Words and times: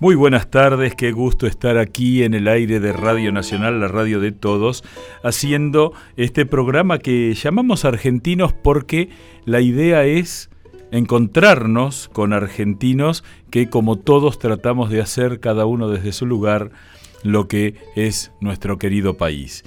Muy 0.00 0.14
buenas 0.14 0.48
tardes, 0.48 0.94
qué 0.94 1.10
gusto 1.10 1.48
estar 1.48 1.76
aquí 1.76 2.22
en 2.22 2.32
el 2.34 2.46
aire 2.46 2.78
de 2.78 2.92
Radio 2.92 3.32
Nacional, 3.32 3.80
la 3.80 3.88
radio 3.88 4.20
de 4.20 4.30
todos, 4.30 4.84
haciendo 5.24 5.92
este 6.16 6.46
programa 6.46 6.98
que 6.98 7.34
llamamos 7.34 7.84
Argentinos 7.84 8.52
porque 8.52 9.08
la 9.44 9.60
idea 9.60 10.04
es 10.04 10.50
encontrarnos 10.92 12.08
con 12.12 12.32
argentinos 12.32 13.24
que 13.50 13.68
como 13.70 13.96
todos 13.96 14.38
tratamos 14.38 14.88
de 14.88 15.00
hacer 15.00 15.40
cada 15.40 15.66
uno 15.66 15.88
desde 15.88 16.12
su 16.12 16.26
lugar 16.26 16.70
lo 17.24 17.48
que 17.48 17.74
es 17.96 18.30
nuestro 18.40 18.78
querido 18.78 19.16
país. 19.16 19.64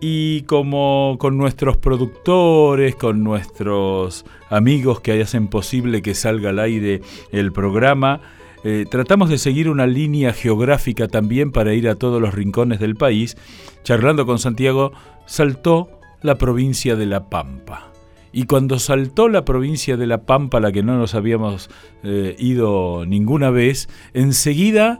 Y 0.00 0.42
como 0.42 1.16
con 1.18 1.38
nuestros 1.38 1.76
productores, 1.76 2.94
con 2.94 3.24
nuestros 3.24 4.26
amigos 4.48 5.00
que 5.00 5.20
hacen 5.20 5.48
posible 5.48 6.02
que 6.02 6.14
salga 6.14 6.50
al 6.50 6.60
aire 6.60 7.00
el 7.32 7.50
programa, 7.50 8.20
eh, 8.68 8.84
tratamos 8.90 9.28
de 9.28 9.38
seguir 9.38 9.68
una 9.70 9.86
línea 9.86 10.32
geográfica 10.32 11.06
también 11.06 11.52
para 11.52 11.72
ir 11.72 11.88
a 11.88 11.94
todos 11.94 12.20
los 12.20 12.34
rincones 12.34 12.80
del 12.80 12.96
país. 12.96 13.36
Charlando 13.84 14.26
con 14.26 14.40
Santiago, 14.40 14.90
saltó 15.24 16.00
la 16.20 16.34
provincia 16.34 16.96
de 16.96 17.06
La 17.06 17.30
Pampa. 17.30 17.92
Y 18.32 18.46
cuando 18.46 18.80
saltó 18.80 19.28
la 19.28 19.44
provincia 19.44 19.96
de 19.96 20.08
La 20.08 20.22
Pampa, 20.22 20.58
la 20.58 20.72
que 20.72 20.82
no 20.82 20.98
nos 20.98 21.14
habíamos 21.14 21.70
eh, 22.02 22.34
ido 22.40 23.06
ninguna 23.06 23.50
vez, 23.50 23.88
enseguida 24.14 24.98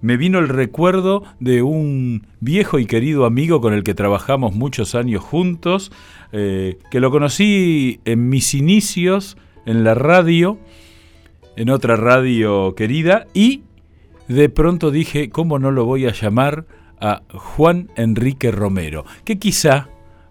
me 0.00 0.16
vino 0.16 0.38
el 0.38 0.48
recuerdo 0.48 1.24
de 1.40 1.62
un 1.62 2.28
viejo 2.38 2.78
y 2.78 2.86
querido 2.86 3.24
amigo 3.24 3.60
con 3.60 3.74
el 3.74 3.82
que 3.82 3.94
trabajamos 3.94 4.54
muchos 4.54 4.94
años 4.94 5.24
juntos, 5.24 5.90
eh, 6.30 6.78
que 6.92 7.00
lo 7.00 7.10
conocí 7.10 7.98
en 8.04 8.28
mis 8.28 8.54
inicios 8.54 9.36
en 9.66 9.82
la 9.82 9.94
radio 9.94 10.60
en 11.60 11.68
otra 11.68 11.94
radio 11.94 12.74
querida 12.74 13.26
y 13.34 13.64
de 14.28 14.48
pronto 14.48 14.90
dije, 14.90 15.28
¿cómo 15.28 15.58
no 15.58 15.70
lo 15.70 15.84
voy 15.84 16.06
a 16.06 16.12
llamar 16.12 16.64
a 16.98 17.20
Juan 17.34 17.90
Enrique 17.96 18.50
Romero? 18.50 19.04
Que 19.26 19.38
quizá 19.38 19.88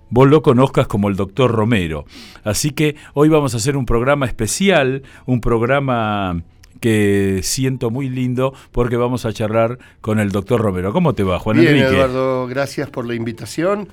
vos 0.09 0.27
lo 0.27 0.41
conozcas 0.41 0.87
como 0.87 1.07
el 1.07 1.15
doctor 1.15 1.51
Romero. 1.51 2.05
Así 2.43 2.71
que 2.71 2.95
hoy 3.13 3.29
vamos 3.29 3.53
a 3.53 3.57
hacer 3.57 3.77
un 3.77 3.85
programa 3.85 4.25
especial, 4.25 5.03
un 5.27 5.39
programa 5.39 6.41
que 6.79 7.41
siento 7.43 7.91
muy 7.91 8.09
lindo 8.09 8.55
porque 8.71 8.97
vamos 8.97 9.27
a 9.27 9.31
charlar 9.31 9.77
con 10.01 10.19
el 10.19 10.31
doctor 10.31 10.59
Romero. 10.59 10.93
¿Cómo 10.93 11.13
te 11.13 11.21
va, 11.21 11.37
Juan 11.37 11.57
Bien, 11.57 11.75
Enrique? 11.75 11.93
Eduardo, 11.93 12.47
gracias 12.47 12.89
por 12.89 13.05
la 13.05 13.13
invitación 13.13 13.87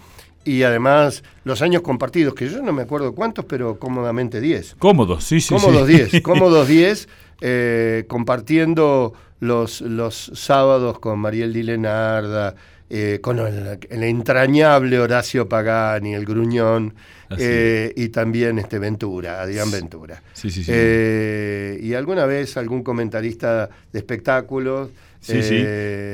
y 0.47 0.62
además 0.62 1.25
los 1.44 1.61
años 1.61 1.83
compartidos, 1.83 2.34
que 2.34 2.48
yo 2.48 2.62
no 2.62 2.72
me 2.72 2.83
acuerdo 2.83 3.14
cuántos, 3.14 3.44
pero 3.44 3.80
cómodamente 3.80 4.41
10. 4.41 4.77
Cómodos, 4.78 5.25
sí, 5.25 5.41
sí. 5.41 5.53
Cómodos 5.53 5.88
10, 5.88 6.20
cómodos 6.22 6.69
10, 6.69 7.08
eh, 7.41 8.05
compartiendo 8.06 9.12
los, 9.41 9.80
los 9.80 10.30
sábados 10.34 11.00
con 11.00 11.19
Mariel 11.19 11.53
Dilenarda, 11.53 12.55
eh, 12.88 13.19
con 13.20 13.41
el, 13.41 13.80
el, 13.91 14.03
entrañable 14.05 15.00
Horacio 15.00 15.48
Pagani, 15.48 16.14
el 16.14 16.25
gruñón, 16.25 16.94
eh, 17.36 17.92
y 17.97 18.10
también 18.10 18.60
este 18.60 18.78
Ventura, 18.78 19.42
Adrián 19.42 19.69
Ventura. 19.72 20.22
Sí, 20.33 20.48
sí, 20.48 20.62
sí. 20.62 20.70
Y 20.72 21.94
alguna 21.94 22.25
vez 22.25 22.56
algún 22.56 22.84
comentarista 22.84 23.69
de 23.92 23.98
espectáculos. 23.98 24.91
Sí, 25.27 25.42
sí. 25.42 25.64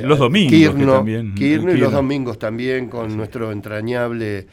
Los 0.02 0.18
domingos 0.18 0.52
Kirno, 0.52 0.94
también. 0.94 1.34
Y 1.36 1.56
los 1.58 1.92
domingos 1.92 2.38
también 2.38 2.88
con 2.88 3.16
nuestro 3.16 3.52
entrañable 3.52 4.46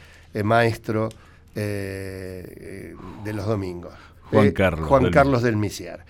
maestro 0.43 1.09
de 1.55 2.95
los 3.33 3.45
domingos. 3.45 3.93
Juan 4.31 4.52
Carlos. 4.52 4.87
Juan 4.87 5.03
del... 5.03 5.11
Carlos 5.11 5.42
del 5.42 5.58
Misiar. 5.58 6.05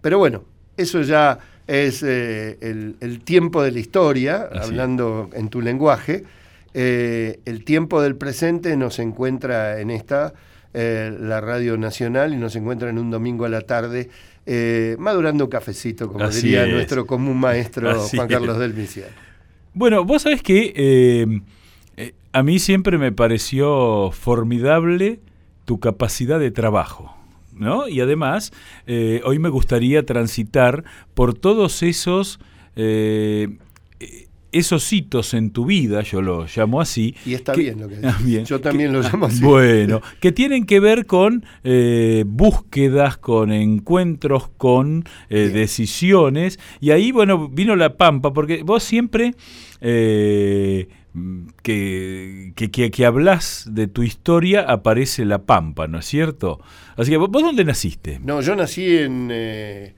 Pero 0.00 0.18
bueno, 0.18 0.44
eso 0.76 1.02
ya 1.02 1.38
es 1.66 2.02
eh, 2.02 2.58
el, 2.60 2.96
el, 3.00 3.20
tiempo 3.20 3.62
de 3.62 3.72
la 3.72 3.80
historia, 3.80 4.48
Así 4.52 4.70
hablando 4.70 5.30
en 5.32 5.48
tu 5.48 5.60
lenguaje. 5.60 6.24
Eh, 6.74 7.40
el 7.44 7.64
tiempo 7.64 8.02
del 8.02 8.16
presente 8.16 8.76
nos 8.76 8.98
encuentra 8.98 9.80
en 9.80 9.90
esta, 9.90 10.34
eh, 10.74 11.16
la 11.18 11.40
Radio 11.40 11.76
Nacional, 11.78 12.34
y 12.34 12.36
nos 12.36 12.56
encuentra 12.56 12.90
en 12.90 12.98
un 12.98 13.10
domingo 13.10 13.44
a 13.44 13.48
la 13.48 13.62
tarde, 13.62 14.10
eh, 14.46 14.96
madurando 14.98 15.44
un 15.44 15.50
cafecito, 15.50 16.08
como 16.12 16.24
Así 16.24 16.42
diría 16.42 16.64
es. 16.66 16.72
nuestro 16.72 17.06
común 17.06 17.38
maestro 17.38 17.90
Así 17.90 18.16
Juan 18.16 18.28
Carlos 18.28 18.54
es. 18.56 18.60
del 18.60 18.74
Misiar. 18.74 19.08
Bueno, 19.72 20.04
vos 20.04 20.22
sabés 20.22 20.42
que 20.42 20.72
eh, 20.76 22.12
a 22.32 22.42
mí 22.42 22.58
siempre 22.58 22.98
me 22.98 23.12
pareció 23.12 24.10
formidable 24.12 25.20
tu 25.64 25.80
capacidad 25.80 26.38
de 26.38 26.50
trabajo. 26.50 27.16
¿No? 27.56 27.86
Y 27.86 28.00
además, 28.00 28.50
eh, 28.88 29.20
hoy 29.24 29.38
me 29.38 29.48
gustaría 29.48 30.04
transitar 30.04 30.82
por 31.14 31.34
todos 31.34 31.84
esos, 31.84 32.40
eh, 32.74 33.48
esos 34.54 34.92
hitos 34.92 35.34
en 35.34 35.50
tu 35.50 35.66
vida, 35.66 36.02
yo 36.02 36.22
lo 36.22 36.46
llamo 36.54 36.80
así. 36.80 37.14
Y 37.26 37.34
está 37.34 37.52
que, 37.52 37.60
bien 37.62 37.80
lo 37.80 37.88
que 37.88 37.96
dices. 37.96 38.14
Ah, 38.14 38.42
yo 38.44 38.60
también 38.60 38.90
que, 38.90 38.98
lo 38.98 39.02
llamo 39.02 39.26
así. 39.26 39.42
Bueno, 39.42 40.00
que 40.20 40.32
tienen 40.32 40.64
que 40.66 40.80
ver 40.80 41.06
con 41.06 41.44
eh, 41.64 42.24
búsquedas, 42.26 43.16
con 43.16 43.52
encuentros, 43.52 44.48
con 44.56 45.04
eh, 45.28 45.50
decisiones. 45.52 46.58
Y 46.80 46.90
ahí, 46.90 47.12
bueno, 47.12 47.48
vino 47.48 47.76
la 47.76 47.96
pampa, 47.96 48.32
porque 48.32 48.62
vos 48.62 48.82
siempre... 48.82 49.34
Eh, 49.80 50.88
que, 51.62 52.52
que, 52.56 52.70
que, 52.72 52.90
que, 52.90 53.06
hablas 53.06 53.68
de 53.70 53.86
tu 53.86 54.02
historia 54.02 54.62
aparece 54.62 55.24
La 55.24 55.44
Pampa, 55.44 55.86
¿no 55.86 56.00
es 56.00 56.06
cierto? 56.06 56.60
Así 56.96 57.12
que, 57.12 57.16
¿vos, 57.16 57.30
vos 57.30 57.42
dónde 57.42 57.64
naciste? 57.64 58.18
No, 58.18 58.40
yo 58.40 58.56
nací 58.56 58.96
en 58.96 59.28
eh, 59.30 59.94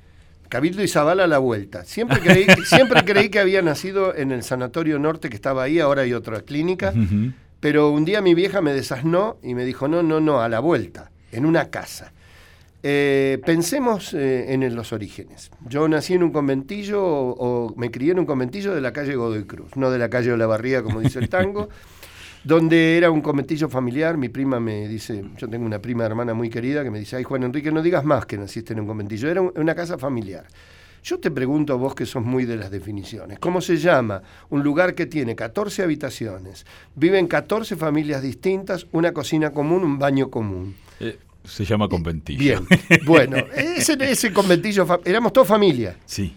Cabildo 0.57 0.83
y 0.83 0.89
Zabala 0.89 1.25
a 1.25 1.27
la 1.27 1.37
vuelta. 1.37 1.85
Siempre 1.85 2.19
creí, 2.19 2.47
siempre 2.65 3.05
creí 3.05 3.29
que 3.29 3.41
había 3.41 3.61
nacido 3.61 4.17
en 4.17 4.33
el 4.33 4.43
Sanatorio 4.43 4.99
Norte 4.99 5.29
que 5.29 5.37
estaba 5.37 5.65
ahí, 5.65 5.81
ahora 5.81 6.01
hay 6.01 6.15
otra 6.15 6.41
clínica, 6.41 6.95
uh 6.97 6.99
-huh. 6.99 7.35
pero 7.61 7.91
un 7.91 8.07
día 8.07 8.23
mi 8.23 8.33
vieja 8.33 8.63
me 8.63 8.73
desasnó 8.73 9.37
y 9.43 9.55
me 9.55 9.67
dijo, 9.67 9.87
no, 9.87 10.03
no, 10.03 10.19
no, 10.19 10.41
a 10.41 10.49
la 10.49 10.61
vuelta, 10.61 11.11
en 11.31 11.45
una 11.45 11.69
casa. 11.69 12.15
Eh, 12.83 13.39
pensemos 13.45 14.15
eh, 14.15 14.55
en 14.55 14.75
los 14.75 14.95
orígenes. 14.95 15.51
Yo 15.69 15.87
nací 15.89 16.15
en 16.15 16.23
un 16.23 16.31
conventillo 16.31 17.05
o, 17.05 17.35
o, 17.39 17.75
me 17.77 17.91
crié 17.91 18.13
en 18.13 18.21
un 18.21 18.27
conventillo 18.27 18.75
de 18.75 18.81
la 18.81 18.95
calle 18.95 19.15
Godoy 19.15 19.45
Cruz, 19.45 19.77
no 19.77 19.91
de 19.91 19.99
la 19.99 20.09
calle 20.09 20.31
de 20.31 20.39
la 20.39 20.47
Barría, 20.47 20.83
como 20.83 21.01
dice 21.01 21.19
el 21.19 21.29
tango, 21.29 21.69
donde 22.47 22.97
era 22.97 23.11
un 23.11 23.21
conventillo 23.21 23.69
familiar. 23.69 24.17
Mi 24.17 24.29
prima 24.29 24.61
me 24.61 24.87
dice, 24.87 25.25
yo 25.37 25.49
tengo 25.49 25.67
una 25.67 25.81
prima 25.81 26.07
hermana 26.07 26.33
muy 26.33 26.49
querida 26.49 26.85
que 26.85 26.91
me 26.93 27.01
dice, 27.01 27.17
ay 27.17 27.25
Juan 27.25 27.43
Enrique, 27.43 27.73
no 27.73 27.83
digas 27.83 28.05
más 28.05 28.25
que 28.25 28.39
naciste 28.39 28.73
en 28.73 28.81
un 28.81 28.87
conventillo, 28.87 29.29
era 29.29 29.43
un, 29.43 29.53
una 29.57 29.75
casa 29.75 29.99
familiar. 29.99 30.47
Yo 31.03 31.19
te 31.19 31.33
pregunto 31.33 31.73
a 31.73 31.77
vos 31.77 31.95
que 31.97 32.07
sos 32.07 32.25
muy 32.25 32.45
de 32.45 32.57
las 32.57 32.71
definiciones, 32.71 33.41
¿cómo 33.41 33.61
se 33.61 33.77
llama 33.79 34.23
un 34.49 34.63
lugar 34.63 34.95
que 34.95 35.07
tiene 35.07 35.35
14 35.35 35.83
habitaciones, 35.83 36.67
viven 36.95 37.27
14 37.27 37.75
familias 37.75 38.23
distintas, 38.23 38.87
una 38.93 39.13
cocina 39.13 39.51
común, 39.51 39.83
un 39.83 39.99
baño 39.99 40.31
común? 40.31 40.77
Eh. 41.01 41.19
Se 41.45 41.65
llama 41.65 41.89
conventillo. 41.89 42.39
Bien, 42.41 42.67
bueno, 43.07 43.37
ese, 43.55 43.97
ese 44.01 44.33
conventillo, 44.33 44.85
éramos 45.05 45.33
toda 45.33 45.47
familia. 45.47 45.97
Sí. 46.05 46.35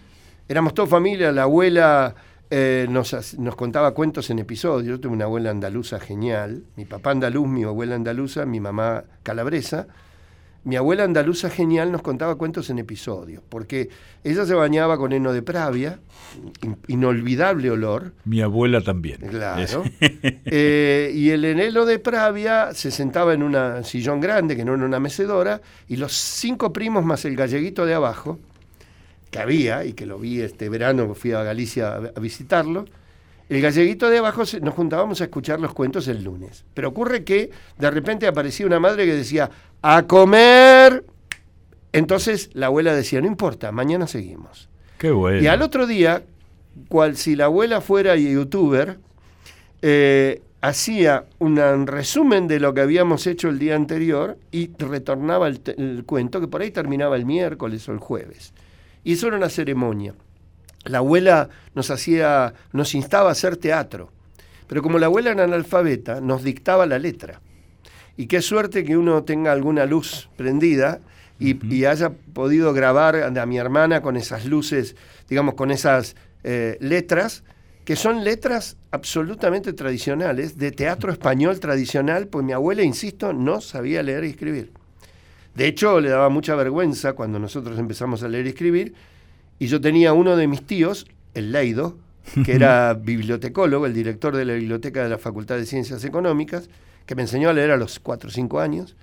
Éramos 0.48 0.74
toda 0.76 0.88
familia, 0.88 1.32
la 1.32 1.44
abuela 1.44 2.16
eh, 2.52 2.88
nos, 2.90 3.38
nos, 3.38 3.56
contaba 3.56 3.94
cuentos 3.94 4.30
en 4.30 4.40
episodios. 4.40 4.88
Yo 4.88 5.00
tuve 5.00 5.14
una 5.14 5.26
abuela 5.26 5.52
andaluza 5.52 6.00
genial, 6.00 6.64
mi 6.76 6.86
papá 6.86 7.12
andaluz, 7.12 7.48
mi 7.48 7.64
abuela 7.64 7.96
andaluza, 7.96 8.46
mi 8.46 8.60
mamá 8.60 9.04
calabresa. 9.24 9.88
Mi 10.66 10.76
abuela 10.76 11.06
andaluza 11.06 11.50
genial 11.50 11.92
nos 11.92 12.02
contaba 12.02 12.36
cuentos 12.36 12.70
en 12.70 12.80
episodios, 12.80 13.42
porque 13.48 13.90
ella 14.26 14.46
se 14.46 14.54
bañaba 14.54 14.98
con 14.98 15.14
heno 15.14 15.32
de 15.32 15.42
pravia, 15.42 16.00
in, 16.62 16.78
inolvidable 16.88 17.72
olor. 17.72 18.14
Mi 18.26 18.42
abuela 18.42 18.82
también. 18.82 19.20
Claro. 19.22 19.84
eh, 20.02 21.12
y 21.16 21.30
el 21.30 21.46
heno 21.46 21.86
de 21.86 22.00
pravia 22.00 22.74
se 22.74 22.92
sentaba 22.92 23.34
en 23.34 23.44
un 23.44 23.84
sillón 23.86 24.20
grande, 24.20 24.58
que 24.58 24.66
no 24.66 24.74
era 24.74 24.86
una 24.86 25.00
mecedora, 25.00 25.62
y 25.88 25.96
los 25.96 26.12
cinco 26.12 26.74
primos 26.74 27.06
más 27.06 27.24
el 27.24 27.38
galleguito 27.38 27.86
de 27.86 27.94
abajo, 27.94 28.38
que 29.32 29.40
había, 29.40 29.86
y 29.86 29.94
que 29.94 30.06
lo 30.06 30.18
vi 30.18 30.42
este 30.42 30.70
verano, 30.70 31.14
fui 31.14 31.32
a 31.34 31.44
Galicia 31.44 31.96
a, 31.96 32.20
visitarlo, 32.20 32.86
el 33.50 33.62
galleguito 33.62 34.10
de 34.10 34.20
abajo 34.20 34.44
nos 34.62 34.74
juntábamos 34.76 35.22
a 35.22 35.24
escuchar 35.24 35.60
los 35.60 35.74
cuentos 35.74 36.08
el 36.08 36.24
lunes. 36.24 36.66
Pero 36.76 36.90
ocurre 36.90 37.24
que 37.24 37.50
de 37.80 37.92
repente 37.92 38.28
aparecía 38.28 38.66
una 38.68 38.80
madre 38.80 39.06
que 39.06 39.16
decía, 39.16 39.50
a 39.82 40.04
comer. 40.04 41.04
Entonces 41.92 42.52
la 42.54 42.68
abuela 42.68 42.94
decía, 42.94 43.22
no 43.22 43.28
importa, 43.28 43.72
mañana 43.72 44.06
seguimos. 44.06 44.70
Qué 45.00 45.10
bueno. 45.10 45.42
Y 45.42 45.48
al 45.48 45.64
otro 45.64 45.88
día, 45.88 46.24
cual 46.90 47.18
si 47.18 47.36
la 47.36 47.46
abuela 47.46 47.82
fuera 47.82 48.16
youtuber, 48.16 49.00
eh, 49.82 50.44
hacía 50.62 51.26
un 51.40 51.88
resumen 51.88 52.48
de 52.48 52.60
lo 52.60 52.76
que 52.76 52.82
habíamos 52.82 53.26
hecho 53.26 53.50
el 53.50 53.58
día 53.58 53.76
anterior 53.76 54.38
y 54.52 54.70
retornaba 54.78 55.48
el, 55.48 55.60
el 55.78 56.04
cuento, 56.06 56.40
que 56.40 56.48
por 56.48 56.62
ahí 56.62 56.70
terminaba 56.70 57.16
el 57.16 57.26
miércoles 57.26 57.90
o 57.90 57.94
el 57.94 58.00
jueves. 58.00 58.54
Y 59.04 59.14
eso 59.14 59.28
era 59.28 59.38
una 59.38 59.50
ceremonia 59.50 60.14
la 60.86 61.00
abuela 61.00 61.50
nos 61.76 61.92
hacía, 61.92 62.54
nos 62.74 62.96
instaba 62.96 63.30
a 63.30 63.32
hacer 63.34 63.58
teatro. 63.58 64.12
Pero 64.68 64.82
como 64.82 65.00
la 65.00 65.08
abuela 65.08 65.32
era 65.32 65.44
analfabeta, 65.44 66.22
nos 66.22 66.44
dictaba 66.44 66.86
la 66.86 67.00
letra. 67.00 67.42
Y 68.18 68.28
qué 68.28 68.42
suerte 68.42 68.84
que 68.84 68.98
uno 68.98 69.24
tenga 69.24 69.52
alguna 69.52 69.86
luz 69.86 70.30
prendida 70.36 71.00
y, 71.40 71.86
haya 71.86 72.12
podido 72.34 72.74
grabar 72.74 73.16
a 73.16 73.46
mi 73.46 73.58
hermana 73.58 74.02
con 74.02 74.18
esas 74.18 74.46
luces, 74.46 74.96
digamos, 75.30 75.56
con 75.56 75.72
esas 75.72 76.16
eh, 76.44 76.78
letras, 76.82 77.44
que 77.86 77.96
son 77.96 78.26
letras 78.26 78.76
absolutamente 78.92 79.72
tradicionales, 79.72 80.58
de 80.58 80.72
teatro 80.72 81.12
español 81.12 81.60
tradicional, 81.60 82.28
pues 82.28 82.46
mi 82.46 82.52
abuela, 82.52 82.84
insisto, 82.84 83.32
no 83.32 83.62
sabía 83.62 84.04
leer 84.04 84.26
y 84.26 84.32
escribir. 84.32 84.74
De 85.56 85.68
hecho, 85.68 86.00
le 86.00 86.10
daba 86.10 86.30
mucha 86.30 86.56
vergüenza 86.56 87.14
cuando 87.14 87.40
nosotros 87.40 87.78
empezamos 87.80 88.24
a 88.24 88.28
leer 88.28 88.46
y 88.46 88.50
escribir, 88.50 88.94
y 89.58 89.68
yo 89.68 89.82
tenía 89.82 90.14
uno 90.14 90.38
de 90.38 90.48
mis 90.48 90.66
tíos, 90.66 91.06
el 91.34 91.52
Leido, 91.52 91.98
que 92.46 92.54
era 92.54 92.94
bibliotecólogo, 93.02 93.86
el 93.86 93.94
director 93.94 94.36
de 94.36 94.46
la 94.46 94.54
biblioteca 94.54 95.04
de 95.04 95.10
la 95.10 95.18
Facultad 95.18 95.58
de 95.58 95.66
Ciencias 95.66 96.04
Económicas, 96.06 96.70
que 97.06 97.16
me 97.16 97.24
enseñó 97.24 97.50
a 97.50 97.54
leer 97.54 97.72
a 97.72 97.78
los 97.78 98.00
4 98.00 98.30
o 98.30 98.32
5 98.32 98.60
años, 98.60 98.96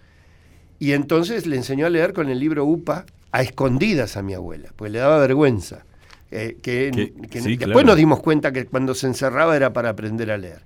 y 0.79 0.93
entonces 0.93 1.47
le 1.47 1.57
enseñó 1.57 1.87
a 1.87 1.91
leer 1.91 2.13
con 2.13 2.29
el 2.29 2.39
libro 2.39 2.65
UPA 2.65 3.07
a 3.33 3.43
escondidas 3.43 4.17
a 4.17 4.23
mi 4.23 4.35
abuela, 4.35 4.71
pues 4.77 4.93
le 4.93 4.99
daba 4.99 5.19
vergüenza. 5.19 5.85
Eh, 6.31 6.59
que, 6.61 6.91
después 7.31 7.85
nos 7.85 7.97
dimos 7.97 8.21
cuenta 8.21 8.53
que 8.53 8.67
cuando 8.67 8.95
se 8.95 9.07
encerraba 9.07 9.57
era 9.57 9.73
para 9.73 9.91
aprender 9.91 10.31
a 10.31 10.39
leer. 10.39 10.63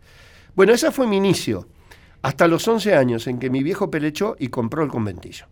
Bueno, 0.55 0.73
ese 0.73 0.91
fue 0.91 1.07
mi 1.07 1.17
inicio, 1.17 1.69
hasta 2.23 2.49
los 2.49 2.67
11 2.67 2.95
años 2.95 3.27
en 3.27 3.39
que 3.39 3.51
mi 3.51 3.63
viejo 3.63 3.91
pelechó 3.91 4.37
y 4.39 4.49
compró 4.49 4.83
el 4.83 4.89
conventillo. 4.89 5.47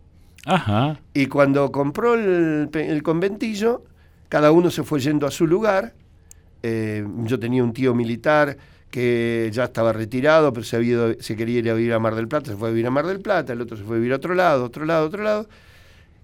Y 1.13 1.27
cuando 1.27 1.71
compró 1.71 2.15
el, 2.15 3.01
conventillo, 3.03 3.83
cada 4.29 4.51
uno 4.51 4.71
se 4.71 4.83
fue 4.83 4.99
yendo 4.99 5.27
a 5.27 5.31
su 5.31 5.47
lugar. 5.47 5.93
Eh, 6.63 7.05
yo 7.23 7.39
tenía 7.39 7.63
un 7.63 7.73
tío 7.73 7.93
militar 7.93 8.57
que 8.89 9.49
ya 9.53 9.65
estaba 9.65 9.93
retirado, 9.93 10.51
pero 10.51 10.65
se, 10.65 10.75
había 10.75 11.15
se 11.19 11.35
quería 11.35 11.59
ir 11.59 11.69
a 11.69 11.73
vivir 11.73 11.93
a 11.93 11.99
Mar 11.99 12.15
del 12.15 12.27
Plata, 12.27 12.51
se 12.51 12.57
fue 12.57 12.69
a 12.69 12.71
vivir 12.71 12.87
a 12.87 12.91
Mar 12.91 13.05
del 13.05 13.19
Plata, 13.19 13.53
el 13.53 13.61
otro 13.61 13.77
se 13.77 13.83
fue 13.83 13.97
a 13.97 13.99
vivir 13.99 14.13
a 14.13 14.15
otro 14.15 14.33
lado, 14.33 14.65
otro 14.65 14.85
lado, 14.85 15.05
otro 15.05 15.23
lado. 15.23 15.47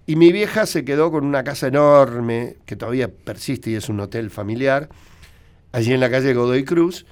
Y 0.06 0.16
mi 0.16 0.32
vieja 0.32 0.66
se 0.66 0.84
quedó 0.84 1.10
con 1.10 1.24
una 1.24 1.44
casa 1.44 1.68
enorme, 1.68 2.56
que 2.64 2.76
todavía 2.76 3.08
persiste 3.08 3.70
y 3.70 3.74
es 3.74 3.88
un 3.88 4.00
hotel 4.00 4.30
familiar, 4.30 4.88
allí 5.72 5.92
en 5.92 6.00
la 6.00 6.10
calle 6.10 6.34
Godoy 6.34 6.64
Cruz, 6.64 7.06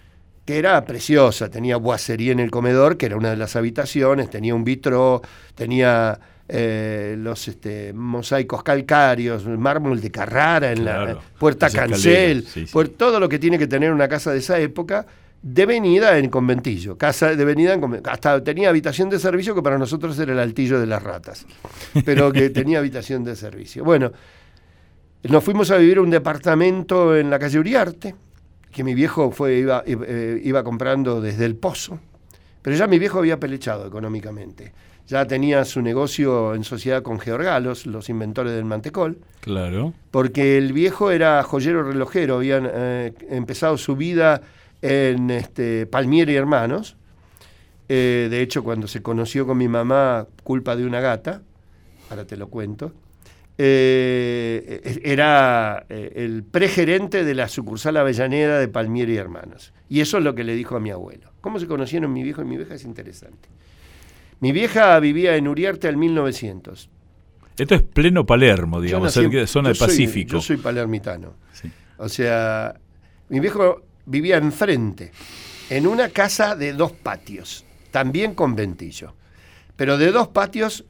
que 0.44 0.58
era 0.58 0.84
preciosa, 0.84 1.48
tenía 1.50 1.76
boacería 1.76 2.32
en 2.32 2.40
el 2.40 2.50
comedor, 2.50 2.96
que 2.96 3.06
era 3.06 3.16
una 3.16 3.30
de 3.30 3.36
las 3.36 3.56
habitaciones, 3.56 4.30
tenía 4.30 4.54
un 4.54 4.64
vitro, 4.64 5.22
tenía 5.54 6.20
eh, 6.46 7.16
los 7.18 7.48
este, 7.48 7.92
mosaicos 7.94 8.62
calcáreos, 8.62 9.46
mármol 9.46 10.00
de 10.00 10.10
Carrara 10.10 10.72
en 10.72 10.84
la 10.84 11.18
puerta 11.38 11.70
cancel, 11.70 12.46
por 12.70 12.88
todo 12.88 13.18
lo 13.18 13.28
que 13.28 13.38
tiene 13.38 13.58
que 13.58 13.66
tener 13.66 13.92
una 13.92 14.08
casa 14.08 14.30
de 14.30 14.38
esa 14.38 14.58
época 14.58 15.06
devenida 15.40 16.18
en 16.18 16.28
conventillo, 16.28 16.96
casa 16.96 17.34
devenida 17.36 17.74
en 17.74 18.02
hasta 18.06 18.42
tenía 18.42 18.70
habitación 18.70 19.10
de 19.10 19.18
servicio 19.18 19.54
que 19.54 19.62
para 19.62 19.78
nosotros 19.78 20.18
era 20.18 20.32
el 20.32 20.38
altillo 20.38 20.80
de 20.80 20.86
las 20.86 21.02
ratas, 21.02 21.46
pero 22.04 22.32
que 22.32 22.50
tenía 22.50 22.78
habitación 22.78 23.24
de 23.24 23.36
servicio. 23.36 23.84
Bueno, 23.84 24.12
nos 25.22 25.44
fuimos 25.44 25.70
a 25.70 25.76
vivir 25.76 25.98
a 25.98 26.02
un 26.02 26.10
departamento 26.10 27.16
en 27.16 27.30
la 27.30 27.38
calle 27.38 27.58
Uriarte, 27.58 28.14
que 28.70 28.84
mi 28.84 28.94
viejo 28.94 29.30
fue, 29.30 29.56
iba, 29.56 29.82
eh, 29.86 30.40
iba 30.44 30.62
comprando 30.62 31.20
desde 31.20 31.46
el 31.46 31.56
pozo, 31.56 32.00
pero 32.60 32.76
ya 32.76 32.86
mi 32.86 32.98
viejo 32.98 33.18
había 33.18 33.38
pelechado 33.38 33.86
económicamente. 33.86 34.72
Ya 35.06 35.26
tenía 35.26 35.64
su 35.64 35.82
negocio 35.82 36.54
en 36.54 36.64
sociedad 36.64 37.02
con 37.02 37.20
Georgalos, 37.20 37.84
los 37.84 38.08
inventores 38.08 38.54
del 38.54 38.64
mantecol. 38.64 39.18
Claro. 39.40 39.92
Porque 40.10 40.56
el 40.56 40.72
viejo 40.72 41.10
era 41.10 41.42
joyero 41.42 41.82
relojero, 41.82 42.36
habían 42.36 42.68
eh, 42.72 43.12
empezado 43.28 43.76
su 43.76 43.96
vida 43.96 44.40
en 44.80 45.30
este, 45.30 45.86
Palmieri 45.86 46.32
y 46.32 46.36
Hermanos. 46.36 46.96
Eh, 47.90 48.28
de 48.30 48.40
hecho, 48.40 48.64
cuando 48.64 48.86
se 48.86 49.02
conoció 49.02 49.46
con 49.46 49.58
mi 49.58 49.68
mamá, 49.68 50.26
culpa 50.42 50.74
de 50.74 50.86
una 50.86 51.00
gata, 51.00 51.42
ahora 52.08 52.24
te 52.24 52.38
lo 52.38 52.48
cuento, 52.48 52.92
eh, 53.58 55.00
era 55.04 55.84
el 55.90 56.44
pregerente 56.44 57.24
de 57.24 57.34
la 57.34 57.48
sucursal 57.48 57.98
Avellaneda 57.98 58.58
de 58.58 58.68
Palmieri 58.68 59.12
y 59.12 59.16
Hermanos. 59.18 59.74
Y 59.90 60.00
eso 60.00 60.16
es 60.16 60.24
lo 60.24 60.34
que 60.34 60.44
le 60.44 60.54
dijo 60.54 60.76
a 60.76 60.80
mi 60.80 60.90
abuelo. 60.90 61.30
¿Cómo 61.42 61.60
se 61.60 61.66
conocieron 61.66 62.10
mi 62.10 62.22
viejo 62.22 62.40
y 62.40 62.46
mi 62.46 62.56
vieja? 62.56 62.74
Es 62.74 62.84
interesante. 62.84 63.50
Mi 64.44 64.52
vieja 64.52 65.00
vivía 65.00 65.36
en 65.36 65.48
Uriarte 65.48 65.88
al 65.88 65.96
1900. 65.96 66.90
Esto 67.56 67.74
es 67.74 67.82
pleno 67.82 68.26
Palermo, 68.26 68.78
digamos, 68.78 69.14
zona 69.46 69.70
del 69.70 69.78
Pacífico. 69.78 70.32
Yo 70.32 70.40
soy 70.42 70.58
palermitano. 70.58 71.32
O 71.96 72.10
sea, 72.10 72.78
mi 73.30 73.40
viejo 73.40 73.80
vivía 74.04 74.36
enfrente, 74.36 75.12
en 75.70 75.86
una 75.86 76.10
casa 76.10 76.56
de 76.56 76.74
dos 76.74 76.92
patios, 76.92 77.64
también 77.90 78.34
con 78.34 78.54
ventillo, 78.54 79.14
pero 79.76 79.96
de 79.96 80.12
dos 80.12 80.28
patios, 80.28 80.84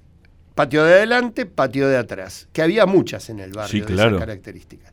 patio 0.57 0.83
de 0.83 0.95
adelante, 0.95 1.47
patio 1.47 1.87
de 1.87 1.97
atrás, 1.97 2.49
que 2.53 2.61
había 2.61 2.87
muchas 2.87 3.31
en 3.31 3.39
el 3.39 3.53
barrio 3.53 3.87
de 3.87 3.95
esas 3.95 4.19
características. 4.19 4.93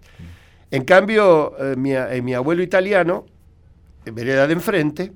En 0.70 0.84
cambio, 0.86 1.56
eh, 1.58 1.74
eh, 2.12 2.22
mi, 2.22 2.36
abuelo 2.36 2.62
italiano, 2.62 3.26
en 4.06 4.14
vereda 4.14 4.46
de 4.46 4.54
enfrente, 4.54 5.14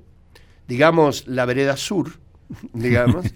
digamos 0.66 1.28
la 1.28 1.44
vereda 1.44 1.76
sur, 1.76 2.25
digamos, 2.72 3.26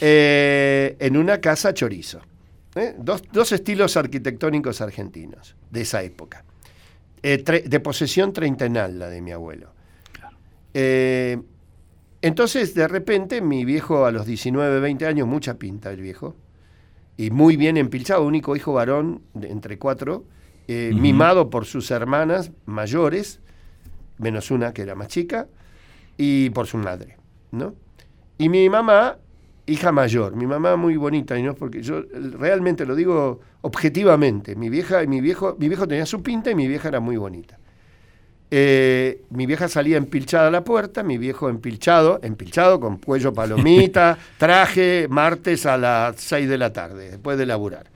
eh, 0.00 0.96
en 0.98 1.16
una 1.16 1.40
casa 1.40 1.74
chorizo. 1.74 2.20
Dos, 2.98 3.22
dos 3.32 3.52
estilos 3.52 3.96
arquitectónicos 3.96 4.82
argentinos 4.82 5.56
de 5.70 5.80
esa 5.80 6.02
época. 6.02 6.44
Eh, 7.22 7.42
de 7.66 7.80
posesión 7.80 8.32
treintenal, 8.32 8.98
la 8.98 9.08
de 9.08 9.20
mi 9.20 9.32
abuelo. 9.32 9.70
Eh, 10.74 11.38
entonces, 12.22 12.74
de 12.74 12.86
repente, 12.86 13.40
mi 13.40 13.64
viejo 13.64 14.04
a 14.04 14.12
los 14.12 14.26
19, 14.26 14.78
20 14.80 15.06
años, 15.06 15.26
mucha 15.26 15.54
pinta 15.54 15.90
el 15.90 16.00
viejo, 16.00 16.36
y 17.16 17.30
muy 17.30 17.56
bien 17.56 17.78
empilchado, 17.78 18.24
único 18.24 18.54
hijo 18.54 18.74
varón 18.74 19.22
de, 19.34 19.50
entre 19.50 19.78
cuatro, 19.78 20.24
eh, 20.68 20.92
mimado 20.94 21.50
por 21.50 21.64
sus 21.64 21.90
hermanas 21.90 22.52
mayores, 22.66 23.40
menos 24.18 24.50
una 24.50 24.72
que 24.72 24.82
era 24.82 24.94
más 24.94 25.08
chica, 25.08 25.48
y 26.16 26.50
por 26.50 26.66
su 26.66 26.78
madre, 26.78 27.16
¿no? 27.52 27.74
Y 28.38 28.48
mi 28.48 28.68
mamá 28.68 29.16
hija 29.66 29.92
mayor, 29.92 30.36
mi 30.36 30.46
mamá 30.46 30.76
muy 30.76 30.96
bonita, 30.96 31.38
y 31.38 31.42
no 31.42 31.54
porque 31.54 31.82
yo 31.82 32.02
realmente 32.38 32.86
lo 32.86 32.94
digo 32.94 33.40
objetivamente, 33.62 34.54
mi 34.54 34.70
vieja 34.70 35.02
y 35.02 35.08
mi 35.08 35.20
viejo, 35.20 35.56
mi 35.58 35.68
viejo 35.68 35.88
tenía 35.88 36.06
su 36.06 36.22
pinta 36.22 36.50
y 36.50 36.54
mi 36.54 36.68
vieja 36.68 36.88
era 36.88 37.00
muy 37.00 37.16
bonita. 37.16 37.58
Eh, 38.48 39.22
mi 39.30 39.44
vieja 39.44 39.66
salía 39.66 39.96
empilchada 39.96 40.48
a 40.48 40.50
la 40.52 40.62
puerta, 40.62 41.02
mi 41.02 41.18
viejo 41.18 41.48
empilchado, 41.48 42.20
empilchado 42.22 42.78
con 42.78 42.98
cuello 42.98 43.34
palomita, 43.34 44.16
traje, 44.38 45.08
martes 45.10 45.66
a 45.66 45.76
las 45.76 46.20
6 46.20 46.48
de 46.48 46.58
la 46.58 46.72
tarde, 46.72 47.10
después 47.10 47.36
de 47.36 47.46
laburar. 47.46 47.88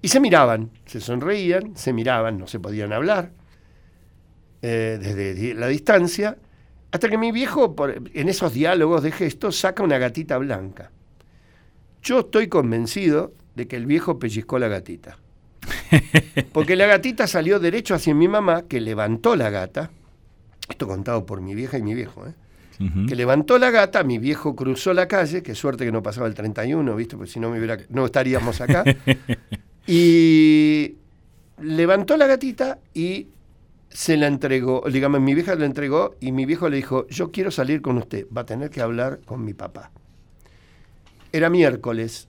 Y 0.00 0.08
se 0.08 0.20
miraban, 0.20 0.70
se 0.86 1.00
sonreían, 1.00 1.76
se 1.76 1.92
miraban, 1.92 2.38
no 2.38 2.46
se 2.46 2.60
podían 2.60 2.92
hablar 2.92 3.32
eh, 4.62 4.96
desde 5.00 5.54
la 5.54 5.66
distancia, 5.66 6.36
hasta 6.90 7.08
que 7.08 7.18
mi 7.18 7.32
viejo, 7.32 7.74
en 8.14 8.28
esos 8.28 8.54
diálogos 8.54 9.02
de 9.02 9.12
gestos, 9.12 9.58
saca 9.58 9.82
una 9.82 9.98
gatita 9.98 10.38
blanca. 10.38 10.90
Yo 12.02 12.20
estoy 12.20 12.48
convencido 12.48 13.32
de 13.54 13.68
que 13.68 13.76
el 13.76 13.86
viejo 13.86 14.18
pellizcó 14.18 14.58
la 14.58 14.68
gatita. 14.68 15.18
Porque 16.52 16.76
la 16.76 16.86
gatita 16.86 17.26
salió 17.26 17.58
derecho 17.58 17.94
hacia 17.94 18.14
mi 18.14 18.28
mamá, 18.28 18.62
que 18.62 18.80
levantó 18.80 19.36
la 19.36 19.50
gata. 19.50 19.90
Esto 20.68 20.86
contado 20.86 21.26
por 21.26 21.40
mi 21.40 21.54
vieja 21.54 21.78
y 21.78 21.82
mi 21.82 21.94
viejo, 21.94 22.26
¿eh? 22.26 22.34
Que 23.08 23.16
levantó 23.16 23.58
la 23.58 23.72
gata, 23.72 24.04
mi 24.04 24.18
viejo 24.18 24.54
cruzó 24.54 24.94
la 24.94 25.08
calle, 25.08 25.42
qué 25.42 25.56
suerte 25.56 25.84
que 25.84 25.90
no 25.90 26.00
pasaba 26.00 26.28
el 26.28 26.34
31, 26.34 26.94
¿viste? 26.94 27.16
Porque 27.16 27.32
si 27.32 27.40
no, 27.40 27.50
me 27.50 27.58
no 27.88 28.06
estaríamos 28.06 28.60
acá. 28.60 28.84
y 29.86 30.94
levantó 31.60 32.16
la 32.16 32.28
gatita 32.28 32.78
y 32.94 33.26
se 33.98 34.16
la 34.16 34.28
entregó, 34.28 34.84
digamos, 34.88 35.20
mi 35.20 35.34
vieja 35.34 35.56
la 35.56 35.66
entregó 35.66 36.14
y 36.20 36.30
mi 36.30 36.46
viejo 36.46 36.68
le 36.68 36.76
dijo, 36.76 37.08
yo 37.08 37.32
quiero 37.32 37.50
salir 37.50 37.82
con 37.82 37.98
usted, 37.98 38.26
va 38.34 38.42
a 38.42 38.46
tener 38.46 38.70
que 38.70 38.80
hablar 38.80 39.18
con 39.24 39.44
mi 39.44 39.54
papá. 39.54 39.90
Era 41.32 41.50
miércoles, 41.50 42.28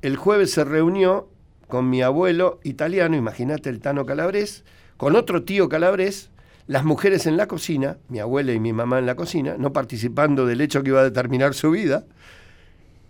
el 0.00 0.16
jueves 0.16 0.50
se 0.50 0.64
reunió 0.64 1.28
con 1.68 1.90
mi 1.90 2.00
abuelo 2.00 2.58
italiano, 2.64 3.18
imagínate 3.18 3.68
el 3.68 3.80
Tano 3.80 4.06
Calabrés, 4.06 4.64
con 4.96 5.14
otro 5.14 5.42
tío 5.42 5.68
Calabrés, 5.68 6.30
las 6.66 6.86
mujeres 6.86 7.26
en 7.26 7.36
la 7.36 7.48
cocina, 7.48 7.98
mi 8.08 8.18
abuela 8.18 8.54
y 8.54 8.58
mi 8.58 8.72
mamá 8.72 8.98
en 8.98 9.04
la 9.04 9.14
cocina, 9.14 9.56
no 9.58 9.74
participando 9.74 10.46
del 10.46 10.62
hecho 10.62 10.82
que 10.82 10.88
iba 10.88 11.00
a 11.00 11.04
determinar 11.04 11.52
su 11.52 11.70
vida, 11.70 12.06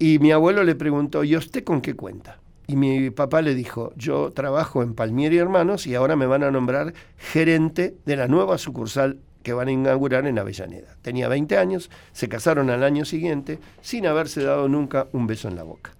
y 0.00 0.18
mi 0.18 0.32
abuelo 0.32 0.64
le 0.64 0.74
preguntó, 0.74 1.22
¿y 1.22 1.36
usted 1.36 1.62
con 1.62 1.80
qué 1.80 1.94
cuenta? 1.94 2.40
Y 2.70 2.76
mi 2.76 3.10
papá 3.10 3.42
le 3.42 3.56
dijo, 3.56 3.92
yo 3.96 4.30
trabajo 4.30 4.84
en 4.84 4.94
Palmieri 4.94 5.38
Hermanos 5.38 5.88
y 5.88 5.96
ahora 5.96 6.14
me 6.14 6.26
van 6.26 6.44
a 6.44 6.52
nombrar 6.52 6.94
gerente 7.18 7.96
de 8.06 8.14
la 8.14 8.28
nueva 8.28 8.58
sucursal 8.58 9.18
que 9.42 9.52
van 9.52 9.66
a 9.66 9.72
inaugurar 9.72 10.24
en 10.28 10.38
Avellaneda. 10.38 10.96
Tenía 11.02 11.26
20 11.26 11.58
años, 11.58 11.90
se 12.12 12.28
casaron 12.28 12.70
al 12.70 12.84
año 12.84 13.04
siguiente 13.04 13.58
sin 13.82 14.06
haberse 14.06 14.44
dado 14.44 14.68
nunca 14.68 15.08
un 15.10 15.26
beso 15.26 15.48
en 15.48 15.56
la 15.56 15.64
boca. 15.64 15.96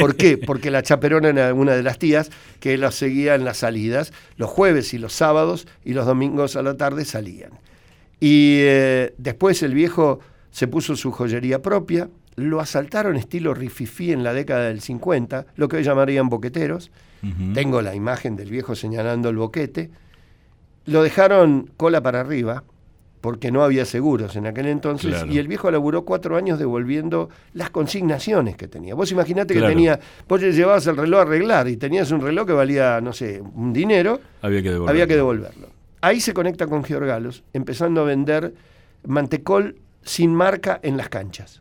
¿Por 0.00 0.16
qué? 0.16 0.36
Porque 0.46 0.72
la 0.72 0.82
chaperona 0.82 1.28
era 1.28 1.54
una 1.54 1.74
de 1.74 1.84
las 1.84 2.00
tías 2.00 2.32
que 2.58 2.76
los 2.76 2.96
seguía 2.96 3.36
en 3.36 3.44
las 3.44 3.58
salidas, 3.58 4.12
los 4.36 4.50
jueves 4.50 4.92
y 4.94 4.98
los 4.98 5.12
sábados 5.12 5.68
y 5.84 5.92
los 5.92 6.06
domingos 6.06 6.56
a 6.56 6.62
la 6.62 6.76
tarde 6.76 7.04
salían. 7.04 7.52
Y 8.18 8.62
eh, 8.62 9.14
después 9.16 9.62
el 9.62 9.74
viejo 9.74 10.18
se 10.50 10.66
puso 10.66 10.96
su 10.96 11.12
joyería 11.12 11.62
propia, 11.62 12.10
lo 12.36 12.60
asaltaron 12.60 13.16
estilo 13.16 13.54
rififí 13.54 14.12
en 14.12 14.22
la 14.22 14.32
década 14.32 14.68
del 14.68 14.80
50, 14.80 15.46
lo 15.56 15.68
que 15.68 15.76
hoy 15.76 15.82
llamarían 15.82 16.28
boqueteros. 16.28 16.90
Tengo 17.52 17.82
la 17.82 17.94
imagen 17.94 18.34
del 18.34 18.50
viejo 18.50 18.74
señalando 18.74 19.28
el 19.28 19.36
boquete. 19.36 19.90
Lo 20.86 21.02
dejaron 21.02 21.70
cola 21.76 22.00
para 22.00 22.20
arriba, 22.20 22.64
porque 23.20 23.50
no 23.50 23.62
había 23.62 23.84
seguros 23.84 24.36
en 24.36 24.46
aquel 24.46 24.66
entonces, 24.66 25.24
y 25.28 25.38
el 25.38 25.46
viejo 25.46 25.70
laburó 25.70 26.04
cuatro 26.06 26.36
años 26.36 26.58
devolviendo 26.58 27.28
las 27.52 27.68
consignaciones 27.70 28.56
que 28.56 28.68
tenía. 28.68 28.94
Vos 28.94 29.12
imaginate 29.12 29.52
que 29.52 29.60
tenía, 29.60 30.00
vos 30.26 30.40
llevabas 30.40 30.86
el 30.86 30.96
reloj 30.96 31.20
a 31.20 31.22
arreglar 31.22 31.68
y 31.68 31.76
tenías 31.76 32.10
un 32.10 32.22
reloj 32.22 32.46
que 32.46 32.52
valía, 32.54 33.00
no 33.02 33.12
sé, 33.12 33.42
un 33.42 33.72
dinero, 33.72 34.20
había 34.40 34.62
que 34.62 34.70
devolverlo. 34.70 34.90
Había 34.90 35.06
que 35.06 35.16
devolverlo. 35.16 35.68
Ahí 36.00 36.20
se 36.20 36.32
conecta 36.32 36.66
con 36.66 36.82
Georgalos, 36.82 37.44
empezando 37.52 38.00
a 38.00 38.04
vender 38.04 38.54
mantecol 39.06 39.76
sin 40.02 40.34
marca 40.34 40.80
en 40.82 40.96
las 40.96 41.10
canchas. 41.10 41.60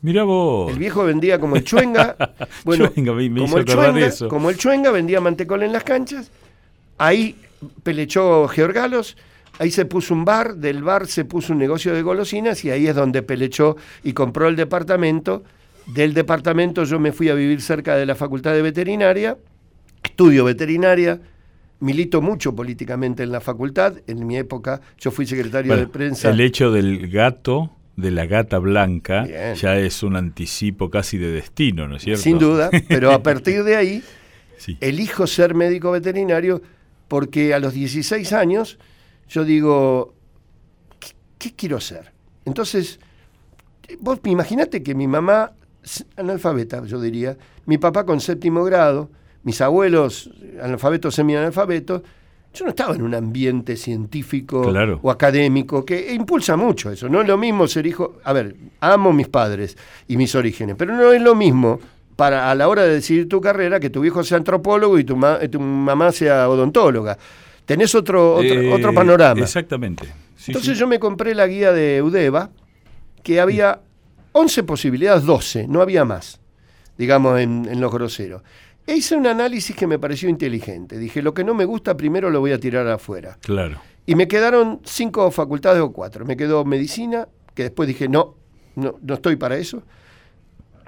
Vos. 0.00 0.72
El 0.72 0.78
viejo 0.78 1.04
vendía 1.04 1.40
como 1.40 1.56
el 1.56 1.64
chuenga. 1.64 2.16
bueno, 2.64 2.90
como, 2.94 3.58
el 3.58 3.64
chuenga 3.64 4.10
como 4.28 4.50
el 4.50 4.56
chuenga 4.56 4.90
vendía 4.90 5.20
mantecol 5.20 5.62
en 5.62 5.72
las 5.72 5.84
canchas. 5.84 6.30
Ahí 6.98 7.36
pelechó 7.82 8.46
Georgalos 8.48 9.16
Ahí 9.58 9.70
se 9.72 9.84
puso 9.84 10.14
un 10.14 10.24
bar, 10.24 10.56
del 10.56 10.82
bar 10.82 11.06
se 11.08 11.24
puso 11.24 11.52
un 11.52 11.58
negocio 11.58 11.92
de 11.92 12.02
golosinas 12.02 12.64
y 12.64 12.70
ahí 12.70 12.86
es 12.86 12.94
donde 12.94 13.22
pelechó 13.22 13.76
y 14.04 14.12
compró 14.12 14.48
el 14.48 14.56
departamento. 14.56 15.42
Del 15.86 16.14
departamento 16.14 16.84
yo 16.84 17.00
me 17.00 17.12
fui 17.12 17.28
a 17.28 17.34
vivir 17.34 17.60
cerca 17.60 17.96
de 17.96 18.06
la 18.06 18.14
Facultad 18.14 18.52
de 18.52 18.62
Veterinaria, 18.62 19.36
estudio 20.04 20.44
veterinaria, 20.44 21.20
milito 21.80 22.22
mucho 22.22 22.54
políticamente 22.54 23.24
en 23.24 23.32
la 23.32 23.40
facultad. 23.40 23.94
En 24.06 24.26
mi 24.26 24.36
época 24.36 24.80
yo 24.98 25.10
fui 25.10 25.26
secretario 25.26 25.76
de 25.76 25.88
prensa. 25.88 26.30
El 26.30 26.40
hecho 26.40 26.70
del 26.70 27.08
gato, 27.08 27.70
de 27.98 28.12
la 28.12 28.26
gata 28.26 28.58
blanca, 28.58 29.26
ya 29.54 29.76
es 29.76 30.04
un 30.04 30.14
anticipo 30.14 30.88
casi 30.88 31.18
de 31.18 31.32
destino, 31.32 31.88
¿no 31.88 31.96
es 31.96 32.04
cierto? 32.04 32.22
Sin 32.22 32.38
duda, 32.38 32.70
pero 32.86 33.10
a 33.10 33.24
partir 33.24 33.64
de 33.64 33.74
ahí 33.74 34.04
elijo 34.80 35.26
ser 35.26 35.56
médico 35.56 35.90
veterinario 35.90 36.62
porque 37.08 37.54
a 37.54 37.58
los 37.58 37.74
16 37.74 38.32
años 38.34 38.78
yo 39.28 39.44
digo, 39.44 40.14
¿qué, 41.40 41.52
quiero 41.56 41.80
ser? 41.80 42.12
Entonces, 42.44 43.00
vos 43.98 44.20
imaginate 44.26 44.84
que 44.84 44.94
mi 44.94 45.08
mamá, 45.08 45.54
analfabeta, 46.14 46.84
yo 46.84 47.00
diría, 47.00 47.36
mi 47.66 47.78
papá 47.78 48.06
con 48.06 48.20
séptimo 48.20 48.62
grado, 48.62 49.10
mis 49.42 49.60
abuelos 49.60 50.30
analfabetos, 50.62 51.16
semi-analfabetos, 51.16 52.02
yo 52.54 52.64
no 52.64 52.70
estaba 52.70 52.94
en 52.94 53.02
un 53.02 53.14
ambiente 53.14 53.76
científico 53.76 54.72
o 55.02 55.10
académico 55.10 55.84
que 55.84 56.12
impulsa 56.12 56.56
mucho 56.56 56.90
eso. 56.90 57.08
No 57.08 57.20
es 57.20 57.28
lo 57.28 57.38
mismo 57.38 57.68
ser 57.68 57.86
hijo. 57.86 58.16
A 58.24 58.32
ver, 58.32 58.56
amo 58.80 59.12
mis 59.12 59.28
padres 59.28 59.76
y 60.08 60.16
mis 60.16 60.34
orígenes, 60.34 60.74
pero 60.76 60.96
no 60.96 61.12
es 61.12 61.22
lo 61.22 61.34
mismo 61.34 61.78
para 62.16 62.50
a 62.50 62.54
la 62.54 62.68
hora 62.68 62.82
de 62.82 62.94
decidir 62.94 63.28
tu 63.28 63.40
carrera 63.40 63.78
que 63.78 63.90
tu 63.90 64.04
hijo 64.04 64.24
sea 64.24 64.38
antropólogo 64.38 64.98
y 64.98 65.04
tu, 65.04 65.16
tu 65.50 65.60
mamá 65.60 66.10
sea 66.10 66.48
odontóloga 66.48 67.16
tenés 67.68 67.94
otro, 67.94 68.36
otro, 68.36 68.90
eh, 68.90 68.94
panorama. 68.94 69.42
Exactamente. 69.42 70.08
Entonces 70.46 70.78
yo 70.78 70.86
me 70.86 70.98
compré 70.98 71.34
la 71.34 71.46
guía 71.46 71.70
de 71.70 72.00
Udeva, 72.00 72.50
que 73.22 73.42
había 73.42 73.80
11 74.32 74.62
posibilidades, 74.62 75.24
12, 75.24 75.68
no 75.68 75.82
había 75.82 76.06
más, 76.06 76.40
digamos, 76.96 77.38
en, 77.38 77.68
en 77.70 77.78
los 77.78 77.92
groseros. 77.92 78.40
Hice 78.88 79.16
un 79.16 79.26
análisis 79.26 79.76
que 79.76 79.86
me 79.86 79.98
pareció 79.98 80.30
inteligente. 80.30 80.96
Dije, 80.96 81.20
lo 81.20 81.34
que 81.34 81.44
no 81.44 81.52
me 81.52 81.66
gusta 81.66 81.94
primero 81.94 82.30
lo 82.30 82.40
voy 82.40 82.52
a 82.52 82.58
tirar 82.58 82.88
afuera. 82.88 83.36
Claro. 83.42 83.78
Y 84.06 84.14
me 84.14 84.26
quedaron 84.26 84.80
cinco 84.84 85.30
facultades 85.30 85.82
o 85.82 85.92
cuatro. 85.92 86.24
Me 86.24 86.38
quedó 86.38 86.64
medicina, 86.64 87.28
que 87.54 87.64
después 87.64 87.86
dije, 87.86 88.08
no, 88.08 88.36
no, 88.76 88.94
no 89.02 89.14
estoy 89.14 89.36
para 89.36 89.58
eso. 89.58 89.82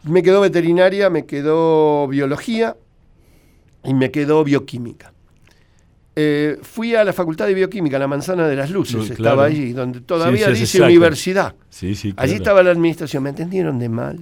Me 0.05 0.23
quedó 0.23 0.41
veterinaria, 0.41 1.11
me 1.11 1.27
quedó 1.27 2.09
biología 2.09 2.75
y 3.85 3.93
me 3.93 4.11
quedó 4.11 4.45
bioquímica. 4.45 5.13
Eh, 6.17 6.59
fui 6.63 6.95
a 6.97 7.05
la 7.05 7.13
Facultad 7.13 7.47
de 7.47 7.55
Bioquímica, 7.55 7.97
la 7.97 8.09
Manzana 8.09 8.49
de 8.49 8.57
las 8.57 8.71
Luces, 8.71 9.11
estaba 9.11 9.45
allí, 9.45 9.73
donde 9.73 10.01
todavía 10.01 10.49
dice 10.49 10.83
universidad. 10.83 11.55
Allí 12.17 12.35
estaba 12.35 12.63
la 12.65 12.73
administración, 12.73 13.23
me 13.23 13.31
entendieron 13.31 13.79
de 13.79 13.89
mal, 13.89 14.21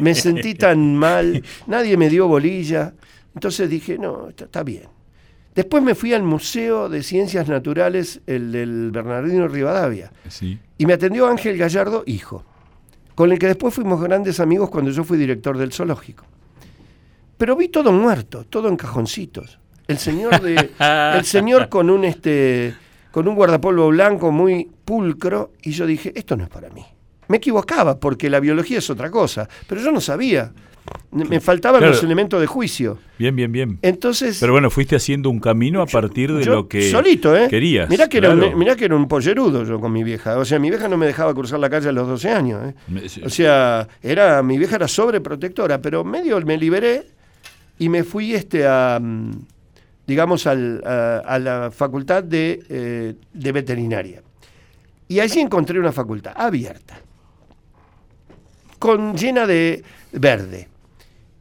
me 0.00 0.14
sentí 0.14 0.54
tan 0.54 0.96
mal, 0.96 1.42
nadie 1.66 1.98
me 1.98 2.08
dio 2.08 2.26
bolilla, 2.26 2.94
entonces 3.34 3.68
dije, 3.68 3.98
no, 3.98 4.30
está, 4.30 4.62
bien. 4.62 4.84
Después 5.54 5.82
me 5.82 5.94
fui 5.94 6.14
al 6.14 6.22
Museo 6.22 6.88
de 6.88 7.02
Ciencias 7.02 7.46
Naturales, 7.48 8.22
el 8.26 8.50
del 8.50 8.90
Bernardino 8.90 9.46
Rivadavia, 9.46 10.10
y 10.78 10.86
me 10.86 10.94
atendió 10.94 11.26
Ángel 11.26 11.58
Gallardo, 11.58 12.02
hijo, 12.06 12.46
con 13.14 13.30
el 13.30 13.38
que 13.38 13.46
después 13.46 13.74
fuimos 13.74 14.00
grandes 14.02 14.40
amigos 14.40 14.70
cuando 14.70 14.90
yo 14.90 15.04
fui 15.04 15.18
director 15.18 15.58
del 15.58 15.70
zoológico. 15.70 16.24
Pero 17.36 17.56
vi 17.56 17.68
todo 17.68 17.92
muerto, 17.92 18.46
todo 18.46 18.68
en 18.68 18.76
cajoncitos 18.76 19.59
el 19.90 19.98
señor 19.98 20.40
de 20.40 20.70
el 21.18 21.24
señor 21.24 21.68
con 21.68 21.90
un 21.90 22.04
este 22.04 22.74
con 23.10 23.26
un 23.26 23.34
guardapolvo 23.34 23.88
blanco 23.88 24.30
muy 24.30 24.68
pulcro 24.84 25.52
y 25.62 25.72
yo 25.72 25.86
dije, 25.86 26.12
esto 26.14 26.36
no 26.36 26.44
es 26.44 26.50
para 26.50 26.70
mí. 26.70 26.84
Me 27.28 27.38
equivocaba 27.38 27.98
porque 27.98 28.30
la 28.30 28.40
biología 28.40 28.78
es 28.78 28.88
otra 28.90 29.10
cosa, 29.10 29.48
pero 29.66 29.80
yo 29.80 29.90
no 29.92 30.00
sabía. 30.00 30.52
Me 31.12 31.40
faltaban 31.40 31.82
los 31.82 32.02
elementos 32.02 32.40
de 32.40 32.46
juicio. 32.46 32.98
Bien, 33.18 33.34
bien, 33.34 33.52
bien. 33.52 33.78
Entonces, 33.82 34.38
pero 34.40 34.52
bueno, 34.52 34.70
fuiste 34.70 34.96
haciendo 34.96 35.28
un 35.28 35.38
camino 35.38 35.82
a 35.82 35.86
partir 35.86 36.32
de 36.32 36.44
lo 36.44 36.68
que 36.68 36.90
solito, 36.90 37.36
¿eh? 37.36 37.48
querías. 37.48 37.88
Mirá 37.88 38.08
que, 38.08 38.18
era 38.18 38.30
un, 38.30 38.58
mirá 38.58 38.74
que 38.76 38.86
era 38.86 38.96
un 38.96 39.06
pollerudo 39.06 39.64
yo 39.64 39.80
con 39.80 39.92
mi 39.92 40.02
vieja. 40.02 40.38
O 40.38 40.44
sea, 40.44 40.58
mi 40.58 40.70
vieja 40.70 40.88
no 40.88 40.96
me 40.96 41.06
dejaba 41.06 41.34
cruzar 41.34 41.60
la 41.60 41.68
calle 41.68 41.88
a 41.88 41.92
los 41.92 42.08
12 42.08 42.30
años. 42.30 42.60
¿eh? 42.64 43.06
O 43.24 43.28
sea, 43.28 43.86
era, 44.02 44.42
mi 44.42 44.56
vieja 44.58 44.76
era 44.76 44.88
sobreprotectora, 44.88 45.80
pero 45.80 46.04
medio 46.04 46.40
me 46.40 46.56
liberé 46.56 47.06
y 47.78 47.88
me 47.88 48.04
fui 48.04 48.34
este 48.34 48.66
a... 48.66 48.98
Mm, 49.00 49.30
digamos, 50.10 50.44
a, 50.48 50.56
la 50.56 51.70
facultad 51.72 52.24
eh, 52.32 53.14
de, 53.32 53.52
veterinaria. 53.52 54.20
Y 55.06 55.20
allí 55.20 55.38
encontré 55.38 55.78
una 55.78 55.92
facultad 55.92 56.32
abierta, 56.34 56.98
con, 58.80 59.16
llena 59.16 59.46
de 59.46 59.84
verde. 60.10 60.66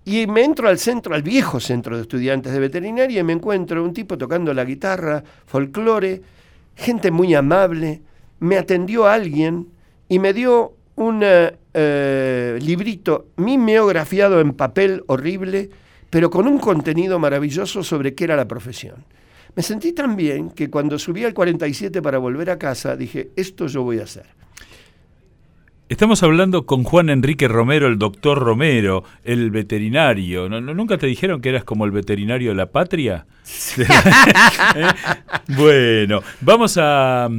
Y 0.06 0.28
me 0.28 0.44
entro 0.44 0.70
al 0.70 0.78
centro, 0.78 1.16
al 1.16 1.24
viejo 1.24 1.60
centro 1.60 1.96
de 1.96 2.04
estudiantes 2.04 2.54
de 2.54 2.60
veterinaria, 2.60 3.22
y 3.22 3.24
me 3.24 3.34
encuentro 3.34 3.84
un 3.84 3.92
tipo 3.92 4.20
tocando 4.20 4.54
la 4.54 4.64
guitarra, 4.66 5.24
folclore, 5.48 6.22
gente 6.76 7.10
muy 7.10 7.34
amable. 7.34 8.04
Me 8.40 8.56
atendió 8.56 9.08
alguien 9.08 9.70
y 10.08 10.20
me 10.20 10.32
dio 10.32 10.76
un 10.96 11.22
eh, 11.24 12.60
librito 12.62 13.30
mimeografiado 13.38 14.40
en 14.42 14.54
papel 14.54 15.04
horrible 15.08 15.72
pero 16.10 16.30
con 16.30 16.48
un 16.48 16.60
contenido 16.60 17.20
maravilloso 17.20 17.84
sobre 17.84 18.16
qué 18.16 18.26
era 18.26 18.36
la 18.36 18.48
profesión. 18.48 19.06
Me 19.56 19.64
sentí 19.64 19.94
tan 19.94 20.16
bien 20.16 20.52
que 20.52 20.70
cuando 20.70 21.00
subí 21.00 21.24
al 21.24 21.34
47 21.34 22.02
para 22.02 22.18
volver 22.18 22.50
a 22.50 22.60
casa 22.60 22.96
dije, 22.96 23.32
esto 23.36 23.68
yo 23.68 23.84
voy 23.84 24.00
a 24.00 24.04
hacer. 24.04 24.26
Estamos 25.90 26.22
hablando 26.22 26.68
con 26.68 26.84
Juan 26.84 27.10
Enrique 27.10 27.48
Romero, 27.48 27.88
el 27.88 27.98
doctor 27.98 28.38
Romero, 28.38 29.04
el 29.24 29.50
veterinario. 29.50 30.48
¿Nunca 30.48 31.00
te 31.00 31.08
dijeron 31.08 31.42
que 31.42 31.50
eras 31.50 31.64
como 31.64 31.84
el 31.86 31.90
veterinario 31.90 32.52
de 32.52 32.56
la 32.56 32.68
patria? 32.68 33.26
¿Eh? 34.76 34.86
Bueno, 35.58 36.22
vamos 36.42 36.78
a, 36.78 37.26
a, 37.26 37.30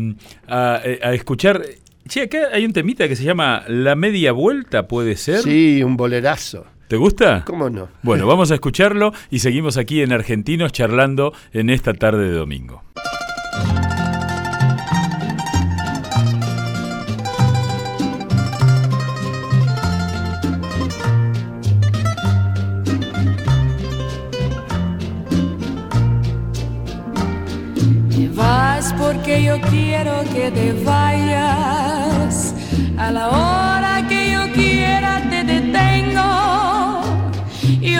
a 0.49 1.15
escuchar. 1.15 1.63
Che, 2.09 2.23
acá 2.23 2.49
hay 2.53 2.65
un 2.65 2.73
temita 2.73 3.07
que 3.07 3.15
se 3.15 3.23
llama 3.23 3.63
La 3.69 3.95
Media 3.95 4.33
Vuelta, 4.33 4.89
¿puede 4.89 5.15
ser? 5.17 5.43
Sí, 5.43 5.85
un 5.85 5.97
bolerazo. 5.97 6.67
¿Te 6.91 6.97
gusta? 6.97 7.45
¿Cómo 7.47 7.71
no? 7.71 7.89
Bueno, 8.03 8.27
vamos 8.33 8.51
a 8.51 8.55
escucharlo 8.55 9.13
y 9.31 9.39
seguimos 9.39 9.77
aquí 9.77 10.03
en 10.03 10.13
Argentinos 10.13 10.73
charlando 10.73 11.33
en 11.53 11.71
esta 11.71 11.95
tarde 11.95 12.29
de 12.29 12.33
domingo. 12.33 12.83
Porque 28.99 29.43
yo 29.43 29.61
quiero 29.71 30.13
que 30.33 30.51
te 30.51 30.73
vayas 30.85 32.55
a 32.99 33.11
la 33.11 33.29
hora 33.29 34.07
que 34.09 34.10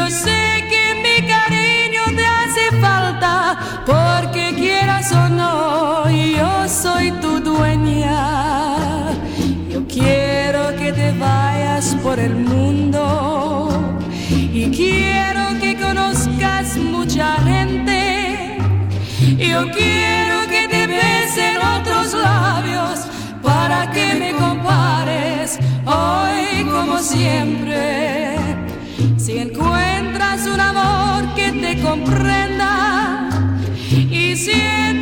yo 0.01 0.11
sé 0.11 0.65
que 0.71 0.85
mi 1.05 1.17
cariño 1.29 2.03
te 2.17 2.25
hace 2.25 2.65
falta, 2.81 3.59
porque 3.85 4.55
quieras 4.55 5.13
o 5.13 5.29
no, 5.29 6.11
yo 6.11 6.69
soy 6.69 7.11
tu 7.23 7.41
dueña. 7.41 9.13
Yo 9.73 9.87
quiero 9.87 10.75
que 10.79 10.93
te 10.93 11.13
vayas 11.13 11.95
por 12.03 12.19
el 12.19 12.35
mundo 12.35 13.69
y 14.61 14.71
quiero 14.71 15.45
que 15.61 15.77
conozcas 15.77 16.77
mucha 16.77 17.29
gente. 17.51 18.01
Yo 19.53 19.61
quiero 19.79 20.37
que 20.53 20.63
te 20.75 20.87
besen 20.87 21.57
otros 21.77 22.15
labios 22.15 22.97
para 23.43 23.91
que 23.91 24.07
me 24.15 24.31
compares 24.33 25.59
hoy 25.85 26.65
como 26.65 26.99
siempre. 26.99 28.40
Si 29.31 29.39
encuentras 29.39 30.45
un 30.53 30.59
amor 30.59 31.37
que 31.37 31.53
te 31.53 31.81
comprenda 31.81 33.31
y 34.11 34.35
sientas 34.35 35.00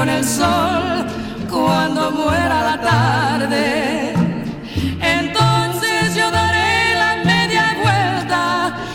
con 0.00 0.08
el 0.08 0.24
sol 0.24 1.06
cuando 1.50 2.10
muera 2.12 2.58
la 2.70 2.80
tarde. 2.80 4.14
Entonces 5.18 6.14
yo 6.14 6.30
daré 6.30 6.94
la 7.02 7.12
media 7.22 7.64
vuelta 7.82 8.42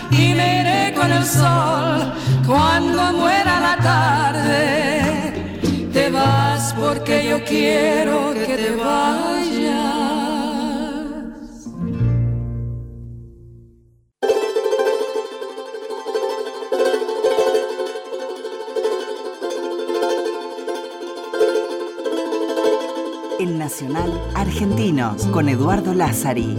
y 0.09 0.33
me 0.33 0.61
iré 0.61 0.93
con 0.95 1.11
el 1.11 1.23
sol 1.23 2.11
cuando 2.47 3.13
muera 3.21 3.53
la 3.67 3.75
tarde 3.91 4.63
te 5.93 6.09
vas 6.09 6.73
porque 6.73 7.15
yo 7.29 7.37
quiero 7.43 8.33
que 8.33 8.55
te 8.63 8.71
vayas. 8.75 9.94
Argentinos 24.33 25.27
con 25.27 25.47
Eduardo 25.47 25.93
Lázari. 25.93 26.57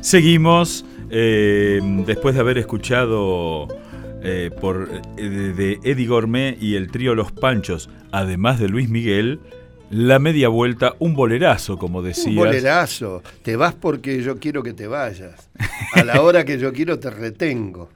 Seguimos, 0.00 0.84
eh, 1.10 1.80
después 2.06 2.34
de 2.34 2.40
haber 2.40 2.58
escuchado 2.58 3.68
eh, 4.22 4.50
por, 4.60 4.88
eh, 5.16 5.22
de 5.22 5.78
Eddie 5.84 6.06
Gourmet 6.06 6.56
y 6.60 6.76
el 6.76 6.90
trío 6.90 7.14
Los 7.14 7.32
Panchos, 7.32 7.88
además 8.12 8.58
de 8.58 8.68
Luis 8.68 8.88
Miguel, 8.88 9.40
la 9.90 10.18
media 10.18 10.48
vuelta, 10.48 10.94
un 10.98 11.14
bolerazo, 11.14 11.78
como 11.78 12.02
decías. 12.02 12.26
Un 12.26 12.36
bolerazo. 12.36 13.22
Te 13.42 13.56
vas 13.56 13.74
porque 13.74 14.22
yo 14.22 14.38
quiero 14.38 14.62
que 14.62 14.74
te 14.74 14.86
vayas. 14.86 15.48
A 15.92 16.04
la 16.04 16.20
hora 16.22 16.44
que 16.44 16.58
yo 16.58 16.72
quiero 16.72 16.98
te 16.98 17.10
retengo. 17.10 17.88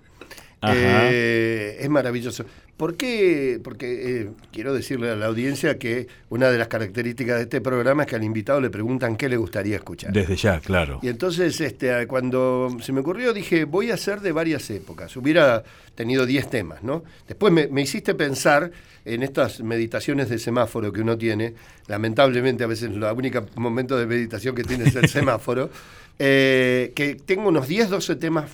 Eh, 0.62 1.78
es 1.80 1.88
maravilloso. 1.88 2.44
¿Por 2.76 2.96
qué? 2.96 3.60
Porque 3.62 4.22
eh, 4.22 4.30
quiero 4.50 4.72
decirle 4.74 5.10
a 5.10 5.16
la 5.16 5.26
audiencia 5.26 5.78
que 5.78 6.06
una 6.30 6.50
de 6.50 6.58
las 6.58 6.68
características 6.68 7.36
de 7.36 7.42
este 7.42 7.60
programa 7.60 8.02
es 8.02 8.08
que 8.08 8.16
al 8.16 8.24
invitado 8.24 8.60
le 8.60 8.70
preguntan 8.70 9.16
qué 9.16 9.28
le 9.28 9.36
gustaría 9.36 9.76
escuchar. 9.76 10.12
Desde 10.12 10.36
ya, 10.36 10.58
claro. 10.60 10.98
Y 11.02 11.08
entonces, 11.08 11.60
este, 11.60 12.06
cuando 12.06 12.76
se 12.80 12.92
me 12.92 13.00
ocurrió, 13.00 13.32
dije, 13.32 13.64
voy 13.64 13.90
a 13.90 13.94
hacer 13.94 14.20
de 14.20 14.32
varias 14.32 14.68
épocas. 14.70 15.16
Hubiera 15.16 15.62
tenido 15.94 16.26
10 16.26 16.50
temas, 16.50 16.82
¿no? 16.82 17.04
Después 17.28 17.52
me, 17.52 17.68
me, 17.68 17.82
hiciste 17.82 18.14
pensar 18.14 18.70
en 19.04 19.22
estas 19.22 19.60
meditaciones 19.60 20.28
de 20.28 20.38
semáforo 20.38 20.92
que 20.92 21.02
uno 21.02 21.18
tiene. 21.18 21.54
Lamentablemente, 21.88 22.64
a 22.64 22.68
veces 22.68 22.90
el 22.90 23.02
único 23.02 23.46
momento 23.56 23.96
de 23.96 24.06
meditación 24.06 24.54
que 24.54 24.64
tiene 24.64 24.84
es 24.84 24.96
el 24.96 25.08
semáforo. 25.08 25.70
Eh, 26.18 26.92
que 26.94 27.14
tengo 27.14 27.48
unos 27.48 27.68
10, 27.68 27.90
12 27.90 28.16
temas 28.16 28.50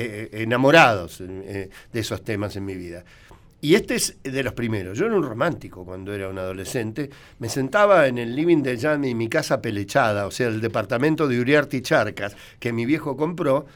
eh, 0.00 0.42
enamorados 0.42 1.20
eh, 1.20 1.70
de 1.92 2.00
esos 2.00 2.22
temas 2.22 2.54
en 2.56 2.64
mi 2.64 2.74
vida. 2.74 3.04
Y 3.60 3.74
este 3.74 3.96
es 3.96 4.16
de 4.22 4.42
los 4.44 4.52
primeros. 4.52 4.96
Yo 4.96 5.06
era 5.06 5.16
un 5.16 5.24
romántico 5.24 5.84
cuando 5.84 6.14
era 6.14 6.28
un 6.28 6.38
adolescente. 6.38 7.10
Me 7.40 7.48
sentaba 7.48 8.06
en 8.06 8.18
el 8.18 8.36
living 8.36 8.62
de 8.62 8.76
ya 8.76 8.94
en 8.94 9.16
mi 9.16 9.28
casa 9.28 9.60
pelechada, 9.60 10.26
o 10.26 10.30
sea, 10.30 10.46
el 10.46 10.60
departamento 10.60 11.26
de 11.26 11.40
Uriarte 11.40 11.78
y 11.78 11.80
Charcas, 11.82 12.36
que 12.60 12.72
mi 12.72 12.86
viejo 12.86 13.16
compró, 13.16 13.66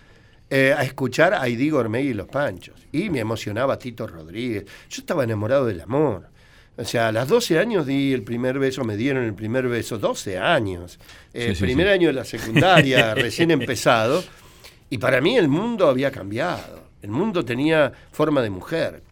eh, 0.49 0.73
a 0.77 0.85
escuchar 0.85 1.35
a 1.35 1.47
Heidi 1.47 1.71
Gourmet 1.71 2.05
y 2.05 2.15
Los 2.15 2.29
Panchos. 2.29 2.77
Y 2.93 3.11
me 3.11 3.19
emocionaba 3.19 3.77
Tito 3.77 4.07
Rodríguez. 4.07 4.67
Yo 4.89 5.01
estaba 5.01 5.25
enamorado 5.25 5.67
del 5.67 5.81
amor. 5.81 6.29
O 6.77 6.85
sea, 6.85 7.09
a 7.09 7.13
los 7.13 7.27
12 7.27 7.59
años 7.59 7.87
di 7.87 8.13
el 8.13 8.23
primer 8.23 8.59
beso, 8.59 8.85
me 8.85 8.97
dieron 8.97 9.25
el 9.25 9.35
primer 9.35 9.67
beso, 9.67 9.99
12 9.99 10.39
años. 10.39 10.99
El 11.33 11.57
sí, 11.57 11.63
primer 11.65 11.89
sí. 11.89 11.93
año 11.93 12.07
de 12.09 12.15
la 12.15 12.25
secundaria, 12.25 13.15
recién 13.17 13.51
empezado. 13.51 14.23
Y 14.93 14.99
para 14.99 15.23
mí 15.23 15.39
el 15.39 15.49
mundo 15.49 15.89
había 15.89 16.11
cambiado. 16.11 16.83
El 17.01 17.09
mundo 17.09 17.43
tenía 17.47 17.91
forma 18.11 18.43
de 18.43 18.51
mujer. 18.51 19.03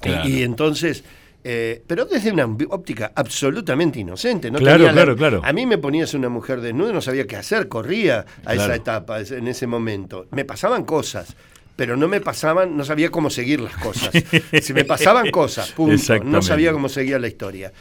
Claro. 0.00 0.28
Y, 0.28 0.38
y, 0.38 0.42
entonces, 0.44 1.02
eh, 1.42 1.82
pero 1.88 2.04
desde 2.04 2.30
una 2.30 2.44
óptica 2.68 3.10
absolutamente 3.16 3.98
inocente. 3.98 4.48
No 4.48 4.60
claro, 4.60 4.78
tenía 4.78 4.92
claro, 4.92 5.10
la, 5.10 5.16
claro. 5.16 5.40
A 5.42 5.52
mí 5.52 5.66
me 5.66 5.76
ponías 5.78 6.14
una 6.14 6.28
mujer 6.28 6.60
desnuda, 6.60 6.92
no 6.92 7.00
sabía 7.00 7.26
qué 7.26 7.34
hacer, 7.34 7.66
corría 7.66 8.20
a 8.20 8.52
claro. 8.52 8.62
esa 8.62 8.74
etapa, 8.76 9.20
en 9.22 9.48
ese 9.48 9.66
momento. 9.66 10.28
Me 10.30 10.44
pasaban 10.44 10.84
cosas. 10.84 11.34
Pero 11.74 11.96
no 11.96 12.06
me 12.06 12.20
pasaban, 12.20 12.76
no 12.76 12.84
sabía 12.84 13.10
cómo 13.10 13.28
seguir 13.28 13.58
las 13.58 13.76
cosas. 13.78 14.12
Se 14.62 14.72
me 14.72 14.84
pasaban 14.84 15.32
cosas, 15.32 15.72
punto. 15.72 16.22
No 16.22 16.42
sabía 16.42 16.70
cómo 16.70 16.88
seguía 16.88 17.18
la 17.18 17.26
historia. 17.26 17.72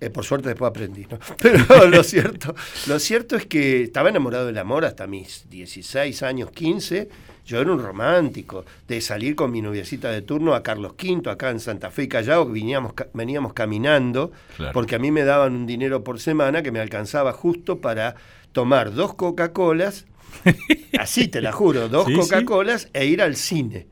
Eh, 0.00 0.08
por 0.08 0.24
suerte 0.24 0.48
después 0.48 0.70
aprendí, 0.70 1.06
¿no? 1.10 1.18
Pero 1.38 1.86
lo 1.86 2.02
cierto, 2.02 2.54
lo 2.86 2.98
cierto 2.98 3.36
es 3.36 3.46
que 3.46 3.82
estaba 3.82 4.08
enamorado 4.08 4.46
del 4.46 4.56
amor 4.56 4.84
hasta 4.84 5.06
mis 5.06 5.48
16 5.50 6.22
años, 6.22 6.50
15. 6.52 7.08
Yo 7.44 7.60
era 7.60 7.72
un 7.72 7.82
romántico 7.82 8.64
de 8.86 9.00
salir 9.00 9.34
con 9.34 9.50
mi 9.50 9.60
noviecita 9.60 10.10
de 10.10 10.22
turno 10.22 10.54
a 10.54 10.62
Carlos 10.62 10.92
V, 10.92 11.28
acá 11.30 11.50
en 11.50 11.60
Santa 11.60 11.90
Fe 11.90 12.04
y 12.04 12.08
Callao, 12.08 12.46
que 12.46 12.52
veníamos, 12.52 12.92
veníamos 13.12 13.52
caminando, 13.52 14.30
claro. 14.56 14.72
porque 14.72 14.94
a 14.94 14.98
mí 14.98 15.10
me 15.10 15.24
daban 15.24 15.54
un 15.54 15.66
dinero 15.66 16.04
por 16.04 16.20
semana 16.20 16.62
que 16.62 16.70
me 16.70 16.80
alcanzaba 16.80 17.32
justo 17.32 17.80
para 17.80 18.14
tomar 18.52 18.94
dos 18.94 19.14
Coca-Colas, 19.14 20.06
así 20.98 21.28
te 21.28 21.40
la 21.40 21.50
juro, 21.50 21.88
dos 21.88 22.06
¿Sí, 22.06 22.14
Coca-Colas 22.14 22.82
sí? 22.82 22.88
e 22.94 23.06
ir 23.06 23.20
al 23.20 23.36
cine. 23.36 23.86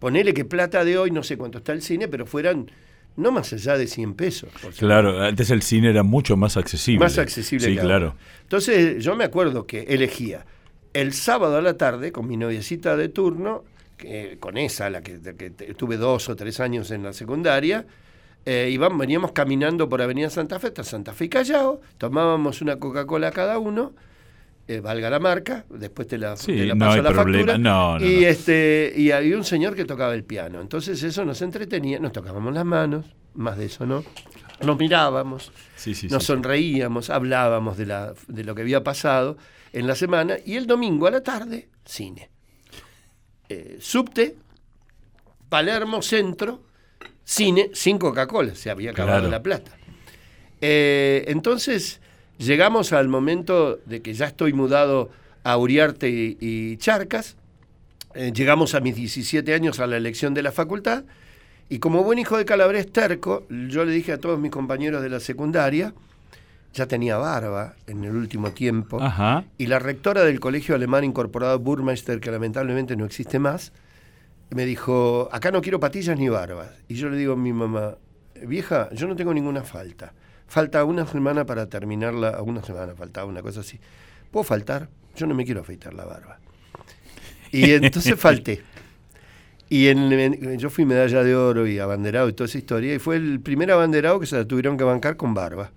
Ponele 0.00 0.34
que 0.34 0.44
plata 0.44 0.84
de 0.84 0.98
hoy, 0.98 1.10
no 1.10 1.22
sé 1.22 1.36
cuánto 1.36 1.58
está 1.58 1.72
el 1.72 1.82
cine, 1.82 2.08
pero 2.08 2.26
fueran 2.26 2.70
no 3.18 3.32
más 3.32 3.52
allá 3.52 3.76
de 3.76 3.86
100 3.86 4.14
pesos. 4.14 4.50
Claro, 4.78 5.20
antes 5.22 5.50
el 5.50 5.62
cine 5.62 5.90
era 5.90 6.02
mucho 6.02 6.36
más 6.36 6.56
accesible. 6.56 7.00
Más 7.00 7.18
accesible. 7.18 7.66
Sí, 7.66 7.76
claro. 7.76 8.14
Entonces 8.42 9.02
yo 9.02 9.16
me 9.16 9.24
acuerdo 9.24 9.66
que 9.66 9.82
elegía 9.82 10.46
el 10.94 11.12
sábado 11.12 11.56
a 11.56 11.62
la 11.62 11.76
tarde 11.76 12.12
con 12.12 12.26
mi 12.28 12.36
noviecita 12.36 12.96
de 12.96 13.08
turno, 13.08 13.64
que, 13.96 14.36
con 14.38 14.56
esa, 14.56 14.88
la 14.88 15.02
que, 15.02 15.20
que, 15.36 15.50
tuve 15.74 15.96
dos 15.96 16.28
o 16.28 16.36
tres 16.36 16.60
años 16.60 16.90
en 16.92 17.02
la 17.02 17.12
secundaria, 17.12 17.86
eh, 18.46 18.78
veníamos 18.96 19.32
caminando 19.32 19.88
por 19.88 20.00
Avenida 20.00 20.30
Santa 20.30 20.58
Fe 20.58 20.68
hasta 20.68 20.84
Santa 20.84 21.12
Fe 21.12 21.26
y 21.26 21.28
Callao, 21.28 21.80
tomábamos 21.98 22.62
una 22.62 22.78
Coca-Cola 22.78 23.32
cada 23.32 23.58
uno, 23.58 23.92
eh, 24.68 24.80
valga 24.80 25.08
la 25.10 25.18
marca, 25.18 25.64
después 25.70 26.06
te 26.06 26.18
la, 26.18 26.36
sí, 26.36 26.54
te 26.54 26.66
la 26.66 26.74
no 26.74 26.84
paso 26.86 26.98
hay 26.98 27.02
la 27.02 27.10
problema. 27.12 27.38
factura. 27.52 27.58
No, 27.58 27.98
no, 27.98 28.04
y 28.06 28.24
este 28.24 28.92
y 28.96 29.10
había 29.10 29.36
un 29.36 29.44
señor 29.44 29.74
que 29.74 29.84
tocaba 29.84 30.14
el 30.14 30.24
piano. 30.24 30.60
Entonces 30.60 31.02
eso 31.02 31.24
nos 31.24 31.40
entretenía, 31.42 31.98
nos 31.98 32.12
tocábamos 32.12 32.52
las 32.54 32.64
manos, 32.64 33.06
más 33.34 33.56
de 33.58 33.64
eso 33.66 33.86
no. 33.86 34.04
Nos 34.60 34.76
mirábamos, 34.78 35.52
Sí, 35.76 35.94
sí, 35.94 36.08
nos 36.08 36.24
sonreíamos, 36.24 37.10
hablábamos 37.10 37.76
de, 37.78 37.86
la, 37.86 38.12
de 38.26 38.44
lo 38.44 38.54
que 38.54 38.62
había 38.62 38.82
pasado 38.84 39.36
en 39.72 39.86
la 39.86 39.94
semana 39.94 40.36
y 40.44 40.56
el 40.56 40.66
domingo 40.66 41.06
a 41.06 41.10
la 41.12 41.22
tarde, 41.22 41.68
cine. 41.84 42.28
Eh, 43.48 43.78
subte, 43.80 44.36
Palermo 45.48 46.02
Centro, 46.02 46.62
Sin, 47.24 47.70
sin 47.74 47.98
Coca-Cola, 47.98 48.54
se 48.54 48.68
había 48.70 48.90
acabado 48.90 49.18
Claro. 49.20 49.30
la 49.30 49.42
plata. 49.42 49.70
Eh, 50.60 51.24
entonces 51.28 52.00
llegamos 52.38 52.92
al 52.92 53.08
momento 53.08 53.78
de 53.86 54.00
que 54.02 54.14
ya 54.14 54.26
estoy 54.26 54.52
mudado 54.52 55.10
a 55.44 55.56
Uriarte 55.56 56.08
y, 56.08 56.36
y 56.40 56.76
Charcas. 56.78 57.36
Eh, 58.14 58.32
llegamos 58.34 58.74
a 58.74 58.80
mis 58.80 58.96
17 58.96 59.52
años 59.54 59.80
a 59.80 59.86
la 59.86 59.96
elección 59.96 60.34
de 60.34 60.42
la 60.42 60.52
facultad. 60.52 61.04
Y 61.68 61.80
como 61.80 62.02
buen 62.02 62.18
hijo 62.18 62.38
de 62.38 62.44
Calabrés 62.44 62.90
terco, 62.90 63.46
yo 63.50 63.84
le 63.84 63.92
dije 63.92 64.12
a 64.12 64.18
todos 64.18 64.38
mis 64.38 64.50
compañeros 64.50 65.02
de 65.02 65.10
la 65.10 65.20
secundaria, 65.20 65.92
ya 66.72 66.86
tenía 66.86 67.18
barba 67.18 67.74
en 67.86 68.04
el 68.04 68.16
último 68.16 68.52
tiempo, 68.52 69.02
Ajá. 69.02 69.44
y 69.58 69.66
la 69.66 69.78
rectora 69.78 70.22
del 70.22 70.40
colegio 70.40 70.74
alemán 70.74 71.04
incorporado 71.04 71.58
Burmeister, 71.58 72.20
que 72.20 72.30
lamentablemente 72.30 72.96
no 72.96 73.04
existe 73.04 73.38
más, 73.38 73.72
me 74.50 74.64
dijo, 74.64 75.28
acá 75.30 75.50
no 75.50 75.60
quiero 75.60 75.78
patillas 75.78 76.18
ni 76.18 76.30
barbas. 76.30 76.70
Y 76.88 76.94
yo 76.94 77.10
le 77.10 77.18
digo 77.18 77.34
a 77.34 77.36
mi 77.36 77.52
mamá, 77.52 77.96
vieja, 78.46 78.88
yo 78.92 79.06
no 79.06 79.14
tengo 79.14 79.34
ninguna 79.34 79.62
falta. 79.62 80.14
Falta 80.48 80.84
una 80.84 81.06
semana 81.06 81.44
para 81.44 81.66
terminarla, 81.68 82.42
una 82.42 82.62
semana 82.62 82.94
faltaba 82.94 83.26
una 83.26 83.42
cosa 83.42 83.60
así. 83.60 83.78
¿Puedo 84.30 84.44
faltar? 84.44 84.88
Yo 85.16 85.26
no 85.26 85.34
me 85.34 85.44
quiero 85.44 85.60
afeitar 85.60 85.94
la 85.94 86.04
barba. 86.04 86.38
Y 87.52 87.72
entonces 87.72 88.14
falté. 88.18 88.62
Y 89.70 89.88
en- 89.88 90.10
en- 90.12 90.58
yo 90.58 90.70
fui 90.70 90.86
medalla 90.86 91.22
de 91.22 91.34
oro 91.36 91.66
y 91.66 91.78
abanderado 91.78 92.26
y 92.30 92.32
toda 92.32 92.46
esa 92.48 92.56
historia, 92.56 92.94
y 92.94 92.98
fue 92.98 93.16
el 93.16 93.40
primer 93.40 93.70
abanderado 93.70 94.18
que 94.18 94.24
se 94.24 94.36
la 94.36 94.46
tuvieron 94.46 94.78
que 94.78 94.84
bancar 94.84 95.18
con 95.18 95.34
barba. 95.34 95.70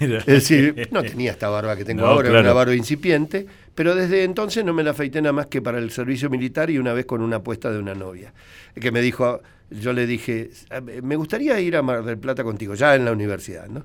Mira. 0.00 0.18
Es 0.20 0.24
decir, 0.26 0.88
no 0.90 1.02
tenía 1.02 1.32
esta 1.32 1.50
barba 1.50 1.76
que 1.76 1.84
tengo 1.84 2.00
No, 2.02 2.06
ahora, 2.08 2.28
era 2.28 2.30
claro. 2.38 2.46
una 2.46 2.54
barba 2.54 2.74
incipiente, 2.74 3.46
pero 3.74 3.94
desde 3.94 4.24
entonces 4.24 4.64
no 4.64 4.72
me 4.72 4.82
la 4.82 4.92
afeité 4.92 5.20
nada 5.20 5.34
más 5.34 5.48
que 5.48 5.60
para 5.60 5.76
el 5.76 5.90
servicio 5.90 6.30
militar 6.30 6.70
y 6.70 6.78
una 6.78 6.94
vez 6.94 7.04
con 7.04 7.20
una 7.20 7.36
apuesta 7.36 7.70
de 7.70 7.78
una 7.78 7.94
novia, 7.94 8.32
que 8.80 8.90
me 8.90 9.02
dijo, 9.02 9.42
yo 9.70 9.92
le 9.92 10.06
dije, 10.06 10.48
me 11.02 11.16
gustaría 11.16 11.60
ir 11.60 11.76
a 11.76 11.82
Mar 11.82 12.02
del 12.02 12.16
Plata 12.16 12.44
contigo, 12.44 12.74
ya 12.74 12.94
en 12.94 13.04
la 13.04 13.12
universidad, 13.12 13.66
¿no? 13.68 13.84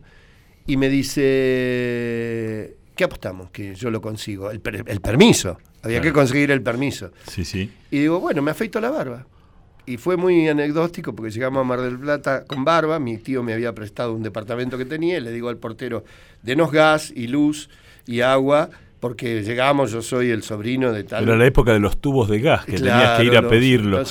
Y 0.70 0.78
me 0.78 0.88
dice, 0.90 2.76
¿qué 2.96 3.04
apostamos? 3.04 3.50
Que 3.52 3.74
yo 3.76 3.90
lo 3.90 4.02
consigo, 4.02 4.52
el, 4.52 4.60
per- 4.60 4.84
el 4.86 5.02
permiso, 5.02 5.58
había 5.84 6.00
que 6.02 6.14
conseguir 6.14 6.52
el 6.52 6.62
permiso. 6.62 7.12
Sí, 7.28 7.44
sí. 7.46 7.72
Y 7.92 8.00
digo, 8.00 8.20
bueno, 8.20 8.42
me 8.42 8.52
afeito 8.52 8.80
la 8.80 8.90
barba. 8.90 9.26
Y 9.86 9.98
fue 9.98 10.16
muy 10.18 10.48
anecdótico 10.48 11.16
porque 11.16 11.32
llegamos 11.32 11.62
a 11.62 11.64
Mar 11.64 11.82
del 11.82 11.98
Plata 11.98 12.44
con 12.46 12.64
barba, 12.64 13.00
mi 13.00 13.18
tío 13.18 13.42
me 13.42 13.54
había 13.54 13.74
prestado 13.74 14.14
un 14.14 14.22
departamento 14.22 14.78
que 14.78 14.86
tenía 14.86 15.18
y 15.18 15.22
le 15.22 15.32
digo 15.32 15.50
al 15.50 15.58
portero, 15.58 16.04
denos 16.44 16.72
gas 16.72 17.12
y 17.16 17.26
luz 17.28 17.70
y 18.06 18.22
agua, 18.22 18.70
porque 19.00 19.42
llegamos, 19.42 19.92
yo 19.92 20.04
soy 20.04 20.30
el 20.30 20.44
sobrino 20.44 20.92
de 20.92 21.04
tal... 21.06 21.24
Era 21.24 21.36
la 21.36 21.46
época 21.48 21.74
de 21.74 21.80
los 21.80 21.98
tubos 22.00 22.30
de 22.30 22.40
gas, 22.42 22.66
que 22.66 22.74
tenías 22.74 23.18
que 23.18 23.24
ir 23.26 23.36
a 23.36 23.42
los- 23.42 23.50
pedirlo. 23.50 24.04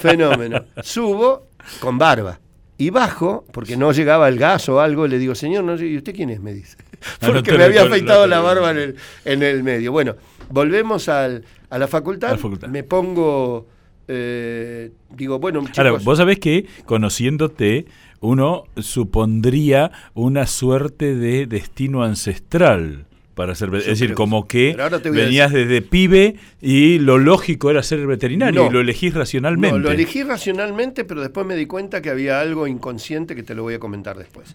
fenómeno. 0.00 0.64
Subo 0.82 1.48
con 1.80 1.98
barba. 1.98 2.38
Y 2.82 2.90
bajo, 2.90 3.44
porque 3.52 3.76
no 3.76 3.92
llegaba 3.92 4.28
el 4.28 4.38
gas 4.38 4.68
o 4.68 4.80
algo, 4.80 5.06
le 5.06 5.18
digo, 5.18 5.34
señor, 5.36 5.62
no, 5.62 5.76
¿y 5.80 5.96
usted 5.96 6.12
quién 6.14 6.30
es? 6.30 6.40
Me 6.40 6.52
dice. 6.52 6.76
Porque 7.20 7.52
me 7.56 7.64
había 7.64 7.82
afeitado 7.82 8.26
la 8.26 8.40
barba 8.40 8.70
en 8.72 8.76
el, 8.78 8.96
en 9.24 9.42
el 9.42 9.62
medio. 9.62 9.92
Bueno, 9.92 10.16
volvemos 10.50 11.08
al- 11.08 11.44
a 11.70 11.78
la 11.78 11.86
facultad. 11.86 12.30
A 12.30 12.32
la 12.32 12.38
facultad. 12.38 12.68
Me 12.68 12.82
pongo, 12.82 13.66
eh, 14.08 14.90
digo, 15.10 15.38
bueno, 15.38 15.60
chicos, 15.60 15.78
Ahora, 15.78 15.92
vos 16.02 16.18
sabés 16.18 16.38
que 16.40 16.66
conociéndote, 16.84 17.86
uno 18.20 18.64
supondría 18.76 19.90
una 20.14 20.46
suerte 20.46 21.14
de 21.14 21.46
destino 21.46 22.02
ancestral 22.02 23.06
para 23.34 23.54
ser, 23.54 23.74
es 23.74 23.86
decir, 23.86 24.14
como 24.14 24.46
que 24.46 24.76
venías 25.10 25.52
desde 25.52 25.80
pibe 25.82 26.36
y 26.60 26.98
lo 26.98 27.18
lógico 27.18 27.70
era 27.70 27.82
ser 27.82 28.06
veterinario 28.06 28.64
No. 28.64 28.68
y 28.70 28.72
lo 28.72 28.80
elegís 28.80 29.14
racionalmente. 29.14 29.78
No, 29.78 29.82
lo 29.84 29.90
elegí 29.90 30.22
racionalmente, 30.22 31.04
pero 31.04 31.20
después 31.22 31.46
me 31.46 31.56
di 31.56 31.66
cuenta 31.66 32.02
que 32.02 32.10
había 32.10 32.40
algo 32.40 32.66
inconsciente 32.66 33.34
que 33.34 33.42
te 33.42 33.54
lo 33.54 33.62
voy 33.62 33.74
a 33.74 33.78
comentar 33.78 34.16
después. 34.18 34.52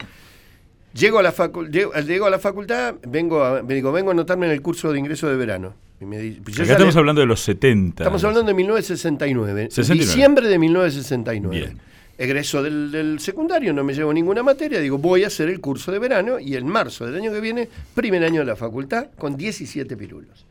Llego 0.93 1.19
a 1.19 1.23
la, 1.23 1.33
facu- 1.33 1.69
llego, 1.69 1.93
llego 1.93 2.25
a 2.25 2.29
la 2.29 2.39
facultad, 2.39 2.95
vengo 3.07 3.43
a, 3.43 3.61
me 3.61 3.73
digo, 3.75 3.91
vengo 3.91 4.09
a 4.09 4.13
anotarme 4.13 4.45
en 4.47 4.51
el 4.53 4.61
curso 4.61 4.91
de 4.91 4.99
ingreso 4.99 5.27
de 5.27 5.35
verano. 5.35 5.75
Y 5.99 6.05
me 6.05 6.17
Acá 6.17 6.63
estamos 6.73 6.95
hablando 6.95 7.21
de 7.21 7.27
los 7.27 7.39
70. 7.41 8.03
estamos 8.03 8.23
hablando 8.23 8.47
de 8.47 8.53
1969, 8.53 9.67
69. 9.71 9.99
diciembre 10.05 10.47
de 10.47 10.59
1969. 10.59 11.55
Bien. 11.65 11.77
Egreso 12.17 12.63
del, 12.63 12.91
del 12.91 13.19
secundario, 13.19 13.73
no 13.73 13.83
me 13.83 13.93
llevo 13.93 14.11
ninguna 14.11 14.41
materia, 14.41 14.79
digo, 14.79 14.97
voy 14.97 15.23
a 15.23 15.27
hacer 15.27 15.49
el 15.49 15.59
curso 15.59 15.91
de 15.91 15.99
verano 15.99 16.39
y 16.39 16.55
en 16.55 16.67
marzo 16.67 17.05
del 17.05 17.15
año 17.15 17.31
que 17.31 17.39
viene, 17.39 17.69
primer 17.93 18.23
año 18.23 18.39
de 18.39 18.45
la 18.47 18.55
facultad, 18.55 19.07
con 19.17 19.37
17 19.37 19.95
pirulos. 19.95 20.45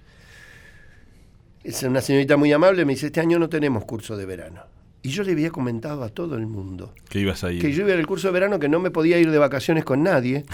Es 1.65 1.83
una 1.83 2.01
señorita 2.01 2.37
muy 2.37 2.53
amable, 2.53 2.85
me 2.85 2.93
dice, 2.93 3.07
este 3.07 3.21
año 3.21 3.41
no 3.41 3.49
tenemos 3.49 3.85
curso 3.85 4.17
de 4.17 4.25
verano. 4.27 4.63
Y 5.03 5.09
yo 5.09 5.25
le 5.25 5.33
había 5.33 5.51
comentado 5.51 6.03
a 6.05 6.09
todo 6.09 6.37
el 6.37 6.47
mundo 6.47 6.93
Que 7.09 7.21
ibas 7.21 7.43
a 7.45 7.53
ir. 7.53 7.61
que 7.61 7.73
yo 7.73 7.87
iba 7.87 7.95
al 7.97 8.07
curso 8.07 8.29
de 8.29 8.33
verano, 8.33 8.59
que 8.61 8.69
no 8.69 8.79
me 8.79 8.91
podía 8.91 9.19
ir 9.19 9.31
de 9.31 9.39
vacaciones 9.39 9.85
con 9.85 10.03
nadie, 10.05 10.45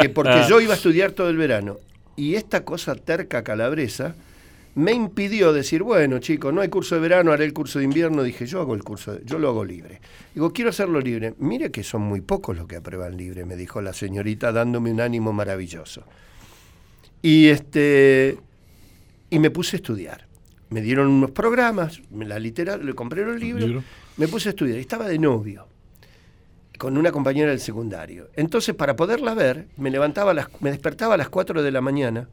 que 0.00 0.08
porque 0.08 0.42
yo 0.48 0.60
iba 0.60 0.74
a 0.74 0.76
estudiar 0.76 1.12
todo 1.12 1.28
el 1.30 1.36
verano. 1.36 1.78
Y 2.14 2.34
esta 2.34 2.64
cosa 2.64 2.94
terca 2.94 3.42
calabresa 3.42 4.14
me 4.78 4.92
impidió 4.92 5.52
decir, 5.52 5.82
bueno, 5.82 6.20
chicos, 6.20 6.54
no 6.54 6.60
hay 6.60 6.68
curso 6.68 6.94
de 6.94 7.00
verano, 7.00 7.32
haré 7.32 7.44
el 7.44 7.52
curso 7.52 7.80
de 7.80 7.84
invierno. 7.84 8.22
Dije, 8.22 8.46
yo 8.46 8.60
hago 8.60 8.74
el 8.74 8.84
curso, 8.84 9.12
de- 9.14 9.22
yo 9.24 9.38
lo 9.40 9.48
hago 9.48 9.64
libre. 9.64 10.00
Digo, 10.34 10.52
quiero 10.52 10.70
hacerlo 10.70 11.00
libre. 11.00 11.34
Mire 11.38 11.72
que 11.72 11.82
son 11.82 12.02
muy 12.02 12.20
pocos 12.20 12.56
los 12.56 12.68
que 12.68 12.76
aprueban 12.76 13.16
libre, 13.16 13.44
me 13.44 13.56
dijo 13.56 13.82
la 13.82 13.92
señorita, 13.92 14.52
dándome 14.52 14.92
un 14.92 15.00
ánimo 15.00 15.32
maravilloso. 15.32 16.04
Y 17.22 17.48
este 17.48 18.38
y 19.30 19.38
me 19.40 19.50
puse 19.50 19.76
a 19.76 19.78
estudiar. 19.78 20.26
Me 20.70 20.80
dieron 20.80 21.08
unos 21.08 21.32
programas, 21.32 22.00
me 22.10 22.24
la 22.24 22.38
literatura, 22.38 22.84
le 22.86 22.94
compré 22.94 23.24
los 23.24 23.40
libros, 23.40 23.66
libro. 23.66 23.82
me 24.16 24.28
puse 24.28 24.48
a 24.48 24.50
estudiar. 24.50 24.78
Estaba 24.78 25.08
de 25.08 25.18
novio 25.18 25.66
con 26.78 26.96
una 26.96 27.10
compañera 27.10 27.50
del 27.50 27.58
secundario. 27.58 28.28
Entonces, 28.36 28.76
para 28.76 28.94
poderla 28.94 29.34
ver, 29.34 29.66
me 29.76 29.90
levantaba 29.90 30.32
las, 30.34 30.46
me 30.60 30.70
despertaba 30.70 31.14
a 31.14 31.16
las 31.16 31.28
4 31.30 31.62
de 31.64 31.70
la 31.72 31.80
mañana, 31.80 32.28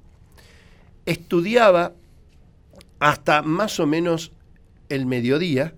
estudiaba 1.08 1.94
hasta 3.00 3.42
más 3.42 3.80
o 3.80 3.86
menos 3.88 4.32
el 4.90 5.06
mediodía 5.06 5.74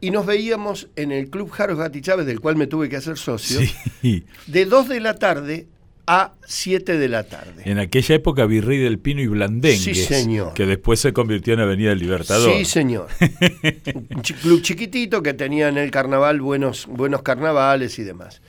y 0.00 0.10
nos 0.10 0.26
veíamos 0.26 0.88
en 0.96 1.12
el 1.12 1.30
Club 1.30 1.50
Jaros 1.50 1.78
Gatti 1.78 2.00
Chávez, 2.00 2.26
del 2.26 2.40
cual 2.40 2.56
me 2.56 2.66
tuve 2.66 2.88
que 2.88 2.96
hacer 2.96 3.16
socio, 3.16 3.60
Sí. 4.00 4.24
de 4.46 4.64
2 4.64 4.88
de 4.88 5.00
la 5.00 5.14
tarde 5.14 5.66
a 6.06 6.34
7 6.46 6.98
de 6.98 7.08
la 7.08 7.22
tarde. 7.22 7.62
En 7.64 7.78
aquella 7.78 8.16
época 8.16 8.44
Virrey 8.46 8.78
del 8.78 8.98
Pino 8.98 9.20
y 9.22 9.28
Blandengues, 9.28 9.80
Sí, 9.80 9.94
señor. 9.94 10.52
que 10.54 10.66
después 10.66 10.98
se 10.98 11.12
convirtió 11.12 11.54
en 11.54 11.60
Avenida 11.60 11.90
del 11.90 12.00
Libertador. 12.00 12.52
Sí, 12.52 12.64
señor. 12.64 13.06
Un 13.22 14.22
club 14.22 14.62
chiquitito 14.62 15.22
que 15.22 15.34
tenía 15.34 15.68
en 15.68 15.78
el 15.78 15.92
carnaval 15.92 16.40
buenos, 16.40 16.86
buenos 16.88 17.22
carnavales 17.22 17.96
y 18.00 18.02
demás. 18.02 18.42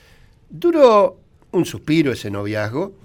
Duró 0.50 1.20
un 1.52 1.64
suspiro 1.64 2.10
ese 2.10 2.30
noviazgo, 2.32 2.96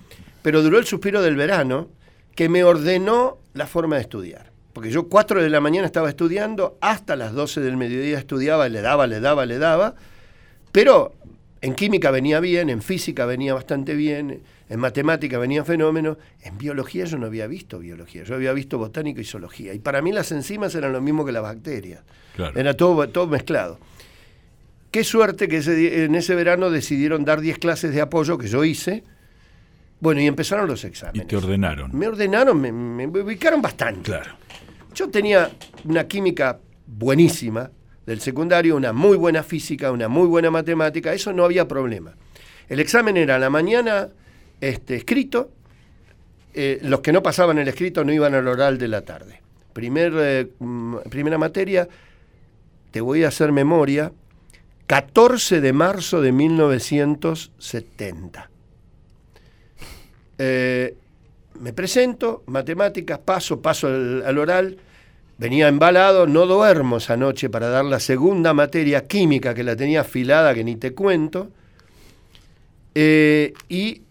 pero 0.42 0.64
duró 0.64 0.80
el 0.80 0.86
suspiro 0.86 1.22
del 1.22 1.36
verano 1.36 1.90
que 2.36 2.50
me 2.50 2.64
ordenó 2.64 3.38
la 3.54 3.68
forma 3.68 3.98
de 3.98 4.02
estudiar. 4.02 4.49
Porque 4.80 4.92
yo 4.92 5.10
4 5.10 5.44
de 5.44 5.50
la 5.50 5.60
mañana 5.60 5.86
estaba 5.86 6.08
estudiando, 6.08 6.78
hasta 6.80 7.18
las 7.18 7.34
12 7.34 7.60
del 7.60 7.76
mediodía 7.76 8.18
estudiaba, 8.18 8.70
le 8.70 8.80
daba, 8.80 9.08
le 9.08 9.20
daba, 9.20 9.46
le 9.46 9.58
daba, 9.60 9.94
pero 10.72 11.14
en 11.60 11.76
química 11.76 12.12
venía 12.12 12.40
bien, 12.40 12.70
en 12.70 12.82
física 12.82 13.26
venía 13.26 13.54
bastante 13.54 13.94
bien, 13.94 14.42
en 14.70 14.80
matemática 14.80 15.38
venía 15.38 15.66
fenómeno, 15.66 16.18
en 16.44 16.58
biología 16.58 17.04
yo 17.04 17.18
no 17.18 17.26
había 17.26 17.46
visto 17.48 17.78
biología, 17.80 18.24
yo 18.24 18.36
había 18.36 18.54
visto 18.54 18.78
botánica 18.78 19.20
y 19.20 19.26
zoología. 19.26 19.74
Y 19.74 19.80
para 19.80 20.02
mí 20.02 20.14
las 20.14 20.32
enzimas 20.32 20.74
eran 20.76 20.94
lo 20.94 21.02
mismo 21.02 21.26
que 21.26 21.34
las 21.34 21.44
bacterias, 21.44 22.00
Claro. 22.38 22.58
era 22.58 22.74
todo, 22.74 23.06
todo 23.10 23.28
mezclado. 23.28 23.80
Qué 24.92 25.04
suerte 25.04 25.50
que 25.50 25.58
ese 25.58 26.06
en 26.06 26.16
ese 26.16 26.36
verano 26.36 26.70
decidieron 26.72 27.26
dar 27.26 27.42
10 27.42 27.58
clases 27.58 27.94
de 27.94 28.00
apoyo 28.00 28.38
que 28.38 28.48
yo 28.48 28.64
hice. 28.64 29.04
Bueno, 30.00 30.22
y 30.22 30.28
empezaron 30.28 30.68
los 30.70 30.86
Y 30.86 30.88
exámenes. 30.88 31.28
te 31.28 31.36
ordenaron. 31.36 31.92
Me 31.94 32.08
ordenaron, 32.08 32.62
me, 32.62 32.72
me 32.72 33.06
ubicaron 33.08 33.62
bastante. 33.62 34.04
Claro. 34.04 34.40
Yo 34.94 35.10
tenía 35.10 35.52
una 35.86 36.08
química 36.08 36.60
buenísima 36.86 37.72
del 38.06 38.22
secundario, 38.22 38.76
una 38.76 38.92
muy 38.92 39.18
buena 39.18 39.44
física, 39.44 39.92
una 39.92 40.08
muy 40.08 40.28
buena 40.28 40.50
matemática, 40.50 41.14
eso 41.14 41.32
no 41.32 41.46
había 41.46 41.68
problema. 41.68 42.16
El 42.68 42.80
examen 42.80 43.18
era 43.18 43.36
a 43.36 43.40
la 43.40 43.50
mañana 43.50 44.10
este, 44.62 44.96
escrito, 44.96 45.52
eh, 46.54 46.80
los 46.82 47.02
que 47.02 47.12
no 47.12 47.22
pasaban 47.22 47.60
el 47.60 47.68
escrito 47.68 48.04
no 48.04 48.12
iban 48.12 48.34
al 48.34 48.48
oral 48.48 48.78
de 48.78 48.88
la 48.88 49.02
tarde. 49.02 49.42
Primer, 49.74 50.14
eh, 50.16 50.48
mm, 50.58 50.98
primera 51.10 51.38
materia, 51.38 51.88
te 52.92 53.02
voy 53.02 53.24
a 53.24 53.28
hacer 53.28 53.52
memoria, 53.52 54.12
14 54.88 55.62
de 55.62 55.74
marzo 55.74 56.22
de 56.22 56.32
1970. 56.32 58.50
Eh, 60.40 60.96
me 61.60 61.74
presento, 61.74 62.44
matemáticas, 62.48 63.20
paso, 63.20 63.62
paso 63.62 63.88
al, 63.88 64.24
al 64.26 64.38
oral, 64.38 64.78
venía 65.38 65.68
embalado, 65.68 66.28
no 66.28 66.46
duermo 66.46 66.98
esa 66.98 67.16
noche 67.16 67.50
para 67.50 67.70
dar 67.70 67.86
la 67.86 68.00
segunda 68.00 68.54
materia 68.54 69.08
química 69.08 69.54
que 69.54 69.64
la 69.64 69.76
tenía 69.76 70.02
afilada, 70.02 70.54
que 70.54 70.64
ni 70.64 70.76
te 70.76 70.94
cuento, 70.94 71.50
eh, 72.94 73.54
y 73.70 74.02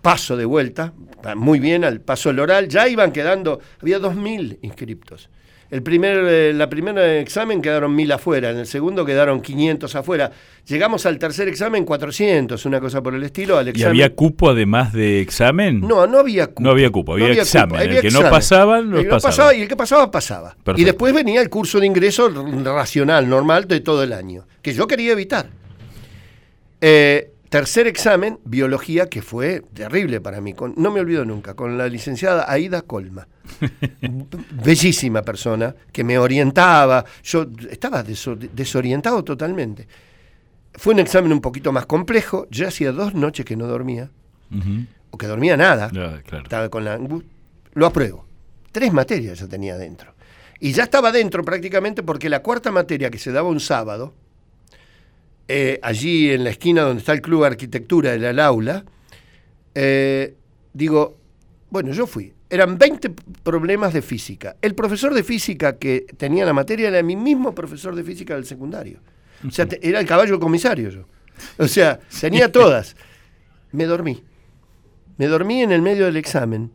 paso 0.00 0.36
de 0.36 0.46
vuelta, 0.46 0.94
muy 1.36 1.60
bien 1.60 1.84
al 1.84 2.00
paso 2.00 2.30
del 2.30 2.40
oral, 2.40 2.68
ya 2.68 2.88
iban 2.88 3.12
quedando, 3.12 3.60
había 3.80 3.98
2.000 3.98 4.58
inscriptos. 4.62 5.28
El 5.72 5.82
primer, 5.82 6.18
eh, 6.28 6.52
la 6.52 6.68
primera 6.68 7.18
examen 7.18 7.62
quedaron 7.62 7.96
1.000 7.96 8.12
afuera, 8.12 8.50
en 8.50 8.58
el 8.58 8.66
segundo 8.66 9.06
quedaron 9.06 9.40
500 9.40 9.94
afuera. 9.96 10.30
Llegamos 10.66 11.06
al 11.06 11.18
tercer 11.18 11.48
examen 11.48 11.86
400, 11.86 12.66
una 12.66 12.78
cosa 12.78 13.02
por 13.02 13.14
el 13.14 13.22
estilo. 13.22 13.56
Al 13.56 13.74
¿Y 13.74 13.82
había 13.82 14.14
cupo 14.14 14.50
además 14.50 14.92
de 14.92 15.22
examen? 15.22 15.80
No, 15.80 16.06
no 16.06 16.18
había 16.18 16.48
cupo. 16.48 16.62
No 16.62 16.72
había 16.72 16.90
cupo, 16.90 17.14
había, 17.14 17.32
examen. 17.32 17.80
el 17.80 18.02
que 18.02 18.10
no 18.10 18.20
pasaba, 18.20 18.82
no 18.82 19.02
pasaba. 19.08 19.54
Y 19.54 19.62
el 19.62 19.68
que 19.68 19.74
pasaba, 19.74 20.10
pasaba. 20.10 20.54
Y 20.76 20.84
después 20.84 21.14
venía 21.14 21.40
el 21.40 21.48
curso 21.48 21.80
de 21.80 21.86
ingreso 21.86 22.28
racional, 22.28 23.26
normal, 23.26 23.66
de 23.66 23.80
todo 23.80 24.02
el 24.02 24.12
año, 24.12 24.44
que 24.60 24.74
yo 24.74 24.86
quería 24.86 25.12
evitar. 25.12 25.48
Eh, 26.82 27.30
Tercer 27.52 27.86
examen, 27.86 28.38
biología, 28.46 29.10
que 29.10 29.20
fue 29.20 29.60
terrible 29.74 30.22
para 30.22 30.40
mí. 30.40 30.54
no 30.74 30.90
me 30.90 31.00
olvido 31.00 31.26
nunca, 31.26 31.52
con 31.52 31.76
la 31.76 31.86
licenciada 31.86 32.50
Aida 32.50 32.80
Colma. 32.80 33.28
Bellísima 34.64 35.20
persona, 35.20 35.74
que 35.92 36.02
me 36.02 36.16
orientaba. 36.16 37.04
Yo 37.22 37.46
estaba 37.68 38.02
desorientado 38.02 39.22
totalmente. 39.22 39.86
Fue 40.72 40.94
un 40.94 41.00
examen 41.00 41.30
un 41.30 41.42
poquito 41.42 41.72
más 41.72 41.84
complejo. 41.84 42.46
Yo 42.50 42.66
hacía 42.66 42.90
dos 42.90 43.12
noches 43.12 43.44
que 43.44 43.54
no 43.54 43.66
dormía, 43.66 44.08
o 45.10 45.18
que 45.18 45.26
dormía 45.26 45.54
nada. 45.54 45.90
Estaba 46.32 46.70
con 46.70 46.86
la, 46.86 46.98
lo 47.74 47.86
apruebo. 47.86 48.24
Tres 48.72 48.94
materias 48.94 49.38
yo 49.38 49.46
tenía 49.46 49.76
dentro. 49.76 50.14
Y 50.58 50.72
ya 50.72 50.84
estaba 50.84 51.12
dentro 51.12 51.44
prácticamente 51.44 52.02
porque 52.02 52.30
la 52.30 52.40
cuarta 52.40 52.72
materia 52.72 53.10
que 53.10 53.18
se 53.18 53.30
daba 53.30 53.50
un 53.50 53.60
sábado, 53.60 54.14
eh, 55.48 55.78
allí 55.82 56.30
en 56.30 56.44
la 56.44 56.50
esquina 56.50 56.82
donde 56.82 57.00
está 57.00 57.12
el 57.12 57.20
Club 57.20 57.42
de 57.42 57.46
Arquitectura 57.48 58.16
del 58.16 58.40
aula, 58.40 58.84
eh, 59.74 60.34
digo, 60.72 61.16
bueno, 61.70 61.92
yo 61.92 62.06
fui. 62.06 62.32
Eran 62.48 62.76
20 62.76 63.10
problemas 63.42 63.94
de 63.94 64.02
física. 64.02 64.56
El 64.60 64.74
profesor 64.74 65.14
de 65.14 65.22
física 65.22 65.78
que 65.78 66.06
tenía 66.16 66.44
la 66.44 66.52
materia 66.52 66.88
era 66.88 67.02
mi 67.02 67.16
mismo 67.16 67.54
profesor 67.54 67.94
de 67.94 68.04
física 68.04 68.34
del 68.34 68.44
secundario. 68.44 69.00
O 69.46 69.50
sea, 69.50 69.66
era 69.80 70.00
el 70.00 70.06
caballo 70.06 70.38
comisario 70.38 70.90
yo. 70.90 71.06
O 71.58 71.66
sea, 71.66 71.98
tenía 72.20 72.52
todas. 72.52 72.94
Me 73.72 73.86
dormí. 73.86 74.22
Me 75.16 75.26
dormí 75.26 75.62
en 75.62 75.72
el 75.72 75.82
medio 75.82 76.04
del 76.04 76.16
examen 76.16 76.70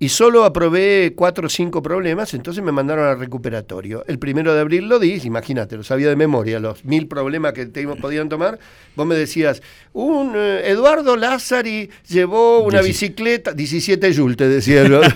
y 0.00 0.10
solo 0.10 0.44
aprobé 0.44 1.12
cuatro 1.16 1.46
o 1.46 1.50
cinco 1.50 1.82
problemas, 1.82 2.32
entonces 2.32 2.62
me 2.62 2.70
mandaron 2.70 3.08
al 3.08 3.18
recuperatorio. 3.18 4.04
El 4.06 4.20
primero 4.20 4.54
de 4.54 4.60
abril 4.60 4.88
lo 4.88 5.00
di, 5.00 5.20
imagínate, 5.24 5.76
lo 5.76 5.82
sabía 5.82 6.08
de 6.08 6.14
memoria, 6.14 6.60
los 6.60 6.84
mil 6.84 7.08
problemas 7.08 7.52
que 7.52 7.66
te 7.66 7.86
podían 7.88 8.28
tomar. 8.28 8.60
Vos 8.94 9.06
me 9.06 9.16
decías, 9.16 9.60
un 9.92 10.34
eh, 10.36 10.70
Eduardo 10.70 11.16
Lázari 11.16 11.90
llevó 12.08 12.60
una 12.60 12.80
bicicleta, 12.80 13.52
17 13.52 14.14
Joule, 14.14 14.36
te 14.36 14.48
decía 14.48 14.86
yo. 14.86 15.00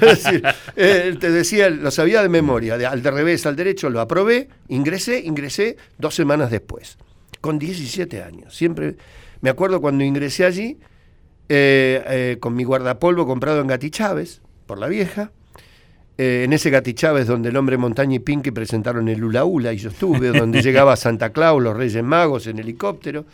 Eh, 0.75 1.17
te 1.21 1.31
decía, 1.31 1.69
lo 1.69 1.91
sabía 1.91 2.23
de 2.23 2.29
memoria, 2.29 2.75
al 2.75 3.03
de 3.03 3.11
revés, 3.11 3.47
al 3.47 3.57
derecho, 3.57 3.91
lo 3.91 4.01
aprobé, 4.01 4.49
ingresé, 4.69 5.21
ingresé 5.21 5.77
dos 5.99 6.15
semanas 6.15 6.51
después, 6.51 6.99
con 7.41 7.59
17 7.59 8.23
años. 8.23 8.57
Siempre, 8.57 8.97
me 9.41 9.51
acuerdo 9.51 9.81
cuando 9.81 10.03
ingresé 10.05 10.45
allí, 10.45 10.79
eh, 11.49 12.37
con 12.41 12.55
mi 12.55 12.65
guardapolvo 12.65 13.27
comprado 13.27 13.61
en 13.61 13.67
Gati 13.67 13.91
Chávez, 13.91 14.41
por 14.67 14.79
la 14.79 14.89
vieja. 14.89 15.31
Eh, 16.19 16.43
en 16.45 16.53
ese 16.53 16.71
Gati 16.71 16.93
Chávez 16.93 17.27
donde 17.27 17.49
el 17.49 17.57
hombre 17.57 17.79
Montaña 17.79 18.17
y 18.17 18.19
Pinky 18.19 18.51
presentaron 18.51 19.09
el 19.09 19.25
Ula 19.25 19.45
Ula 19.45 19.73
y 19.73 19.79
yo 19.79 19.91
estuve, 19.91 20.29
donde 20.39 20.63
llegaba 20.63 20.97
Santa 20.97 21.31
Claus, 21.31 21.63
los 21.63 21.77
Reyes 21.77 22.03
Magos 22.03 22.47
en 22.47 22.59
helicóptero. 22.59 23.25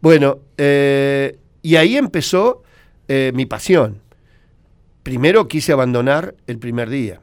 Bueno, 0.00 0.38
eh, 0.56 1.38
y 1.62 1.76
ahí 1.76 1.96
empezó 1.96 2.62
eh, 3.08 3.32
mi 3.34 3.46
pasión. 3.46 4.00
Primero 5.02 5.46
quise 5.46 5.72
abandonar 5.72 6.34
el 6.46 6.58
primer 6.58 6.90
día. 6.90 7.20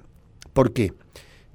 ¿Por 0.54 0.74
qué? 0.74 0.94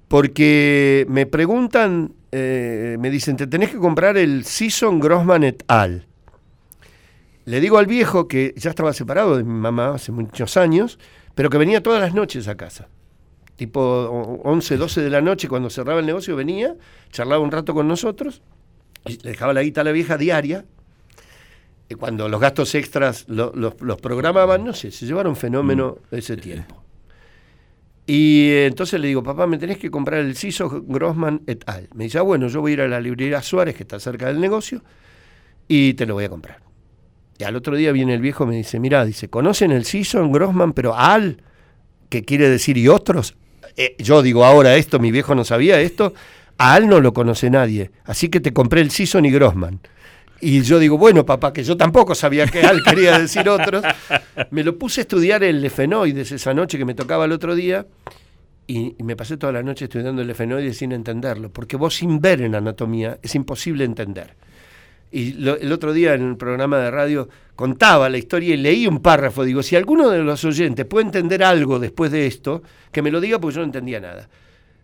Porque 0.09 1.07
me 1.09 1.27
preguntan, 1.27 2.12
me 2.31 3.11
dicen, 3.11 3.37
te 3.37 3.46
tenés 3.46 3.70
que 3.70 3.79
comprar 3.79 4.16
el 4.16 4.44
Season 4.44 5.01
Grossman 5.01 5.44
et 5.44 5.62
al. 5.68 6.07
Le 7.48 7.62
digo 7.62 7.79
al 7.79 7.87
viejo 7.87 8.29
que 8.29 8.53
ya 8.59 8.68
estaba 8.68 8.92
separado 8.92 9.38
de 9.38 9.42
mi 9.42 9.55
mamá 9.55 9.94
hace 9.94 10.12
muchos 10.12 10.59
años, 10.59 10.98
pero 11.38 11.51
que 11.51 11.59
venía 11.59 11.81
todas 11.81 12.01
las 12.01 12.14
noches 12.14 12.48
a 12.48 12.57
casa. 12.57 12.88
Tipo 13.55 13.81
11, 14.42 14.77
12 14.77 15.03
de 15.03 15.09
la 15.09 15.20
noche, 15.20 15.46
cuando 15.46 15.70
cerraba 15.70 16.01
el 16.01 16.07
negocio, 16.07 16.35
venía, 16.35 16.74
charlaba 17.12 17.40
un 17.40 17.53
rato 17.53 17.74
con 17.74 17.87
nosotros, 17.87 18.42
y 19.07 19.18
le 19.22 19.31
dejaba 19.31 19.53
la 19.53 19.62
guita 19.62 19.83
a 19.83 19.85
la 19.85 19.92
vieja 19.92 20.18
diaria. 20.18 20.64
Y 21.88 21.94
cuando 21.94 22.29
los 22.29 22.40
gastos 22.40 22.74
extras 22.74 23.27
los 23.29 24.01
programaban, 24.03 24.64
no 24.64 24.72
sé, 24.72 24.90
se 24.90 25.07
llevaron 25.07 25.37
fenómeno 25.37 25.98
mm. 26.11 26.16
ese 26.16 26.37
tiempo. 26.38 26.83
Y 28.05 28.51
entonces 28.64 28.98
le 28.98 29.07
digo, 29.07 29.22
papá, 29.22 29.46
me 29.46 29.59
tenés 29.59 29.79
que 29.79 29.92
comprar 29.92 30.18
el 30.18 30.35
CISO 30.35 30.83
Grossman 30.88 31.42
et 31.46 31.62
al. 31.68 31.88
Me 31.94 32.03
dice, 32.03 32.18
ah, 32.18 32.22
bueno, 32.22 32.48
yo 32.48 32.61
voy 32.62 32.72
a 32.72 32.74
ir 32.74 32.81
a 32.81 32.88
la 32.88 33.01
librería 33.01 33.40
Suárez, 33.42 33.77
que 33.77 33.85
está 33.85 34.01
cerca 34.01 34.27
del 34.27 34.40
negocio, 34.40 34.83
y 35.68 35.94
te 35.94 36.05
lo 36.05 36.14
voy 36.14 36.24
a 36.24 36.31
comprar. 36.31 36.67
Y 37.38 37.44
al 37.44 37.57
otro 37.57 37.77
día 37.77 37.92
viene 37.92 38.14
el 38.14 38.20
viejo 38.20 38.44
y 38.44 38.48
me 38.48 38.57
dice, 38.57 38.81
mira, 38.81 39.05
dice, 39.05 39.29
¿conocen 39.29 39.70
el 39.70 39.85
Season 39.85 40.33
Grossman, 40.33 40.72
pero 40.72 40.96
al, 40.96 41.42
que 42.09 42.24
quiere 42.24 42.48
decir 42.51 42.77
y 42.77 42.88
otros? 42.88 43.37
Eh, 43.77 43.94
yo 43.98 44.22
digo 44.22 44.44
ahora 44.44 44.77
esto, 44.77 44.98
mi 44.98 45.12
viejo 45.12 45.35
no 45.35 45.44
sabía 45.44 45.81
esto, 45.81 46.14
a 46.59 46.74
al 46.74 46.88
no 46.88 47.01
lo 47.01 47.12
conoce 47.12 47.48
nadie, 47.48 47.92
así 48.05 48.29
que 48.29 48.40
te 48.40 48.53
compré 48.53 48.81
el 48.81 48.90
Season 48.90 49.24
y 49.24 49.31
Grossman. 49.31 49.81
Y 50.40 50.62
yo 50.62 50.79
digo, 50.79 50.98
bueno, 50.98 51.24
papá, 51.27 51.53
que 51.53 51.64
yo 51.64 51.77
tampoco 51.77 52.14
sabía 52.14 52.46
que 52.46 52.61
al 52.61 52.83
quería 52.83 53.18
decir 53.18 53.48
otros. 53.48 53.85
Me 54.51 54.62
lo 54.62 54.79
puse 54.79 55.01
a 55.01 55.03
estudiar 55.03 55.42
el 55.42 55.61
lefenoides 55.61 56.31
esa 56.33 56.55
noche 56.55 56.79
que 56.79 56.85
me 56.85 56.94
tocaba 56.94 57.24
el 57.24 57.33
otro 57.33 57.57
día 57.57 57.87
y, 58.66 58.94
me 59.03 59.16
pasé 59.16 59.37
toda 59.37 59.53
la 59.53 59.62
noche 59.62 59.87
estudiando 59.87 60.22
el 60.22 60.29
lefenoides 60.29 60.77
sin 60.77 60.92
entenderlo, 60.92 61.51
porque 61.51 61.77
vos 61.77 61.96
sin 61.96 62.20
ver 62.20 62.42
en 62.42 62.55
anatomía 62.55 63.18
es 63.22 63.35
imposible 63.35 63.85
entender. 63.85 64.37
Y 65.11 65.47
el 65.47 65.73
otro 65.73 65.92
día 65.92 66.14
en 66.14 66.23
un 66.23 66.37
programa 66.37 66.79
de 66.79 66.90
radio 66.90 67.29
contaba 67.57 68.09
la 68.09 68.18
historia 68.18 68.55
y 68.55 68.59
leí 68.59 68.87
un 68.87 69.01
párrafo. 69.01 69.44
Digo, 69.44 69.62
si 69.62 69.75
alguno 69.75 70.11
de 70.11 70.23
los 70.23 70.44
oyentes 70.44 70.85
puede 70.87 71.07
entender 71.07 71.42
algo 71.42 71.79
después 71.79 72.12
de 72.12 72.27
esto, 72.27 72.62
que 72.92 73.03
me 73.03 73.11
lo 73.11 73.21
diga 73.21 73.38
porque 73.38 73.57
yo 73.57 73.61
no 73.61 73.66
entendía 73.66 74.01
nada. 74.01 74.29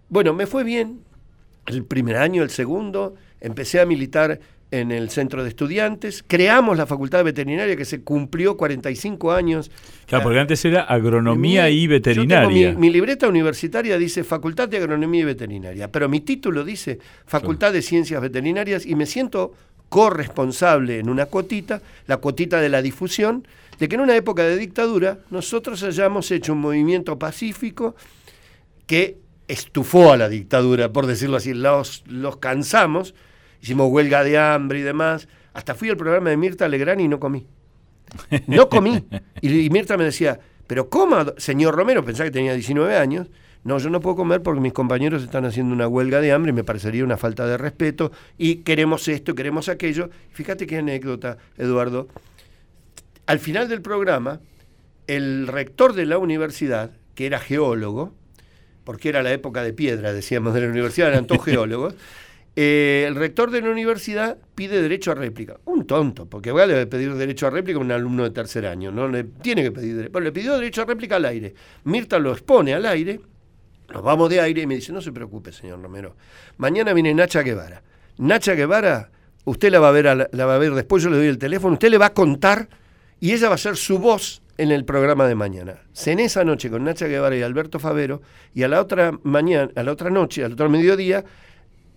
Bueno, 0.08 0.32
me 0.32 0.46
fue 0.46 0.64
bien 0.64 1.00
el 1.66 1.84
primer 1.84 2.16
año, 2.16 2.42
el 2.42 2.50
segundo, 2.50 3.14
empecé 3.40 3.80
a 3.80 3.87
militar 3.87 4.40
en 4.70 4.90
el 4.90 5.10
centro 5.10 5.44
de 5.44 5.50
estudiantes, 5.50 6.24
creamos 6.26 6.76
la 6.76 6.84
facultad 6.84 7.18
de 7.18 7.24
veterinaria 7.24 7.76
que 7.76 7.84
se 7.84 8.02
cumplió 8.02 8.56
45 8.56 9.30
años. 9.30 9.70
Claro, 10.06 10.24
porque 10.24 10.40
antes 10.40 10.64
era 10.64 10.82
agronomía 10.82 11.70
y 11.70 11.87
veterinaria. 11.87 12.72
mi, 12.72 12.90
libreta 12.90 13.28
universitaria 13.28 13.96
dice 13.98 14.24
Facultad 14.24 14.68
de 14.68 14.78
Agronomía 14.78 15.20
y 15.20 15.24
Veterinaria, 15.24 15.92
pero 15.92 16.08
mi 16.08 16.20
título 16.20 16.64
dice 16.64 16.98
Facultad 17.24 17.72
de 17.72 17.82
Ciencias 17.82 18.20
Veterinarias 18.20 18.84
y 18.84 18.96
me 18.96 19.06
siento 19.06 19.54
corresponsable 19.94 20.98
en 20.98 21.09
una 21.09 21.26
cuotita, 21.26 21.80
la 22.09 22.16
cuotita 22.16 22.61
de 22.61 22.68
la 22.68 22.83
difusión, 22.83 23.46
de 23.78 23.87
que 23.87 23.94
en 23.94 24.00
una 24.00 24.16
época 24.16 24.42
de 24.42 24.57
dictadura 24.57 25.20
nosotros 25.30 25.85
hayamos 25.85 26.33
hecho 26.33 26.52
un 26.52 26.59
movimiento 26.59 27.16
pacífico 27.16 27.94
que 28.88 29.18
estufó 29.46 30.11
a 30.11 30.16
la 30.16 30.28
dictadura, 30.28 30.92
por 30.92 31.07
decirlo 31.07 31.37
así, 31.37 31.54
los, 31.54 32.02
los 32.09 32.38
cansamos, 32.38 33.14
hicimos 33.62 33.88
huelga 33.88 34.24
de 34.24 34.37
hambre 34.37 34.80
y 34.80 34.83
demás, 34.83 35.28
hasta 35.52 35.76
fui 35.76 35.90
al 35.90 35.96
programa 35.96 36.30
de 36.30 36.38
Mirta 36.38 36.66
Legrand 36.66 37.00
y 37.00 37.07
no 37.07 37.20
comí. 37.20 37.46
No 38.48 38.68
comí. 38.68 39.00
Y, 39.42 39.61
y 39.61 39.70
Mirta 39.70 39.96
me 39.96 40.02
decía, 40.02 40.40
pero 40.66 40.90
¿cómo, 40.90 41.18
señor 41.37 41.76
Romero? 41.76 42.04
Pensaba 42.04 42.24
que 42.24 42.33
tenía 42.33 42.54
19 42.54 42.96
años. 42.96 43.28
No, 43.64 43.79
yo 43.79 43.88
no 43.88 44.00
puedo 44.00 44.14
comer 44.14 44.42
porque 44.42 44.61
mis 44.61 44.74
compañeros 44.74 45.22
están 45.22 45.46
haciendo 45.46 45.74
una 45.74 45.88
huelga 45.88 46.20
de 46.20 46.33
hambre 46.33 46.50
y 46.50 46.53
me 46.53 46.64
parecería 46.64 47.03
una 47.03 47.16
falta 47.16 47.46
de 47.46 47.57
respeto 47.57 48.12
y 48.37 48.57
queremos 48.57 49.09
esto, 49.09 49.35
queremos 49.35 49.70
aquello. 49.70 50.11
Fíjate 50.33 50.66
qué 50.66 50.79
anécdota, 50.79 51.38
Eduardo. 51.57 52.09
Al 53.24 53.38
final 53.38 53.70
del 53.70 53.81
programa, 53.81 54.40
el 55.07 55.46
rector 55.46 55.94
de 55.94 56.05
la 56.05 56.18
universidad, 56.18 56.90
que 57.14 57.24
era 57.24 57.38
geólogo, 57.38 58.12
porque 58.85 59.09
era 59.09 59.22
la 59.22 59.33
época 59.33 59.62
de 59.62 59.72
piedra, 59.72 60.12
decíamos, 60.12 60.53
de 60.53 60.61
la 60.61 60.68
universidad, 60.68 61.09
eran 61.09 61.27
todos 61.27 61.44
geólogos, 61.46 61.94
eh, 62.57 63.05
el 63.09 63.14
rector 63.14 63.50
de 63.50 63.62
la 63.62 63.70
universidad 63.70 64.37
pide 64.55 64.83
derecho 64.83 65.11
a 65.11 65.14
réplica. 65.14 65.59
Un 65.64 65.87
tonto, 65.87 66.27
porque 66.27 66.53
va 66.53 66.64
a 66.64 66.87
pedir 66.87 67.14
derecho 67.14 67.46
a 67.46 67.50
réplica 67.50 67.79
a 67.79 67.83
un 67.83 67.90
alumno 67.92 68.24
de 68.24 68.31
tercer 68.31 68.66
año, 68.66 68.92
no 68.92 69.09
le 69.09 69.24
tiene 69.24 69.62
que 69.62 69.72
pedir 69.72 70.11
Pero 70.12 70.22
le 70.22 70.33
pidió 70.33 70.55
derecho 70.55 70.83
a 70.83 70.85
réplica 70.85 71.16
al 71.16 71.24
aire. 71.24 71.55
Mirta 71.85 72.18
lo 72.18 72.31
expone 72.31 72.74
al 72.74 72.85
aire 72.85 73.20
nos 73.94 74.02
vamos 74.02 74.28
de 74.28 74.40
aire 74.40 74.62
y 74.62 74.66
me 74.66 74.74
dice, 74.74 74.92
no 74.92 75.00
se 75.00 75.12
preocupe, 75.12 75.52
señor 75.52 75.80
Romero. 75.80 76.16
Mañana 76.57 76.92
viene 76.92 77.14
Nacha 77.14 77.42
Guevara. 77.42 77.80
Nacha 78.18 78.54
Guevara, 78.54 79.11
usted 79.44 79.70
la 79.70 79.78
va 79.78 79.90
a 79.90 79.92
ver, 79.92 80.28
la 80.33 80.46
va 80.46 80.57
a 80.57 80.59
ver 80.59 80.74
después, 80.74 81.00
yo 81.04 81.11
le 81.11 81.16
doy 81.16 81.28
el 81.28 81.38
teléfono, 81.38 81.74
usted 81.74 81.90
le 81.90 81.98
va 81.98 82.07
a 82.07 82.12
contar 82.12 82.68
y 83.20 83.33
ella 83.33 83.48
va 83.48 83.54
a 83.54 83.59
ser 83.59 83.76
su 83.76 84.00
voz 84.00 84.42
en 84.59 84.72
el 84.72 84.85
programa 84.85 85.28
de 85.28 85.37
mañana. 85.37 85.78
Cené 85.94 86.24
esa 86.24 86.42
noche 86.42 86.70
con 86.70 86.83
Nacha 86.83 87.07
Guevara 87.07 87.37
y 87.37 87.42
Alberto 87.42 87.78
Favero 87.78 88.20
y 88.52 88.64
a 88.64 88.68
la 88.68 88.80
otra 88.80 89.12
mañana, 89.22 89.70
a 89.76 89.85
la 89.85 89.92
otra 89.92 90.11
noche, 90.11 90.44
al 90.44 90.54
otro 90.54 90.68
mediodía, 90.68 91.24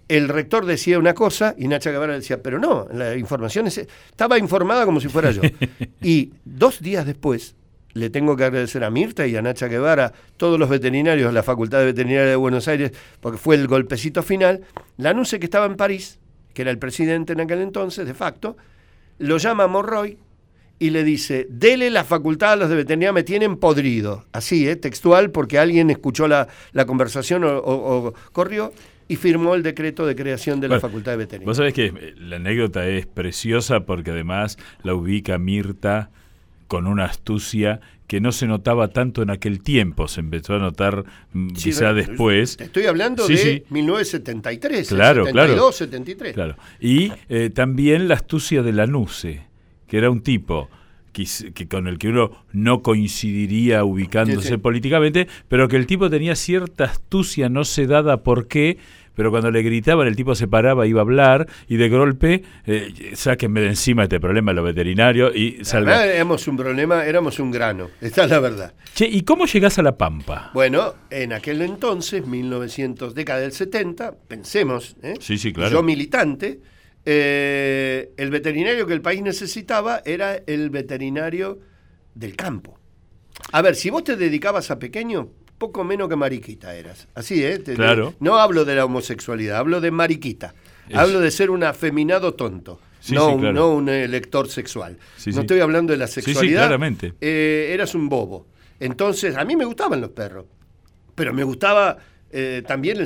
el 0.08 0.30
rector 0.30 0.68
decía 0.68 1.00
una 1.00 1.16
cosa 1.16 1.56
y 1.58 1.68
Nacha 1.68 1.90
Guevara 1.90 2.14
decía, 2.14 2.44
pero 2.44 2.60
no, 2.60 2.88
la 2.94 3.16
información 3.16 3.66
estaba 3.66 4.38
informada 4.38 4.86
como 4.86 5.02
si 5.02 5.08
fuera 5.08 5.32
yo. 5.32 5.42
y 6.02 6.32
dos 6.46 6.80
días 6.80 7.08
después, 7.08 7.56
le 7.98 8.10
tengo 8.10 8.36
que 8.36 8.46
agradecer 8.46 8.84
a 8.84 8.90
Mirta 8.90 9.28
y 9.28 9.36
a 9.36 9.42
Nacha 9.42 9.68
Guevara, 9.68 10.14
todos 10.38 10.60
los 10.60 10.70
veterinarios 10.70 11.30
de 11.30 11.34
la 11.34 11.44
Facultad 11.44 11.80
de 11.80 11.86
Veterinaria 11.86 12.30
de 12.30 12.36
Buenos 12.36 12.68
Aires, 12.68 12.92
porque 13.20 13.38
fue 13.38 13.56
el 13.56 13.68
golpecito 13.68 14.24
final. 14.24 14.62
Lanuse, 14.98 15.40
que 15.40 15.46
estaba 15.46 15.66
en 15.66 15.76
París, 15.76 16.20
que 16.54 16.62
era 16.62 16.72
el 16.72 16.80
presidente 16.80 17.34
en 17.34 17.42
aquel 17.42 17.62
entonces, 17.62 18.08
de 18.08 18.14
facto, 18.14 18.58
lo 19.20 19.38
llama 19.38 19.64
a 19.64 19.68
Morroy 19.68 20.18
y 20.80 20.92
le 20.92 21.04
dice, 21.04 21.48
dele 21.50 21.90
la 21.90 22.04
facultad 22.04 22.54
a 22.54 22.56
los 22.56 22.70
de 22.70 22.76
veterinaria, 22.76 23.12
me 23.12 23.24
tienen 23.24 23.58
podrido. 23.58 24.26
Así, 24.32 24.68
¿eh? 24.68 24.76
textual, 24.76 25.32
porque 25.32 25.58
alguien 25.58 25.90
escuchó 25.90 26.28
la, 26.28 26.48
conversación 26.86 27.44
o, 27.46 28.14
corrió 28.32 28.72
y 29.08 29.16
firmó 29.16 29.56
el 29.56 29.64
decreto 29.64 30.06
de 30.06 30.16
creación 30.16 30.60
de 30.60 30.68
la 30.68 30.80
Facultad 30.80 31.14
de 31.14 31.18
Veterinaria. 31.18 31.48
Vos 31.48 31.58
sabés 31.58 31.74
que 31.74 31.86
eh, 31.86 32.14
la 32.18 32.36
anécdota 32.36 32.88
es 32.88 33.06
preciosa 33.06 33.86
porque 33.86 34.12
además 34.12 34.58
la 34.84 34.94
ubica 34.94 35.38
Mirta 35.38 36.12
con 36.68 36.88
una 36.88 37.06
astucia 37.06 37.80
que 38.08 38.22
no 38.22 38.32
se 38.32 38.48
notaba 38.48 38.90
tanto 38.90 39.22
en 39.22 39.30
aquel 39.30 39.62
tiempo, 39.62 40.08
se 40.08 40.22
empezó 40.22 40.56
a 40.56 40.60
notar 40.60 41.04
mm, 41.34 41.50
quizá 41.50 41.94
después. 41.94 42.56
Te 42.58 42.66
estoy 42.66 42.86
hablando 42.86 43.28
de 43.28 43.66
1973, 43.70 44.88
claro, 44.88 45.26
72, 45.26 45.56
claro, 45.56 45.72
73. 45.72 46.34
Claro. 46.34 46.56
Y 46.80 47.12
eh, 47.28 47.50
también 47.50 48.08
la 48.08 48.16
astucia 48.16 48.64
de 48.64 48.72
Lanuse 48.72 49.48
que 49.88 49.98
era 49.98 50.10
un 50.10 50.22
tipo 50.22 50.70
que, 51.12 51.68
con 51.68 51.88
el 51.88 51.98
que 51.98 52.10
uno 52.10 52.46
no 52.52 52.84
coincidiría 52.84 53.84
ubicándose 53.84 54.60
políticamente, 54.60 55.28
pero 55.48 55.68
que 55.68 55.76
el 55.76 55.88
tipo 55.88 56.12
tenía 56.12 56.36
cierta 56.36 56.84
astucia 56.84 57.50
no 57.50 57.64
sé 57.64 57.88
dada 57.88 58.22
por 58.22 58.48
qué, 58.48 58.78
pero 59.18 59.32
cuando 59.32 59.50
le 59.50 59.64
gritaban 59.64 60.08
el 60.08 60.16
tipo 60.16 60.36
se 60.36 60.48
paraba, 60.48 60.86
iba 60.86 61.02
a 61.02 61.02
hablar 61.02 61.48
y 61.68 61.78
de 61.78 61.90
golpe, 61.90 62.44
eh, 62.68 62.94
sáquenme 63.16 63.62
de 63.62 63.70
encima 63.70 64.04
este 64.04 64.20
problema 64.20 64.54
los 64.54 64.64
veterinarios 64.64 65.36
y 65.36 65.66
salva. 65.66 66.06
Éramos 66.06 66.48
un 66.48 66.56
problema, 66.56 67.04
éramos 67.04 67.40
un 67.40 67.50
grano, 67.50 67.90
esta 68.00 68.26
es 68.26 68.30
la 68.30 68.40
verdad. 68.40 68.76
Che, 68.94 69.08
¿y 69.08 69.24
cómo 69.24 69.48
llegás 69.48 69.80
a 69.80 69.82
La 69.82 69.98
Pampa? 69.98 70.52
Bueno, 70.54 70.94
en 71.10 71.34
aquel 71.34 71.64
entonces, 71.64 72.28
1900, 72.28 73.16
década 73.16 73.40
del 73.40 73.54
70, 73.54 74.14
pensemos, 74.28 74.96
¿eh? 75.02 75.16
sí, 75.20 75.40
sí, 75.40 75.52
claro. 75.52 75.72
yo 75.72 75.82
militante, 75.82 76.60
eh, 77.04 78.12
el 78.18 78.30
veterinario 78.30 78.86
que 78.86 78.94
el 78.94 79.02
país 79.02 79.24
necesitaba 79.24 80.04
era 80.06 80.36
el 80.46 80.70
veterinario 80.70 81.58
del 82.14 82.36
campo. 82.36 82.78
A 83.52 83.64
ver, 83.64 83.76
si 83.76 83.90
vos 83.90 84.04
te 84.04 84.16
dedicabas 84.16 84.70
a 84.70 84.78
pequeño, 84.78 85.32
poco 85.58 85.84
menos 85.84 86.10
que 86.10 86.16
mariquita 86.16 86.76
eras. 86.76 87.08
Así, 87.16 87.44
¿eh? 87.44 87.62
claro. 87.76 88.14
no 88.20 88.38
hablo 88.38 88.66
de 88.66 88.76
la 88.76 88.86
homosexualidad, 88.86 89.58
hablo 89.58 89.82
de 89.82 89.92
mariquita. 89.92 90.54
Hablo 90.94 91.20
de 91.20 91.32
ser 91.32 91.50
un 91.50 91.64
afeminado 91.64 92.34
tonto. 92.34 92.80
no, 93.10 93.34
un 93.34 93.86
lector 93.86 94.48
sexual. 94.48 94.98
no 95.26 95.42
estoy 95.42 95.60
hablando 95.60 95.92
de 95.92 95.98
la 95.98 96.08
sexualidad. 96.08 96.62
claramente. 96.62 97.14
Eh, 97.22 97.72
eras 97.74 97.96
un 97.96 98.10
bobo. 98.10 98.48
Entonces, 98.80 99.36
a 99.36 99.44
mí 99.44 99.56
me 99.56 99.66
gustaban 99.66 100.00
los 100.00 100.12
perros, 100.12 100.46
pero 101.16 101.34
me 101.34 101.44
gustaba 101.44 101.98
eh, 102.30 102.64
también 102.68 102.98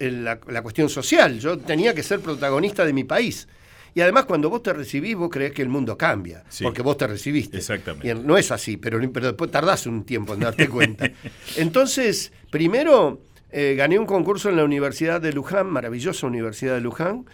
la, 0.00 0.62
cuestión 0.62 0.88
social. 0.88 1.38
Yo 1.38 1.58
tenía 1.58 1.94
que 1.94 2.02
ser 2.02 2.20
protagonista 2.20 2.84
de 2.84 2.92
mi 2.92 3.04
país. 3.04 3.48
Y 3.94 4.00
además, 4.00 4.24
cuando 4.24 4.48
vos 4.50 4.62
te 4.62 4.72
recibís, 4.72 5.16
vos 5.16 5.30
crees 5.30 5.52
que 5.52 5.62
el 5.62 5.68
mundo 5.68 5.96
cambia, 5.98 6.44
porque 6.62 6.82
vos 6.82 6.96
te 6.96 7.06
recibiste. 7.06 7.58
Exactamente. 7.58 8.14
no 8.14 8.36
es 8.36 8.50
así, 8.50 8.76
pero, 8.76 9.00
pero 9.12 9.26
después 9.26 9.50
tardás 9.50 9.86
un 9.86 10.04
tiempo 10.04 10.34
en 10.34 10.40
darte 10.40 10.68
cuenta. 10.68 11.10
Entonces, 11.56 12.32
primero 12.50 13.20
eh, 13.50 13.74
gané 13.76 13.98
un 13.98 14.06
concurso 14.06 14.48
en 14.48 14.56
la 14.56 14.64
Universidad 14.64 15.20
de 15.20 15.32
Luján, 15.32 15.68
maravillosa 15.68 16.26
Universidad 16.26 16.74
de 16.74 16.80
Luján. 16.80 17.26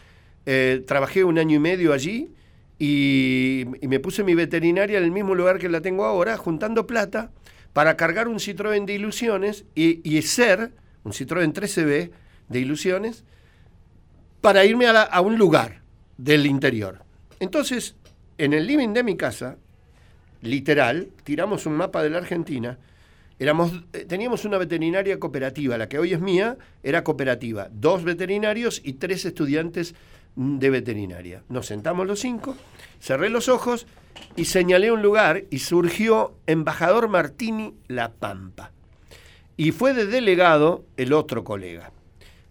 Eh, 0.47 0.83
trabajé 0.87 1.25
un 1.25 1.38
año 1.38 1.57
y 1.57 1.59
medio 1.59 1.92
allí 1.92 2.31
y, 2.79 3.64
me 3.83 4.01
puse 4.01 4.23
mi 4.23 4.35
veterinaria 4.35 4.99
en 4.99 5.05
el 5.05 5.11
mismo 5.11 5.35
lugar 5.35 5.59
que 5.59 5.69
la 5.69 5.81
tengo 5.81 6.05
ahora, 6.05 6.37
juntando 6.37 6.87
plata 6.87 7.33
para 7.73 7.97
cargar 7.97 8.29
un 8.29 8.38
Citroën 8.38 8.85
de 8.87 8.95
ilusiones 8.95 9.64
y, 9.75 10.01
y 10.09 10.23
ser 10.23 10.73
un 11.05 11.12
Citroën 11.12 11.53
13B 11.53 12.11
de 12.49 12.61
ilusiones, 12.61 13.25
para 14.40 14.64
irme 14.64 14.87
a, 14.87 15.21
un 15.21 15.37
lugar 15.38 15.83
del 16.16 16.46
interior. 16.46 17.02
Entonces, 17.40 17.96
en 18.38 18.52
el 18.52 18.66
living 18.66 18.92
de 18.92 19.02
mi 19.02 19.16
casa, 19.16 19.57
literal, 20.42 21.09
tiramos 21.24 21.66
un 21.66 21.74
mapa 21.74 22.02
de 22.02 22.11
la 22.11 22.18
Argentina, 22.18 22.79
eh, 23.38 24.07
teníamos 24.09 24.44
una 24.44 24.59
veterinaria 24.59 25.18
cooperativa, 25.18 25.76
la 25.76 25.88
que 25.88 25.98
hoy 25.98 26.14
es 26.14 26.20
mía, 26.20 26.57
era 26.83 27.05
cooperativa, 27.05 27.68
dos 27.70 28.02
veterinarios 28.05 28.81
y 28.83 28.94
tres 28.94 29.24
estudiantes 29.24 29.94
de 30.37 30.70
veterinaria. 30.70 31.42
Nos 31.48 31.66
sentamos 31.66 32.07
los 32.07 32.20
cinco, 32.20 32.57
cerré 33.00 33.29
los 33.29 33.48
ojos 33.48 33.87
y 34.37 34.46
señalé 34.46 34.90
un 34.90 35.02
lugar 35.02 35.44
y 35.50 35.59
surgió 35.59 36.35
Embajador 36.46 37.09
Martini 37.09 37.74
La 37.88 38.12
Pampa 38.12 38.72
y 39.57 39.72
fue 39.72 39.94
de 39.94 40.07
delegado 40.07 40.85
el 40.96 41.12
otro 41.12 41.44
colega. 41.44 41.90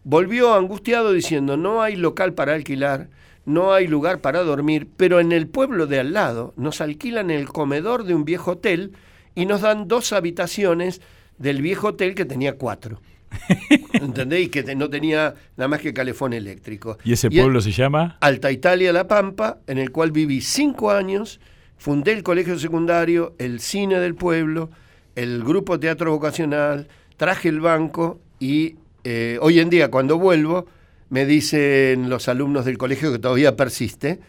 Volvió 0.03 0.53
angustiado 0.53 1.11
diciendo, 1.11 1.57
no 1.57 1.81
hay 1.81 1.95
local 1.95 2.33
para 2.33 2.53
alquilar, 2.53 3.09
no 3.45 3.73
hay 3.73 3.87
lugar 3.87 4.21
para 4.21 4.43
dormir, 4.43 4.87
pero 4.97 5.19
en 5.19 5.31
el 5.31 5.47
pueblo 5.47 5.87
de 5.87 5.99
al 5.99 6.13
lado 6.13 6.53
nos 6.57 6.81
alquilan 6.81 7.29
el 7.31 7.47
comedor 7.47 8.03
de 8.03 8.15
un 8.15 8.25
viejo 8.25 8.51
hotel 8.51 8.93
y 9.35 9.45
nos 9.45 9.61
dan 9.61 9.87
dos 9.87 10.13
habitaciones 10.13 11.01
del 11.37 11.61
viejo 11.61 11.89
hotel 11.89 12.15
que 12.15 12.25
tenía 12.25 12.57
cuatro. 12.57 13.01
¿Entendéis? 13.93 14.49
Que 14.49 14.75
no 14.75 14.89
tenía 14.89 15.35
nada 15.57 15.67
más 15.67 15.81
que 15.81 15.93
calefón 15.93 16.33
eléctrico. 16.33 16.97
¿Y 17.03 17.13
ese 17.13 17.29
pueblo 17.29 17.61
se 17.61 17.71
llama? 17.71 18.17
Alta 18.21 18.51
Italia 18.51 18.93
La 18.93 19.07
Pampa, 19.07 19.59
en 19.67 19.77
el 19.77 19.91
cual 19.91 20.11
viví 20.11 20.41
cinco 20.41 20.91
años, 20.91 21.39
fundé 21.77 22.13
el 22.13 22.23
colegio 22.23 22.57
secundario, 22.57 23.35
el 23.37 23.59
cine 23.59 23.99
del 23.99 24.15
pueblo, 24.15 24.69
el 25.15 25.43
grupo 25.43 25.79
teatro 25.79 26.11
vocacional, 26.11 26.87
traje 27.17 27.49
el 27.49 27.59
banco 27.59 28.19
y 28.39 28.75
eh, 29.03 29.37
hoy 29.41 29.59
en 29.59 29.69
día 29.69 29.91
cuando 29.91 30.17
vuelvo 30.17 30.65
me 31.09 31.25
dicen 31.25 32.09
los 32.09 32.27
alumnos 32.27 32.65
del 32.65 32.77
colegio 32.77 33.11
que 33.11 33.19
todavía 33.19 33.55
persiste, 33.55 34.19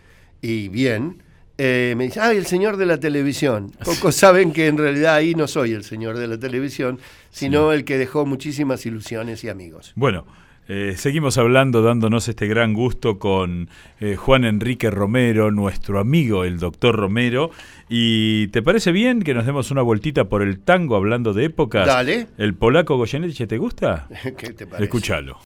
y 0.43 0.69
bien, 0.69 1.23
eh, 1.59 1.95
me 1.97 2.05
dicen, 2.05 2.23
ay, 2.25 2.37
el 2.37 2.47
señor 2.47 2.77
de 2.77 2.87
la 2.87 2.99
televisión. 2.99 3.73
Pocos 3.85 4.15
saben 4.15 4.53
que 4.53 4.67
en 4.67 4.77
realidad 4.77 5.15
ahí 5.15 5.35
no 5.35 5.47
soy 5.47 5.73
el 5.73 5.85
señor 5.85 6.19
de 6.19 6.29
la 6.29 6.39
televisión, 6.39 6.99
sino 7.31 7.73
el 7.73 7.85
que 7.85 7.99
dejó 7.99 8.27
muchísimas 8.27 8.85
ilusiones 8.85 9.43
y 9.45 9.49
amigos. 9.49 9.93
Bueno, 9.97 10.27
eh, 10.69 10.95
seguimos 10.97 11.39
hablando, 11.39 11.81
dándonos 11.81 12.29
este 12.29 12.49
gran 12.49 12.75
gusto 12.75 13.19
con 13.19 13.71
eh, 14.01 14.17
Juan 14.17 14.45
Enrique 14.45 14.91
Romero, 14.91 15.51
nuestro 15.51 16.01
amigo 16.01 16.45
el 16.45 16.59
doctor 16.59 16.97
Romero. 16.97 17.51
¿Y 17.89 18.49
te 18.49 18.63
parece 18.63 18.91
bien 18.91 19.23
que 19.23 19.33
nos 19.33 19.47
demos 19.47 19.71
una 19.71 19.83
vueltita 19.83 20.25
por 20.29 20.43
el 20.43 20.59
tango 20.59 20.97
hablando 20.97 21.33
de 21.33 21.45
épocas? 21.45 21.87
Dale. 21.87 22.27
¿El 22.37 22.55
polaco 22.55 22.97
Goyeneche 22.97 23.47
te 23.47 23.59
gusta? 23.59 24.09
¿Qué 24.37 24.53
te 24.53 24.67
parece? 24.67 24.85
Escúchalo. 24.85 25.46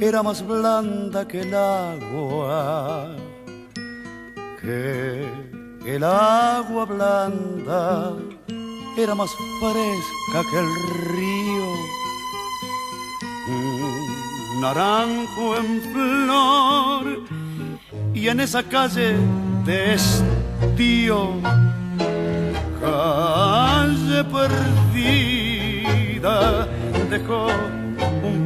Era 0.00 0.22
más 0.22 0.46
blanda 0.46 1.26
que 1.26 1.40
el 1.40 1.54
agua 1.54 3.16
el 5.86 6.02
agua 6.02 6.84
blanda 6.84 8.12
era 8.98 9.14
más 9.14 9.30
fresca 9.60 10.42
que 10.50 10.58
el 10.58 10.66
río. 11.14 11.68
Un 13.48 14.60
naranjo 14.60 15.56
en 15.56 15.80
flor 15.92 17.04
y 18.12 18.28
en 18.28 18.40
esa 18.40 18.64
calle 18.64 19.16
de 19.64 19.94
estío, 19.94 21.40
calle 22.80 24.24
perdida, 24.24 26.34
dejó 27.08 27.46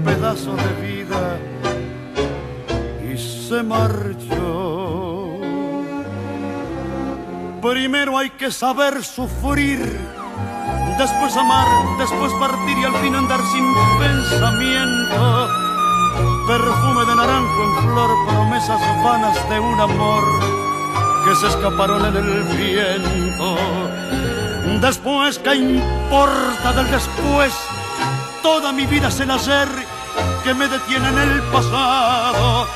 pedazo 0.04 0.54
de 0.56 0.72
vida 0.86 1.38
y 3.12 3.18
se 3.18 3.62
marchó. 3.62 5.38
Primero 7.62 8.16
hay 8.16 8.30
que 8.30 8.50
saber 8.50 9.04
sufrir, 9.04 9.80
después 10.98 11.36
amar, 11.36 11.66
después 11.98 12.32
partir 12.34 12.78
y 12.78 12.84
al 12.84 12.94
fin 12.96 13.14
andar 13.14 13.40
sin 13.52 13.74
pensamiento. 13.98 15.48
Perfume 16.46 17.04
de 17.06 17.14
naranjo 17.16 17.62
en 17.64 17.74
flor, 17.82 18.10
promesas 18.28 18.80
vanas 19.04 19.48
de 19.50 19.60
un 19.60 19.80
amor 19.80 20.24
que 21.24 21.34
se 21.36 21.48
escaparon 21.48 22.06
en 22.06 22.16
el 22.16 22.42
viento. 22.44 23.56
Después, 24.80 25.38
¿qué 25.38 25.54
importa 25.54 26.72
del 26.72 26.90
después? 26.90 27.79
Toda 28.42 28.72
mi 28.72 28.86
vida 28.86 29.08
es 29.08 29.20
el 29.20 29.30
hacer 29.30 29.68
que 30.44 30.54
me 30.54 30.68
detiene 30.68 31.08
en 31.08 31.18
el 31.18 31.42
pasado. 31.52 32.66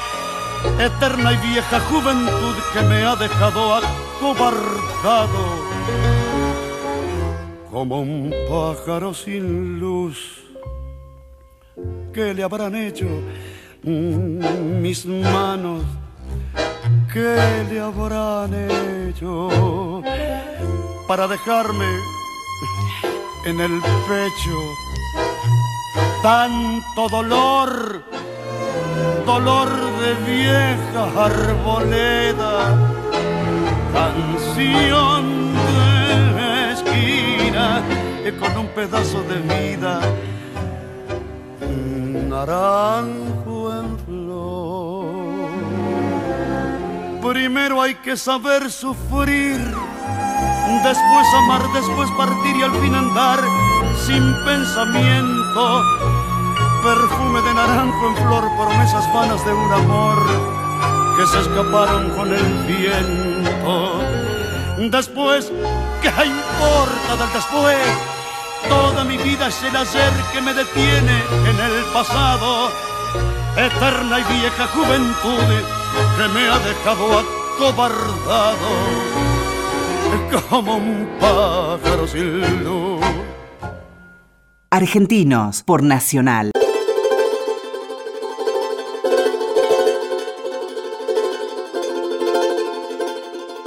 Eterna 0.79 1.33
y 1.33 1.37
vieja 1.49 1.81
juventud 1.81 2.55
que 2.73 2.81
me 2.83 3.05
ha 3.05 3.17
dejado 3.17 3.75
acobardado 3.75 5.45
como 7.71 8.01
un 8.01 8.33
pájaro 8.49 9.13
sin 9.13 9.79
luz 9.81 10.45
¿qué 12.15 12.33
le 12.33 12.43
habrán 12.43 12.75
hecho 12.77 13.07
mis 13.83 15.05
manos? 15.05 15.83
¿Qué 17.13 17.67
le 17.71 17.81
habrán 17.81 18.55
hecho 18.55 20.03
para 21.07 21.27
dejarme 21.27 21.87
en 23.45 23.61
el 23.61 23.81
pecho 23.81 24.57
tanto 26.25 27.07
dolor? 27.11 28.03
Dolor 29.27 29.69
de 30.01 30.15
vieja 30.33 31.03
arboleda, 31.23 32.55
canción 33.93 35.53
de 35.67 36.73
esquina 36.73 37.83
con 38.41 38.57
un 38.57 38.69
pedazo 38.69 39.23
de 39.25 39.37
vida, 39.53 40.01
naranjo 42.31 43.59
en 43.81 43.99
flor. 44.07 45.51
Primero 47.35 47.83
hay 47.83 47.97
que 47.97 48.17
saber 48.17 48.71
sufrir, 48.71 49.61
después 50.83 51.27
amar, 51.43 51.71
después 51.75 52.11
partir 52.13 52.57
y 52.57 52.63
al 52.63 52.73
fin 52.81 52.95
andar 52.95 53.41
sin 53.97 54.35
pensamiento. 54.45 55.83
Perfume 56.83 57.41
de 57.41 57.55
naranjo 57.55 58.09
en 58.09 58.17
flor, 58.17 58.45
promesas 58.57 59.13
vanas 59.15 59.45
de 59.45 59.53
un 59.53 59.73
amor 59.73 60.17
que 61.17 61.27
se 61.27 61.41
escaparon 61.41 62.11
con 62.11 62.33
el 62.33 62.53
viento. 62.67 64.01
Después, 64.91 65.51
¿qué 66.03 66.09
importa 66.09 67.17
del 67.19 67.33
después? 67.33 67.79
Toda 68.69 69.05
mi 69.05 69.17
vida 69.19 69.49
es 69.49 69.63
el 69.63 69.77
ayer 69.77 70.13
que 70.33 70.41
me 70.41 70.55
detiene 70.55 71.23
en 71.49 71.61
el 71.61 71.85
pasado. 71.93 72.71
Eterna 73.57 74.19
y 74.19 74.25
vieja 74.33 74.67
juventud 74.67 75.49
que 76.17 76.29
me 76.35 76.49
ha 76.49 76.59
dejado 76.59 77.23
acobardado 77.57 78.69
como 80.51 80.77
un 80.77 81.09
pájaro 81.21 82.07
sin 82.07 82.65
luz. 82.65 83.34
Argentinos 84.77 85.63
por 85.63 85.85
Nacional. 85.85 86.51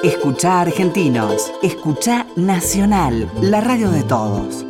Escucha 0.03 0.59
Argentinos, 0.59 1.53
escucha 1.63 2.27
Nacional, 2.35 3.31
la 3.41 3.61
radio 3.61 3.89
de 3.89 4.03
todos. 4.03 4.65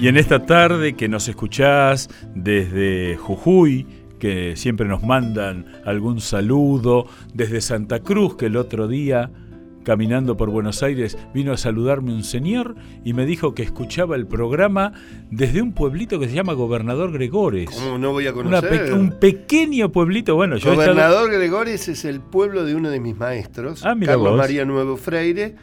Y 0.00 0.08
en 0.08 0.16
esta 0.16 0.46
tarde 0.46 0.94
que 0.94 1.10
nos 1.10 1.28
escuchás 1.28 2.08
desde 2.34 3.18
Jujuy, 3.18 3.86
que 4.18 4.56
siempre 4.56 4.88
nos 4.88 5.02
mandan 5.02 5.66
algún 5.84 6.22
saludo, 6.22 7.08
desde 7.34 7.60
Santa 7.60 8.00
Cruz, 8.00 8.36
que 8.36 8.46
el 8.46 8.56
otro 8.56 8.88
día, 8.88 9.30
caminando 9.84 10.36
por 10.36 10.50
Buenos 10.50 10.82
Aires, 10.82 11.16
vino 11.34 11.52
a 11.52 11.56
saludarme 11.56 12.12
un 12.12 12.24
señor 12.24 12.74
y 13.04 13.12
me 13.14 13.26
dijo 13.26 13.54
que 13.54 13.62
escuchaba 13.62 14.16
el 14.16 14.26
programa 14.26 14.92
desde 15.30 15.62
un 15.62 15.72
pueblito 15.72 16.20
que 16.20 16.28
se 16.28 16.34
llama 16.34 16.52
Gobernador 16.52 17.12
Gregores. 17.12 17.70
¿Cómo 17.70 17.98
no 17.98 18.12
voy 18.12 18.26
a 18.26 18.32
conocer? 18.32 18.86
pe- 18.86 18.92
un 18.92 19.12
pequeño 19.18 19.90
pueblito, 19.92 20.34
bueno, 20.36 20.56
yo 20.56 20.72
estado- 20.72 20.92
Gobernador 20.92 21.30
Gregores 21.32 21.88
es 21.88 22.04
el 22.04 22.20
pueblo 22.20 22.64
de 22.64 22.74
uno 22.74 22.90
de 22.90 23.00
mis 23.00 23.16
maestros, 23.16 23.84
Ah, 23.84 23.94
Carlos 24.04 24.30
vos. 24.30 24.36
María 24.38 24.64
Nuevo 24.64 24.96
Freire, 24.96 25.54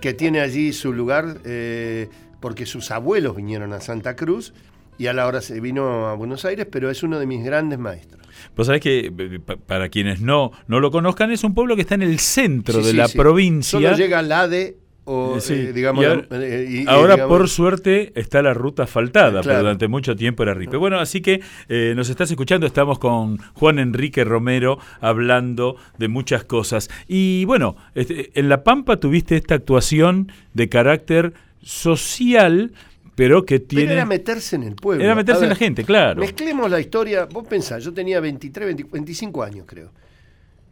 que 0.00 0.14
tiene 0.14 0.40
allí 0.40 0.72
su 0.72 0.92
lugar 0.92 1.38
eh, 1.44 2.08
porque 2.40 2.66
sus 2.66 2.90
abuelos 2.90 3.34
vinieron 3.36 3.72
a 3.72 3.80
Santa 3.80 4.16
Cruz 4.16 4.52
y 4.98 5.06
a 5.06 5.12
la 5.12 5.26
hora 5.26 5.40
se 5.40 5.58
vino 5.60 6.06
a 6.08 6.14
Buenos 6.14 6.44
Aires, 6.44 6.66
pero 6.70 6.90
es 6.90 7.02
uno 7.02 7.18
de 7.18 7.26
mis 7.26 7.44
grandes 7.44 7.78
maestros. 7.78 8.23
Vos 8.56 8.66
sabés 8.66 8.80
que, 8.80 9.12
eh, 9.16 9.40
pa- 9.44 9.56
para 9.56 9.88
quienes 9.88 10.20
no, 10.20 10.52
no 10.68 10.80
lo 10.80 10.90
conozcan, 10.90 11.30
es 11.32 11.44
un 11.44 11.54
pueblo 11.54 11.74
que 11.76 11.82
está 11.82 11.94
en 11.94 12.02
el 12.02 12.18
centro 12.18 12.74
Sí, 12.80 12.84
de 12.86 12.90
sí, 12.92 12.96
la 12.96 13.08
sí. 13.08 13.18
provincia. 13.18 13.78
Solo 13.80 13.96
llega 13.96 14.18
al 14.20 14.30
ADE 14.32 14.76
o, 15.06 15.36
Eh, 15.36 15.40
sí. 15.42 15.52
eh, 15.54 15.72
digamos, 15.74 16.02
Y 16.02 16.06
ahora, 16.06 16.26
eh, 16.30 16.66
y- 16.66 16.82
y, 16.82 16.84
ahora, 16.88 17.14
digamos, 17.16 17.36
por 17.38 17.48
suerte, 17.50 18.12
está 18.14 18.40
la 18.40 18.54
ruta 18.54 18.84
asfaltada, 18.84 19.30
Claro. 19.42 19.44
pero 19.44 19.58
durante 19.58 19.86
mucho 19.88 20.16
tiempo 20.16 20.42
era 20.44 20.54
ripe. 20.54 20.78
Bueno, 20.78 20.98
así 20.98 21.20
que 21.20 21.42
eh, 21.68 21.92
nos 21.94 22.08
estás 22.08 22.30
escuchando, 22.30 22.66
estamos 22.66 22.98
con 22.98 23.36
Juan 23.52 23.78
Enrique 23.78 24.24
Romero 24.24 24.78
hablando 25.02 25.76
de 25.98 26.08
muchas 26.08 26.44
cosas. 26.44 26.88
Y 27.06 27.44
bueno, 27.44 27.76
este, 27.94 28.30
en 28.38 28.48
La 28.48 28.64
Pampa 28.64 28.96
tuviste 28.98 29.36
esta 29.36 29.56
actuación 29.56 30.32
de 30.54 30.68
carácter 30.70 31.34
social, 31.60 32.72
pero 33.14 33.44
que 33.44 33.60
Pero 33.60 33.68
tiene... 33.68 33.92
era 33.94 34.04
meterse 34.04 34.56
en 34.56 34.62
el 34.64 34.74
pueblo. 34.74 35.04
Era 35.04 35.14
meterse 35.14 35.44
en 35.44 35.50
la 35.50 35.54
gente, 35.56 35.84
claro. 35.84 36.20
Mezclemos 36.20 36.70
la 36.70 36.80
historia. 36.80 37.26
Vos 37.26 37.46
pensás, 37.46 37.84
yo 37.84 37.92
tenía 37.94 38.20
23, 38.20 38.66
20 38.66 38.84
25 38.92 39.42
años, 39.42 39.64
creo. 39.68 39.90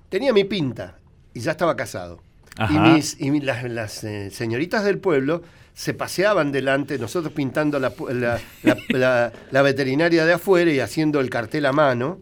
Tenía 0.08 0.32
mi 0.32 0.44
pinta 0.44 0.98
y 1.34 1.40
ya 1.40 1.52
estaba 1.52 1.76
casado. 1.76 2.20
Y, 2.58 2.62
Ajá. 2.62 2.92
mis, 2.92 3.18
y 3.20 3.40
las, 3.40 3.64
las, 3.64 4.04
eh, 4.04 4.30
señoritas 4.30 4.84
del 4.84 4.98
pueblo 4.98 5.42
se 5.74 5.94
paseaban 5.94 6.52
delante, 6.52 6.98
nosotros 6.98 7.32
pintando 7.32 7.78
la- 7.78 7.92
la- 8.10 8.38
la- 8.90 9.32
la 9.50 9.62
veterinaria 9.62 10.26
de 10.26 10.34
afuera 10.34 10.70
y 10.70 10.80
haciendo 10.80 11.20
el 11.20 11.30
cartel 11.30 11.64
a 11.66 11.72
mano. 11.72 12.20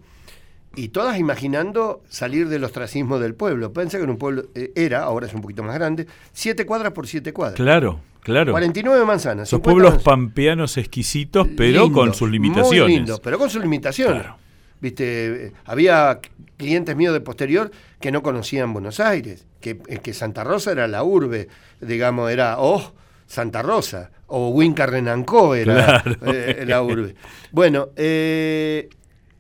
Y 0.76 0.90
todas 0.90 1.18
imaginando 1.18 2.00
salir 2.08 2.48
del 2.48 2.62
ostracismo 2.62 3.18
del 3.18 3.34
pueblo. 3.34 3.72
Pensé 3.72 3.96
que 3.98 4.04
en 4.04 4.10
un 4.10 4.18
pueblo 4.18 4.44
eh, 4.54 4.70
era, 4.76 5.02
ahora 5.02 5.26
es 5.26 5.34
un 5.34 5.40
poquito 5.40 5.64
más 5.64 5.74
grande, 5.74 6.06
siete 6.32 6.64
cuadras 6.64 6.92
por 6.92 7.08
siete 7.08 7.32
cuadras. 7.32 7.56
Claro, 7.56 7.98
claro. 8.20 8.52
49 8.52 9.04
manzanas. 9.04 9.48
50 9.48 9.62
pueblos 9.64 9.90
manzanas. 9.92 10.04
pampeanos 10.04 10.76
exquisitos, 10.76 11.48
pero 11.56 11.84
Lindos, 11.84 11.90
con 12.04 12.14
sus 12.14 12.30
limitaciones. 12.30 12.82
Muy 12.88 12.96
lindos, 12.96 13.20
pero 13.20 13.38
con 13.38 13.50
sus 13.50 13.62
limitaciones. 13.62 14.22
Claro. 14.22 14.36
Viste, 14.80 15.52
había 15.66 16.20
clientes 16.56 16.96
míos 16.96 17.12
de 17.12 17.20
posterior 17.20 17.70
que 18.00 18.10
no 18.10 18.22
conocían 18.22 18.72
Buenos 18.72 18.98
Aires, 19.00 19.46
que, 19.60 19.80
eh, 19.88 19.98
que 20.02 20.14
Santa 20.14 20.42
Rosa 20.44 20.72
era 20.72 20.88
la 20.88 21.02
urbe, 21.04 21.48
digamos, 21.80 22.30
era 22.30 22.56
oh, 22.58 22.92
Santa 23.26 23.62
Rosa, 23.62 24.10
o 24.26 24.48
Wincarrenancó 24.50 25.54
era 25.54 26.02
Claro. 26.02 26.32
eh, 26.32 26.64
la 26.66 26.82
urbe. 26.82 27.14
Bueno, 27.52 27.90
eh, 27.96 28.88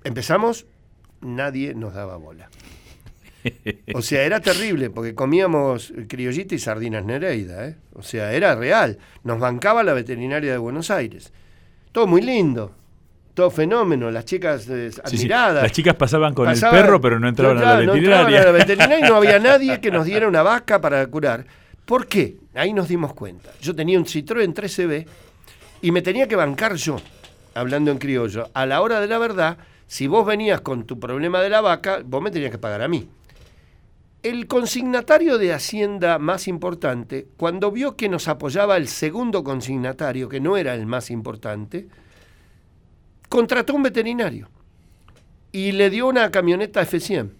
empezamos, 0.04 0.66
nadie 1.22 1.74
nos 1.74 1.94
daba 1.94 2.16
bola. 2.16 2.50
O 3.94 4.02
sea, 4.02 4.22
era 4.22 4.40
terrible, 4.40 4.90
porque 4.90 5.14
comíamos 5.14 5.92
criollita 6.08 6.54
y 6.54 6.58
sardinas 6.58 7.04
Nereida, 7.04 7.66
¿eh? 7.68 7.76
O 7.94 8.02
sea, 8.02 8.32
era 8.32 8.54
real. 8.54 8.98
Nos 9.24 9.38
bancaba 9.40 9.82
la 9.82 9.92
veterinaria 9.94 10.52
de 10.52 10.58
Buenos 10.58 10.90
Aires. 10.90 11.32
Todo 11.92 12.06
muy 12.06 12.22
lindo, 12.22 12.72
todo 13.34 13.50
fenómeno, 13.50 14.10
las 14.10 14.24
chicas 14.24 14.68
eh, 14.68 14.90
Sí, 14.92 15.00
sí. 15.04 15.16
admiradas. 15.16 15.62
Las 15.64 15.72
chicas 15.72 15.94
pasaban 15.94 16.34
con 16.34 16.46
Pasaban- 16.46 16.76
el 16.76 16.82
perro, 16.82 17.00
pero 17.00 17.18
no 17.18 17.28
entraban 17.28 17.58
a 17.58 17.60
la 17.60 17.66
no 17.84 17.92
veterinaria. 17.94 18.08
entraban 18.18 18.34
a 18.34 18.44
la 18.44 18.52
veterinaria 18.52 18.98
y 18.98 19.02
no 19.10 19.16
había 19.16 19.38
nadie 19.50 19.80
que 19.80 19.90
nos 19.90 20.04
diera 20.06 20.28
una 20.28 20.42
vaca 20.42 20.80
para 20.80 21.06
curar. 21.06 21.44
¿Por 21.84 22.06
qué? 22.06 22.36
Ahí 22.54 22.72
nos 22.72 22.88
dimos 22.88 23.14
cuenta. 23.14 23.50
Yo 23.60 23.74
tenía 23.74 23.98
un 23.98 24.04
Citroën 24.04 24.54
13B 24.54 25.06
y 25.82 25.90
me 25.90 26.02
tenía 26.02 26.28
que 26.28 26.36
bancar 26.36 26.74
yo, 26.76 27.00
hablando 27.54 27.90
en 27.90 27.98
criollo. 27.98 28.48
A 28.54 28.66
la 28.66 28.80
hora 28.82 29.00
de 29.00 29.08
la 29.08 29.18
verdad, 29.18 29.58
si 29.88 30.06
vos 30.06 30.24
venías 30.24 30.60
con 30.60 30.84
tu 30.84 31.00
problema 31.00 31.40
de 31.40 31.48
la 31.50 31.60
vaca, 31.60 32.00
vos 32.04 32.22
me 32.22 32.30
tenías 32.30 32.52
que 32.52 32.58
pagar 32.58 32.82
a 32.82 32.88
mí. 32.88 33.08
El 34.22 34.46
consignatario 34.46 35.38
de 35.38 35.54
Hacienda 35.54 36.18
más 36.18 36.46
importante, 36.46 37.26
cuando 37.38 37.70
vio 37.70 37.96
que 37.96 38.10
nos 38.10 38.28
apoyaba 38.28 38.76
el 38.76 38.86
segundo 38.86 39.42
consignatario, 39.42 40.28
que 40.28 40.40
no 40.40 40.58
era 40.58 40.74
el 40.74 40.84
más 40.84 41.10
importante, 41.10 41.88
contrató 43.30 43.74
un 43.74 43.82
veterinario 43.82 44.50
y 45.52 45.72
le 45.72 45.88
dio 45.88 46.06
una 46.06 46.30
camioneta 46.30 46.82
F100 46.82 47.30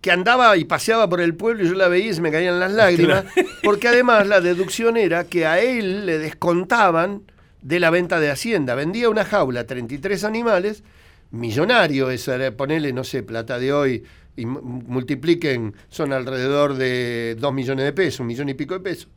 que 0.00 0.10
andaba 0.10 0.56
y 0.56 0.64
paseaba 0.64 1.08
por 1.08 1.20
el 1.20 1.34
pueblo 1.34 1.64
y 1.64 1.68
yo 1.68 1.74
la 1.74 1.88
veía 1.88 2.10
y 2.10 2.14
se 2.14 2.20
me 2.20 2.30
caían 2.30 2.60
las 2.60 2.72
lágrimas, 2.72 3.24
porque 3.62 3.88
además 3.88 4.26
la 4.26 4.40
deducción 4.40 4.96
era 4.96 5.24
que 5.24 5.46
a 5.46 5.60
él 5.60 6.06
le 6.06 6.18
descontaban 6.18 7.22
de 7.62 7.80
la 7.80 7.90
venta 7.90 8.20
de 8.20 8.30
Hacienda. 8.30 8.74
Vendía 8.74 9.08
una 9.08 9.24
jaula, 9.24 9.66
33 9.66 10.22
animales, 10.24 10.84
millonario, 11.30 12.10
eso 12.10 12.32
era 12.32 12.56
ponerle, 12.56 12.92
no 12.92 13.04
sé, 13.04 13.22
plata 13.22 13.58
de 13.58 13.72
hoy, 13.72 14.04
y 14.38 14.46
mu- 14.46 14.60
multipliquen, 14.62 15.74
son 15.88 16.12
alrededor 16.12 16.74
de 16.74 17.36
2 17.38 17.52
millones 17.52 17.84
de 17.84 17.92
pesos, 17.92 18.20
un 18.20 18.26
millón 18.28 18.48
y 18.48 18.54
pico 18.54 18.74
de 18.74 18.80
pesos. 18.80 19.08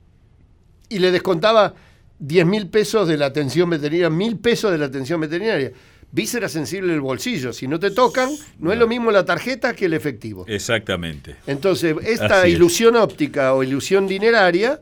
Y 0.89 0.99
le 0.99 1.11
descontaba 1.11 1.73
10 2.19 2.45
mil 2.45 2.67
pesos 2.67 3.07
de 3.07 3.17
la 3.17 3.27
atención 3.27 3.69
veterinaria, 3.69 4.09
mil 4.09 4.37
pesos 4.37 4.71
de 4.71 4.77
la 4.77 4.85
atención 4.85 5.21
veterinaria. 5.21 5.71
Víscera 6.13 6.49
sensible 6.49 6.91
del 6.91 6.99
bolsillo. 7.01 7.53
Si 7.53 7.67
no 7.67 7.79
te 7.79 7.91
tocan, 7.91 8.29
no 8.59 8.73
es 8.73 8.77
lo 8.77 8.85
mismo 8.87 9.11
la 9.11 9.23
tarjeta 9.23 9.73
que 9.73 9.85
el 9.85 9.93
efectivo. 9.93 10.43
Exactamente. 10.47 11.37
Entonces, 11.47 11.95
esta 12.03 12.41
Así 12.41 12.49
es. 12.49 12.55
ilusión 12.55 12.97
óptica 12.97 13.53
o 13.53 13.63
ilusión 13.63 14.07
dineraria 14.07 14.81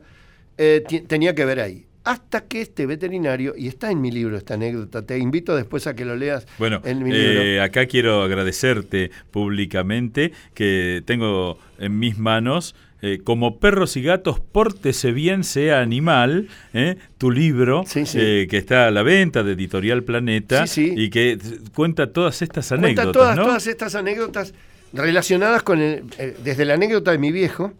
eh, 0.58 0.82
tenía 1.06 1.34
que 1.34 1.44
ver 1.44 1.60
ahí. 1.60 1.86
Hasta 2.04 2.42
que 2.46 2.60
este 2.62 2.86
veterinario, 2.86 3.54
y 3.56 3.68
está 3.68 3.90
en 3.90 4.00
mi 4.00 4.10
libro 4.10 4.36
esta 4.36 4.54
anécdota, 4.54 5.02
te 5.04 5.18
invito 5.18 5.54
después 5.54 5.86
a 5.86 5.94
que 5.94 6.04
lo 6.04 6.16
leas 6.16 6.46
Bueno, 6.58 6.80
en 6.84 7.02
mi 7.02 7.12
libro. 7.12 7.42
eh, 7.42 7.60
acá 7.60 7.86
quiero 7.86 8.22
agradecerte 8.22 9.10
públicamente 9.30 10.32
que 10.54 11.02
tengo 11.04 11.58
en 11.78 11.98
mis 11.98 12.18
manos 12.18 12.74
eh, 13.02 13.20
como 13.24 13.58
perros 13.58 13.96
y 13.96 14.02
gatos, 14.02 14.40
pórtese 14.40 15.12
bien, 15.12 15.42
sea 15.42 15.80
animal, 15.80 16.48
¿eh? 16.74 16.96
tu 17.16 17.30
libro, 17.30 17.84
Sí, 17.86 18.04
sí. 18.04 18.18
eh, 18.20 18.46
que 18.50 18.58
está 18.58 18.88
a 18.88 18.90
la 18.90 19.02
venta 19.02 19.42
de 19.42 19.52
Editorial 19.52 20.02
Planeta 20.04 20.66
Sí, 20.66 20.92
y 20.94 21.08
que 21.08 21.38
cuenta 21.74 22.12
todas 22.12 22.42
estas 22.42 22.68
Cuenta 22.68 22.86
anécdotas, 22.86 23.12
todas, 23.14 23.36
¿no? 23.36 23.44
todas 23.44 23.66
estas 23.66 23.94
anécdotas 23.94 24.52
relacionadas 24.92 25.62
con 25.62 25.80
el, 25.80 26.04
eh, 26.18 26.36
desde 26.42 26.64
la 26.64 26.74
anécdota 26.74 27.10
de 27.12 27.18
mi 27.18 27.32
viejo, 27.32 27.72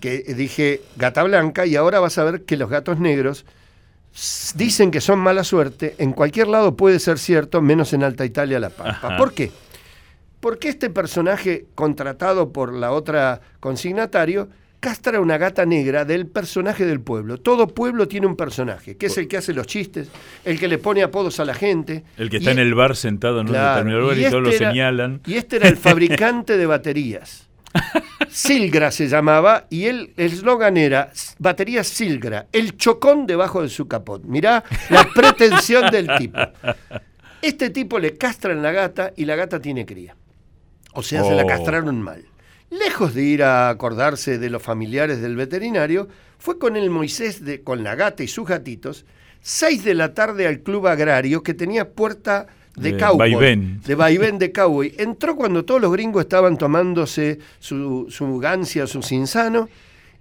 que 0.00 0.18
dije 0.36 0.82
gata 0.96 1.22
blanca, 1.22 1.66
y 1.66 1.76
ahora 1.76 2.00
vas 2.00 2.18
a 2.18 2.24
ver 2.24 2.42
que 2.42 2.56
los 2.56 2.68
gatos 2.68 2.98
negros 2.98 3.44
dicen 4.54 4.90
que 4.90 5.00
son 5.00 5.18
mala 5.18 5.44
suerte, 5.44 5.94
en 5.98 6.12
cualquier 6.12 6.48
lado 6.48 6.76
puede 6.76 6.98
ser 6.98 7.18
cierto, 7.18 7.62
menos 7.62 7.92
en 7.92 8.02
Alta 8.02 8.24
Italia, 8.24 8.58
La 8.58 8.70
Pampa. 8.70 8.90
Ajá. 8.90 9.16
¿Por 9.16 9.32
qué? 9.32 9.50
Porque 10.40 10.68
este 10.68 10.90
personaje 10.90 11.66
contratado 11.74 12.52
por 12.52 12.74
la 12.74 12.90
otra 12.90 13.40
consignatario 13.60 14.48
castra 14.82 15.20
una 15.20 15.38
gata 15.38 15.64
negra 15.64 16.04
del 16.04 16.26
personaje 16.26 16.84
del 16.84 17.00
pueblo. 17.00 17.38
Todo 17.38 17.68
pueblo 17.68 18.08
tiene 18.08 18.26
un 18.26 18.34
personaje, 18.36 18.96
que 18.96 19.06
es 19.06 19.16
el 19.16 19.28
que 19.28 19.36
hace 19.36 19.54
los 19.54 19.66
chistes, 19.66 20.08
el 20.44 20.58
que 20.58 20.66
le 20.66 20.76
pone 20.78 21.02
apodos 21.04 21.38
a 21.40 21.44
la 21.44 21.54
gente. 21.54 22.02
El 22.18 22.28
que 22.28 22.36
y 22.36 22.40
está 22.40 22.50
en 22.50 22.58
el 22.58 22.74
bar 22.74 22.96
sentado 22.96 23.40
en 23.40 23.46
un 23.46 23.52
determinado 23.52 24.00
lugar 24.02 24.18
y, 24.18 24.26
y 24.26 24.28
todos 24.28 24.42
lo 24.42 24.48
este 24.50 24.64
era- 24.64 24.72
señalan. 24.72 25.20
Y 25.24 25.34
este 25.34 25.56
era 25.56 25.68
el 25.68 25.76
fabricante 25.76 26.56
de 26.56 26.66
baterías. 26.66 27.48
Silgra 28.28 28.90
se 28.90 29.08
llamaba 29.08 29.66
y 29.70 29.84
el 29.86 30.12
eslogan 30.16 30.76
era 30.76 31.10
baterías 31.38 31.86
Silgra, 31.86 32.46
el 32.52 32.76
chocón 32.76 33.26
debajo 33.26 33.62
de 33.62 33.68
su 33.68 33.86
capot. 33.88 34.22
Mirá 34.24 34.64
la 34.90 35.08
pretensión 35.14 35.90
del 35.90 36.08
tipo. 36.18 36.38
Este 37.40 37.70
tipo 37.70 37.98
le 37.98 38.16
castra 38.16 38.52
en 38.52 38.62
la 38.62 38.72
gata 38.72 39.12
y 39.16 39.24
la 39.26 39.36
gata 39.36 39.60
tiene 39.60 39.86
cría. 39.86 40.16
O 40.94 41.02
sea, 41.02 41.24
se 41.24 41.34
la 41.34 41.44
Oh. 41.44 41.46
castraron 41.46 42.00
mal. 42.02 42.24
Lejos 42.72 43.14
de 43.14 43.22
ir 43.22 43.42
a 43.42 43.68
acordarse 43.68 44.38
de 44.38 44.48
los 44.48 44.62
familiares 44.62 45.20
del 45.20 45.36
veterinario, 45.36 46.08
fue 46.38 46.58
con 46.58 46.74
el 46.74 46.88
Moisés, 46.88 47.44
de, 47.44 47.60
con 47.60 47.84
la 47.84 47.94
gata 47.94 48.22
y 48.22 48.28
sus 48.28 48.48
gatitos, 48.48 49.04
seis 49.42 49.84
de 49.84 49.92
la 49.94 50.14
tarde 50.14 50.46
al 50.46 50.60
club 50.60 50.86
agrario 50.86 51.42
que 51.42 51.52
tenía 51.52 51.90
puerta 51.90 52.46
de 52.74 52.92
De 52.92 52.98
cowboy. 52.98 53.34
vaivén. 53.34 53.82
De 53.84 53.94
vaivén 53.94 54.38
de 54.38 54.52
cowboy. 54.52 54.94
Entró 54.96 55.36
cuando 55.36 55.66
todos 55.66 55.82
los 55.82 55.92
gringos 55.92 56.22
estaban 56.22 56.56
tomándose 56.56 57.38
su, 57.58 58.06
su 58.08 58.38
gancia, 58.38 58.86
su 58.86 59.02
cinzano, 59.02 59.68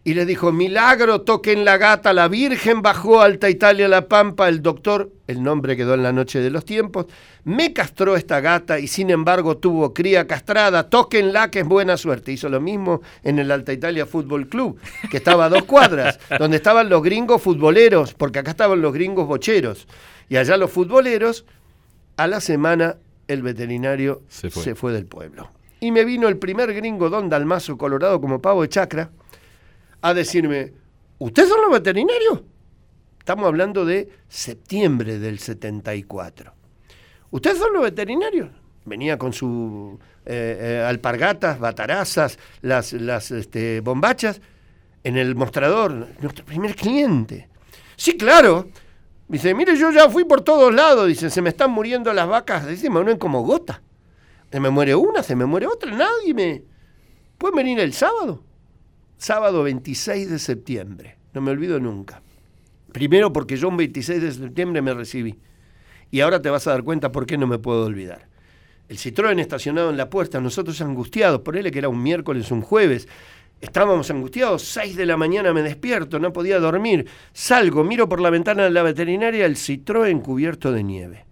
y 0.03 0.15
le 0.15 0.25
dijo, 0.25 0.51
milagro, 0.51 1.21
toquen 1.21 1.63
la 1.63 1.77
gata, 1.77 2.11
la 2.11 2.27
Virgen 2.27 2.81
bajó 2.81 3.21
a 3.21 3.25
Alta 3.25 3.51
Italia 3.51 3.87
La 3.87 4.07
Pampa, 4.07 4.49
el 4.49 4.63
doctor, 4.63 5.11
el 5.27 5.43
nombre 5.43 5.77
quedó 5.77 5.93
en 5.93 6.01
la 6.01 6.11
noche 6.11 6.39
de 6.39 6.49
los 6.49 6.65
tiempos, 6.65 7.05
me 7.43 7.71
castró 7.71 8.15
esta 8.15 8.39
gata 8.39 8.79
y 8.79 8.87
sin 8.87 9.11
embargo 9.11 9.57
tuvo 9.57 9.93
cría 9.93 10.25
castrada, 10.25 10.89
tóquenla 10.89 11.51
que 11.51 11.59
es 11.59 11.67
buena 11.67 11.97
suerte. 11.97 12.31
Hizo 12.31 12.49
lo 12.49 12.59
mismo 12.59 13.01
en 13.23 13.37
el 13.37 13.51
Alta 13.51 13.73
Italia 13.73 14.07
Fútbol 14.07 14.47
Club, 14.47 14.79
que 15.11 15.17
estaba 15.17 15.45
a 15.45 15.49
dos 15.49 15.63
cuadras, 15.65 16.19
donde 16.39 16.57
estaban 16.57 16.89
los 16.89 17.03
gringos 17.03 17.39
futboleros, 17.39 18.15
porque 18.15 18.39
acá 18.39 18.51
estaban 18.51 18.81
los 18.81 18.93
gringos 18.93 19.27
bocheros, 19.27 19.87
y 20.29 20.37
allá 20.37 20.57
los 20.57 20.71
futboleros, 20.71 21.45
a 22.17 22.25
la 22.25 22.41
semana 22.41 22.97
el 23.27 23.43
veterinario 23.43 24.23
Se 24.29 24.49
fue. 24.49 24.63
se 24.63 24.73
fue 24.73 24.93
del 24.93 25.05
pueblo. 25.05 25.51
Y 25.79 25.91
me 25.91 26.05
vino 26.05 26.27
el 26.27 26.37
primer 26.37 26.73
gringo 26.73 27.09
don 27.09 27.29
Dalmazo 27.29 27.77
Colorado 27.77 28.19
como 28.19 28.41
pavo 28.41 28.63
de 28.63 28.69
chacra 28.69 29.11
a 30.01 30.13
decirme, 30.13 30.73
¿ustedes 31.19 31.49
son 31.49 31.61
los 31.61 31.71
veterinarios? 31.71 32.41
Estamos 33.19 33.45
hablando 33.45 33.85
de 33.85 34.09
septiembre 34.27 35.19
del 35.19 35.39
74. 35.39 36.53
¿Ustedes 37.29 37.59
son 37.59 37.73
los 37.73 37.83
veterinarios? 37.83 38.49
Venía 38.83 39.17
con 39.17 39.31
su 39.31 39.99
eh, 40.25 40.57
eh, 40.59 40.85
alpargatas, 40.85 41.59
batarazas, 41.59 42.39
las, 42.61 42.93
las 42.93 43.29
este, 43.31 43.79
bombachas 43.81 44.41
en 45.03 45.17
el 45.17 45.35
mostrador, 45.35 46.07
nuestro 46.19 46.45
primer 46.45 46.75
cliente. 46.75 47.47
Sí, 47.95 48.17
claro. 48.17 48.69
Dice, 49.27 49.53
mire, 49.53 49.77
yo 49.77 49.91
ya 49.91 50.09
fui 50.09 50.25
por 50.25 50.41
todos 50.41 50.73
lados. 50.73 51.07
Dice, 51.07 51.29
se 51.29 51.41
me 51.41 51.49
están 51.49 51.71
muriendo 51.71 52.11
las 52.13 52.27
vacas. 52.27 52.67
Dice, 52.67 52.89
me 52.89 52.99
mueren 52.99 53.17
como 53.17 53.43
gota. 53.43 53.81
Se 54.51 54.59
me 54.59 54.69
muere 54.69 54.95
una, 54.95 55.23
se 55.23 55.35
me 55.35 55.45
muere 55.45 55.67
otra. 55.67 55.91
Nadie 55.91 56.33
me... 56.33 56.63
¿Pueden 57.37 57.55
venir 57.55 57.79
el 57.79 57.93
sábado? 57.93 58.43
Sábado 59.21 59.61
26 59.61 60.31
de 60.31 60.39
septiembre. 60.39 61.15
No 61.35 61.41
me 61.41 61.51
olvido 61.51 61.79
nunca. 61.79 62.23
Primero 62.91 63.31
porque 63.31 63.55
yo 63.55 63.67
un 63.67 63.77
26 63.77 64.19
de 64.19 64.31
septiembre 64.31 64.81
me 64.81 64.95
recibí. 64.95 65.37
Y 66.09 66.21
ahora 66.21 66.41
te 66.41 66.49
vas 66.49 66.65
a 66.65 66.71
dar 66.71 66.81
cuenta 66.81 67.11
por 67.11 67.27
qué 67.27 67.37
no 67.37 67.45
me 67.45 67.59
puedo 67.59 67.85
olvidar. 67.85 68.27
El 68.89 68.97
Citroën 68.97 69.39
estacionado 69.39 69.91
en 69.91 69.97
la 69.97 70.09
puerta, 70.09 70.41
nosotros 70.41 70.81
angustiados, 70.81 71.41
por 71.41 71.55
él 71.55 71.69
que 71.69 71.77
era 71.77 71.87
un 71.87 72.01
miércoles, 72.01 72.49
un 72.49 72.61
jueves. 72.61 73.07
Estábamos 73.61 74.09
angustiados, 74.09 74.63
6 74.63 74.95
de 74.95 75.05
la 75.05 75.17
mañana 75.17 75.53
me 75.53 75.61
despierto, 75.61 76.17
no 76.17 76.33
podía 76.33 76.59
dormir. 76.59 77.05
Salgo, 77.31 77.83
miro 77.83 78.09
por 78.09 78.21
la 78.21 78.31
ventana 78.31 78.63
de 78.63 78.71
la 78.71 78.81
veterinaria 78.81 79.45
el 79.45 79.55
Citroën 79.55 80.19
cubierto 80.23 80.71
de 80.71 80.83
nieve. 80.83 81.25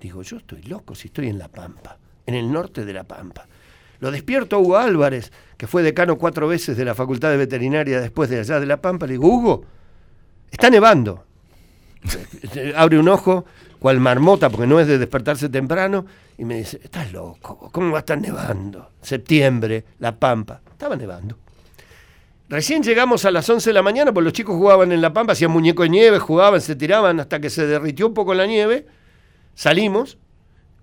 Digo, 0.00 0.22
yo 0.22 0.36
estoy 0.36 0.62
loco 0.62 0.94
si 0.94 1.08
estoy 1.08 1.26
en 1.26 1.40
La 1.40 1.48
Pampa, 1.48 1.98
en 2.24 2.36
el 2.36 2.52
norte 2.52 2.84
de 2.84 2.92
La 2.92 3.02
Pampa. 3.02 3.48
Lo 4.00 4.10
despierto 4.10 4.58
Hugo 4.58 4.76
Álvarez, 4.76 5.32
que 5.56 5.66
fue 5.66 5.82
decano 5.82 6.16
cuatro 6.18 6.48
veces 6.48 6.76
de 6.76 6.84
la 6.84 6.94
Facultad 6.94 7.30
de 7.30 7.36
Veterinaria 7.36 8.00
después 8.00 8.28
de 8.28 8.40
allá 8.40 8.60
de 8.60 8.66
La 8.66 8.80
Pampa. 8.80 9.06
Le 9.06 9.12
digo, 9.12 9.28
Hugo, 9.28 9.64
está 10.50 10.70
nevando. 10.70 11.24
Abre 12.76 12.98
un 12.98 13.08
ojo, 13.08 13.44
cual 13.78 14.00
marmota, 14.00 14.50
porque 14.50 14.66
no 14.66 14.80
es 14.80 14.86
de 14.86 14.98
despertarse 14.98 15.48
temprano, 15.48 16.06
y 16.38 16.44
me 16.44 16.58
dice, 16.58 16.80
estás 16.82 17.12
loco, 17.12 17.70
¿cómo 17.72 17.92
va 17.92 17.98
a 17.98 18.00
estar 18.00 18.20
nevando? 18.20 18.90
Septiembre, 19.00 19.84
La 19.98 20.18
Pampa. 20.18 20.60
Estaba 20.70 20.96
nevando. 20.96 21.38
Recién 22.48 22.82
llegamos 22.82 23.24
a 23.24 23.30
las 23.30 23.48
11 23.48 23.70
de 23.70 23.74
la 23.74 23.82
mañana, 23.82 24.12
porque 24.12 24.24
los 24.24 24.32
chicos 24.32 24.54
jugaban 24.54 24.92
en 24.92 25.00
La 25.00 25.12
Pampa, 25.12 25.32
hacían 25.32 25.50
muñeco 25.50 25.82
de 25.82 25.88
nieve, 25.88 26.18
jugaban, 26.18 26.60
se 26.60 26.76
tiraban 26.76 27.18
hasta 27.18 27.40
que 27.40 27.50
se 27.50 27.66
derritió 27.66 28.06
un 28.06 28.14
poco 28.14 28.34
la 28.34 28.46
nieve. 28.46 28.86
Salimos, 29.54 30.18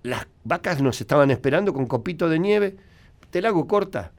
las 0.02 0.28
vacas 0.44 0.82
nos 0.82 1.00
estaban 1.00 1.32
esperando 1.32 1.74
con 1.74 1.86
copito 1.86 2.28
de 2.28 2.40
nieve. 2.40 2.76
Te 3.34 3.42
la 3.42 3.50
hago 3.50 3.66
corta. 3.66 4.12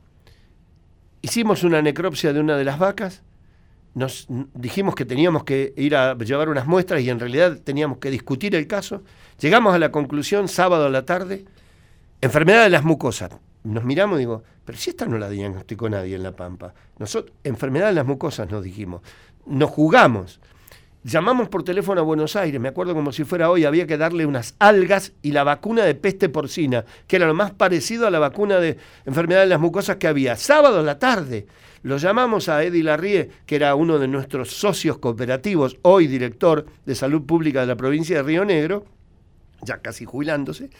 Hicimos 1.22 1.62
una 1.62 1.80
necropsia 1.80 2.32
de 2.32 2.40
una 2.40 2.56
de 2.56 2.64
las 2.64 2.80
vacas. 2.80 3.22
Nos 3.94 4.26
dijimos 4.28 4.96
que 4.96 5.04
teníamos 5.04 5.44
que 5.44 5.72
ir 5.76 5.94
a 5.94 6.18
llevar 6.18 6.48
unas 6.48 6.66
muestras 6.66 7.00
y 7.00 7.10
en 7.10 7.20
realidad 7.20 7.60
teníamos 7.62 7.98
que 7.98 8.10
discutir 8.10 8.56
el 8.56 8.66
caso. 8.66 9.04
Llegamos 9.38 9.72
a 9.72 9.78
la 9.78 9.92
conclusión 9.92 10.48
sábado 10.48 10.86
a 10.86 10.90
la 10.90 11.04
tarde. 11.04 11.44
Enfermedad 12.20 12.64
de 12.64 12.70
las 12.70 12.82
mucosas. 12.82 13.30
Nos 13.62 13.84
miramos 13.84 14.16
y 14.16 14.22
digo, 14.22 14.42
pero 14.64 14.76
si 14.76 14.90
esta 14.90 15.06
no 15.06 15.16
la 15.16 15.30
diagnosticó 15.30 15.88
nadie 15.88 16.16
en 16.16 16.24
La 16.24 16.32
Pampa. 16.32 16.74
Nosotros, 16.98 17.36
enfermedad 17.44 17.86
de 17.86 17.92
las 17.94 18.06
mucosas 18.06 18.50
nos 18.50 18.64
dijimos. 18.64 19.00
Nos 19.46 19.70
jugamos. 19.70 20.40
Llamamos 21.04 21.50
por 21.50 21.62
teléfono 21.62 22.00
a 22.00 22.04
Buenos 22.04 22.34
Aires, 22.34 22.58
me 22.58 22.68
acuerdo 22.68 22.94
como 22.94 23.12
si 23.12 23.24
fuera 23.24 23.50
hoy, 23.50 23.66
había 23.66 23.86
que 23.86 23.98
darle 23.98 24.24
unas 24.24 24.54
algas 24.58 25.12
y 25.20 25.32
la 25.32 25.44
vacuna 25.44 25.84
de 25.84 25.94
peste 25.94 26.30
porcina, 26.30 26.86
que 27.06 27.16
era 27.16 27.26
lo 27.26 27.34
más 27.34 27.50
parecido 27.50 28.06
a 28.06 28.10
la 28.10 28.18
vacuna 28.18 28.58
de 28.58 28.78
enfermedad 29.04 29.40
de 29.40 29.48
las 29.48 29.60
mucosas 29.60 29.96
que 29.96 30.08
había. 30.08 30.34
Sábado 30.36 30.80
a 30.80 30.82
la 30.82 30.98
tarde, 30.98 31.46
lo 31.82 31.98
llamamos 31.98 32.48
a 32.48 32.64
Eddie 32.64 32.82
Larrie, 32.82 33.28
que 33.44 33.56
era 33.56 33.74
uno 33.74 33.98
de 33.98 34.08
nuestros 34.08 34.52
socios 34.52 34.96
cooperativos, 34.96 35.76
hoy 35.82 36.06
director 36.06 36.64
de 36.86 36.94
salud 36.94 37.26
pública 37.26 37.60
de 37.60 37.66
la 37.66 37.76
provincia 37.76 38.16
de 38.16 38.22
Río 38.22 38.46
Negro, 38.46 38.86
ya 39.60 39.82
casi 39.82 40.06
jubilándose, 40.06 40.70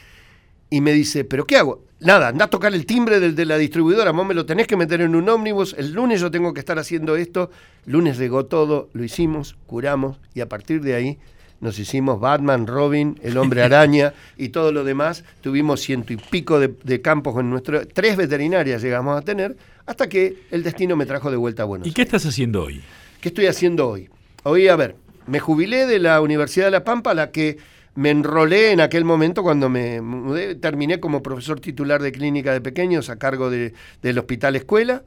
y 0.75 0.81
me 0.81 0.93
dice, 0.93 1.22
¿pero 1.22 1.47
qué 1.47 1.57
hago? 1.57 1.85
Nada, 2.01 2.27
anda 2.27 2.47
a 2.47 2.51
tocar 2.51 2.75
el 2.75 2.85
timbre 2.85 3.20
del 3.20 3.37
de 3.37 3.45
la 3.45 3.57
distribuidora, 3.59 4.11
vos 4.11 4.27
me 4.27 4.35
lo 4.35 4.45
tenés 4.45 4.66
que 4.66 4.77
meter 4.77 5.03
en 5.03 5.14
un 5.14 5.29
ómnibus, 5.29 5.72
el 5.79 5.93
lunes 5.93 6.20
yo 6.20 6.33
tengo 6.33 6.53
que 6.53 6.59
estar 6.59 6.81
haciendo 6.81 7.14
esto, 7.14 7.49
lunes 7.87 8.18
llegó 8.18 8.47
todo, 8.47 8.89
lo 8.93 9.05
hicimos, 9.05 9.57
curamos, 9.66 10.18
y 10.35 10.41
a 10.41 10.49
partir 10.49 10.81
de 10.81 10.97
ahí 10.97 11.18
nos 11.61 11.79
hicimos 11.79 12.18
Batman, 12.18 12.66
Robin, 12.66 13.20
el 13.22 13.39
hombre 13.39 13.62
araña 13.68 14.14
y 14.37 14.49
todo 14.49 14.72
lo 14.72 14.83
demás, 14.83 15.22
tuvimos 15.43 15.81
ciento 15.81 16.12
y 16.12 16.16
pico 16.16 16.59
de, 16.59 16.75
de 16.83 17.01
campos 17.01 17.39
en 17.39 17.51
nuestro, 17.51 17.87
tres 17.87 18.16
veterinarias 18.16 18.83
llegamos 18.83 19.16
a 19.16 19.22
tener, 19.22 19.57
hasta 19.87 20.09
que 20.09 20.43
el 20.51 20.64
destino 20.64 20.97
me 20.97 21.07
trajo 21.07 21.31
de 21.31 21.37
vuelta 21.37 21.62
a 21.62 21.66
Buenos 21.66 21.87
¿Y 21.87 21.91
Aires. 21.91 21.95
qué 21.95 22.03
estás 22.03 22.27
haciendo 22.27 22.64
hoy? 22.64 22.83
¿Qué 23.20 23.29
estoy 23.29 23.47
haciendo 23.47 23.89
hoy? 23.89 24.11
Hoy, 24.43 24.66
a 24.66 24.75
ver, 24.75 24.97
me 25.29 25.39
jubilé 25.39 25.87
de 25.87 26.01
la 26.01 26.20
Universidad 26.20 26.64
de 26.64 26.72
La 26.72 26.83
Pampa, 26.83 27.12
a 27.12 27.14
la 27.14 27.31
que 27.31 27.59
me 27.97 28.11
enrolé 28.11 28.72
en 28.72 28.80
aquel 28.80 29.05
momento 29.05 29.42
cuando 29.42 29.68
me 29.68 30.01
mudé. 30.01 30.55
Terminé 30.57 30.99
como 31.01 31.22
profesor 31.22 31.61
titular 31.61 32.03
de 32.03 32.12
clínica 32.12 32.53
de 32.53 32.61
pequeños 32.61 33.09
a 33.11 33.16
cargo 33.16 33.51
de- 33.51 33.72
del 34.03 34.18
Hospital 34.18 34.57
Escuela, 34.57 35.05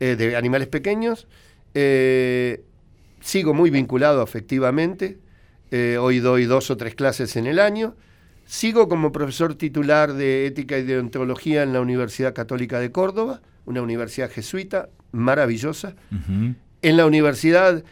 eh, 0.00 0.14
de 0.16 0.36
animales 0.36 0.68
pequeños. 0.68 1.26
Eh, 1.74 2.62
sigo 3.20 3.54
muy 3.54 3.70
vinculado 3.70 4.22
afectivamente. 4.22 5.18
Eh, 5.70 5.98
hoy 6.00 6.20
doy 6.20 6.44
dos 6.44 6.70
o 6.70 6.76
tres 6.76 6.94
clases 6.94 7.36
en 7.36 7.46
el 7.46 7.58
año. 7.58 7.94
Sigo 8.46 8.88
como 8.88 9.12
profesor 9.12 9.54
titular 9.56 10.14
de 10.14 10.46
ética 10.46 10.78
y 10.78 10.82
deontología 10.84 11.62
en 11.64 11.72
la 11.72 11.80
Universidad 11.80 12.32
Católica 12.34 12.80
de 12.80 12.90
Córdoba, 12.90 13.42
una 13.66 13.82
universidad 13.82 14.30
jesuita 14.30 14.88
maravillosa. 15.12 15.94
En 16.80 16.96
la 16.96 17.04
Universidad 17.04 17.82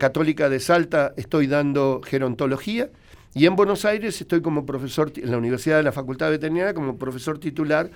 Católica 0.00 0.48
de 0.48 0.58
Salta 0.58 1.12
estoy 1.16 1.46
dando 1.46 2.00
gerontología 2.04 2.88
y 3.38 3.46
en 3.46 3.54
Buenos 3.54 3.84
Aires 3.84 4.20
estoy 4.20 4.42
como 4.42 4.66
profesor, 4.66 5.12
en 5.14 5.30
la 5.30 5.38
Universidad 5.38 5.76
de 5.76 5.84
la 5.84 5.92
Facultad 5.92 6.28
Veterinaria, 6.28 6.74
como 6.74 6.98
profesor 6.98 7.38
titular 7.38 7.88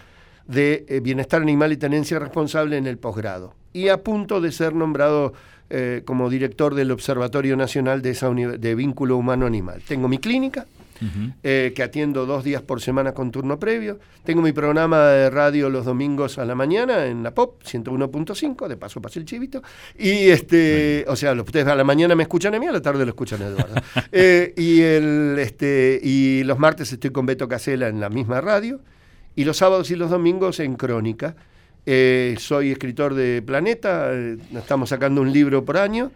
de 0.47 0.85
eh, 0.89 1.01
Bienestar 1.01 1.43
Animal 1.43 1.73
y 1.73 1.77
Tenencia 1.77 2.21
Responsable 2.21 2.77
en 2.77 2.87
el 2.87 2.97
posgrado. 2.97 3.53
Y 3.73 3.89
a 3.89 4.05
punto 4.05 4.41
de 4.41 4.53
ser 4.53 4.73
nombrado 4.73 5.33
eh, 5.69 6.03
como 6.05 6.31
director 6.31 6.77
del 6.77 6.93
Observatorio 6.93 7.57
Nacional 7.57 8.03
de, 8.03 8.11
esa 8.11 8.31
de 8.31 8.75
Vínculo 8.77 9.17
Humano-Animal. 9.17 9.83
Tengo 9.89 10.07
mi 10.07 10.19
clínica, 10.19 10.67
eh, 11.43 11.73
que 11.75 11.83
atiendo 11.83 12.27
dos 12.27 12.45
días 12.45 12.63
por 12.63 12.81
semana 12.81 13.13
con 13.13 13.31
turno 13.31 13.59
previo. 13.59 13.99
Tengo 14.25 14.43
mi 14.43 14.53
programa 14.53 15.07
de 15.09 15.31
radio 15.31 15.69
los 15.71 15.85
domingos 15.85 16.39
a 16.39 16.45
la 16.45 16.55
mañana 16.55 17.07
en 17.07 17.23
la 17.23 17.33
POP 17.33 17.63
101.5, 17.65 18.69
de 18.69 18.77
paso 18.77 19.01
pasé 19.01 19.19
el 19.19 19.25
chivito. 19.25 19.63
Y 19.99 20.29
este, 20.31 21.05
o 21.09 21.17
sea, 21.17 21.33
ustedes 21.33 21.67
a 21.67 21.75
la 21.75 21.85
mañana 21.85 22.15
me 22.15 22.23
escuchan 22.23 22.55
a 22.55 22.59
mí, 22.59 22.67
a 22.67 22.73
la 22.73 22.83
tarde 22.83 23.05
lo 23.05 23.11
escuchan 23.11 23.43
a 23.43 23.47
Eduardo. 23.47 23.75
Eh, 24.15 24.53
y, 24.57 24.83
el, 24.83 25.37
este, 25.39 25.99
y 26.03 26.45
los 26.45 26.59
martes 26.59 26.93
estoy 26.93 27.11
con 27.11 27.25
Beto 27.25 27.49
Casela 27.49 27.89
en 27.89 27.99
la 27.99 28.11
misma 28.11 28.41
radio. 28.41 28.81
Y 29.35 29.45
los 29.45 29.57
sábados 29.57 29.91
y 29.91 29.97
los 29.97 30.11
domingos 30.11 30.61
en 30.61 30.75
Crónica. 30.75 31.35
Eh, 31.87 32.37
soy 32.39 32.71
escritor 32.71 33.15
de 33.15 33.43
Planeta, 33.43 34.13
estamos 34.55 34.91
sacando 34.91 35.21
un 35.21 35.33
libro 35.33 35.65
por 35.65 35.79
año. 35.79 36.13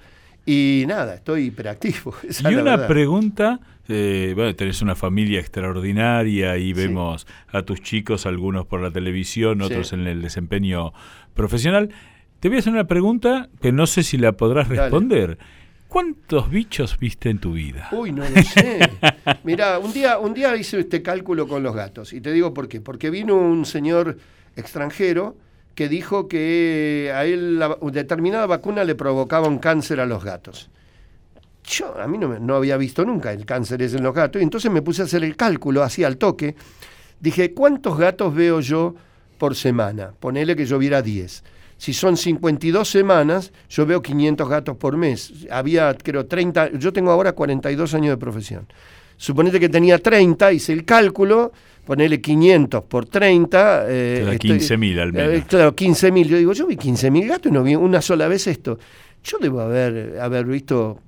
Y 0.47 0.85
nada, 0.87 1.15
estoy 1.15 1.47
hiperactivo. 1.47 2.15
y 2.49 2.55
una 2.55 2.87
pregunta, 2.87 3.59
eh, 3.89 4.33
bueno, 4.37 4.55
tenés 4.55 4.81
una 4.81 4.95
familia 4.95 5.41
extraordinaria 5.41 6.57
y 6.57 6.73
vemos 6.73 7.27
a 7.49 7.63
tus 7.63 7.83
chicos, 7.83 8.27
algunos 8.27 8.65
por 8.65 8.81
la 8.81 8.93
televisión, 8.93 9.61
otros 9.61 9.93
en 9.93 10.07
el 10.07 10.23
desempeño 10.23 10.93
profesional. 11.35 11.91
Te 12.39 12.49
voy 12.49 12.59
a 12.59 12.61
hacer 12.61 12.73
una 12.73 12.87
pregunta 12.87 13.49
que 13.61 13.73
no 13.73 13.89
sé 13.89 14.05
si 14.05 14.19
la 14.19 14.33
podrás 14.33 14.69
responder. 14.69 15.37
¿Cuántos 15.89 16.51
bichos 16.51 16.99
viste 16.99 17.29
en 17.31 17.39
tu 17.39 17.53
vida? 17.53 17.89
Uy, 17.91 18.13
no 18.13 18.29
lo 18.29 18.43
sé. 18.43 18.81
Mira, 19.45 19.79
un 19.79 19.93
día, 19.93 20.19
un 20.19 20.35
día 20.35 20.55
hice 20.57 20.79
este 20.79 21.03
cálculo 21.03 21.49
con 21.49 21.63
los 21.63 21.75
gatos 21.75 22.13
y 22.13 22.21
te 22.21 22.33
digo 22.33 22.55
por 22.55 22.69
qué. 22.69 22.81
Porque 22.81 23.11
vino 23.11 23.37
un 23.37 23.65
señor 23.65 24.19
extranjero 24.57 25.37
que 25.77 25.89
dijo 25.91 26.27
que 26.27 27.13
a 27.15 27.27
él 27.27 27.59
la 27.59 27.77
determinada 27.93 28.47
vacuna 28.47 28.83
le 28.83 28.95
provocaba 28.95 29.47
un 29.47 29.59
cáncer 29.59 30.01
a 30.01 30.07
los 30.07 30.25
gatos. 30.25 30.71
Yo, 31.65 32.01
a 32.01 32.09
mí 32.09 32.17
no, 32.17 32.39
no 32.39 32.55
había 32.57 32.79
visto 32.79 33.05
nunca 33.05 33.31
el 33.31 33.45
cáncer 33.45 33.83
en 33.83 34.03
los 34.03 34.15
gatos, 34.15 34.41
y 34.41 34.43
entonces 34.43 34.73
me 34.73 34.81
puse 34.81 35.03
a 35.03 35.05
hacer 35.05 35.23
el 35.23 35.37
cálculo 35.37 35.83
así 35.83 36.03
al 36.03 36.17
toque. 36.17 36.57
Dije, 37.21 37.53
¿cuántos 37.53 37.99
gatos 37.99 38.35
veo 38.35 38.61
yo 38.61 38.95
por 39.37 39.55
semana? 39.55 40.13
Ponele 40.19 40.57
que 40.57 40.65
yo 40.65 40.79
viera 40.79 41.03
10. 41.03 41.45
Si 41.77 41.93
son 41.93 42.17
52 42.17 42.89
semanas, 42.89 43.53
yo 43.69 43.85
veo 43.85 44.01
500 44.01 44.49
gatos 44.49 44.77
por 44.79 44.97
mes. 44.97 45.47
Había, 45.51 45.93
creo, 45.93 46.25
30, 46.25 46.73
yo 46.79 46.91
tengo 46.95 47.11
ahora 47.11 47.33
42 47.33 47.93
años 47.93 48.15
de 48.15 48.17
profesión. 48.17 48.67
Suponete 49.17 49.59
que 49.59 49.69
tenía 49.69 49.99
30, 49.99 50.53
hice 50.53 50.73
el 50.73 50.85
cálculo, 50.85 51.53
ponele 51.85 52.21
500 52.21 52.85
por 52.85 53.07
30. 53.07 53.85
Eh, 53.89 54.39
15.000 54.41 55.01
al 55.01 55.13
menos. 55.13 55.35
Eh, 55.35 55.45
claro, 55.49 55.75
15.000. 55.75 56.27
Yo 56.27 56.37
digo, 56.37 56.53
yo 56.53 56.67
vi 56.67 56.77
15.000 56.77 57.27
gatos 57.27 57.51
y 57.51 57.55
no 57.55 57.63
vi 57.63 57.75
una 57.75 58.03
sola 58.03 58.29
vez 58.29 58.47
esto. 58.47 58.79
Yo 59.25 59.39
debo 59.41 59.61
haber, 59.61 60.19
haber 60.21 60.45
visto 60.45 61.01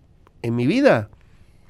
en 0.42 0.56
mi 0.56 0.66
vida 0.66 1.10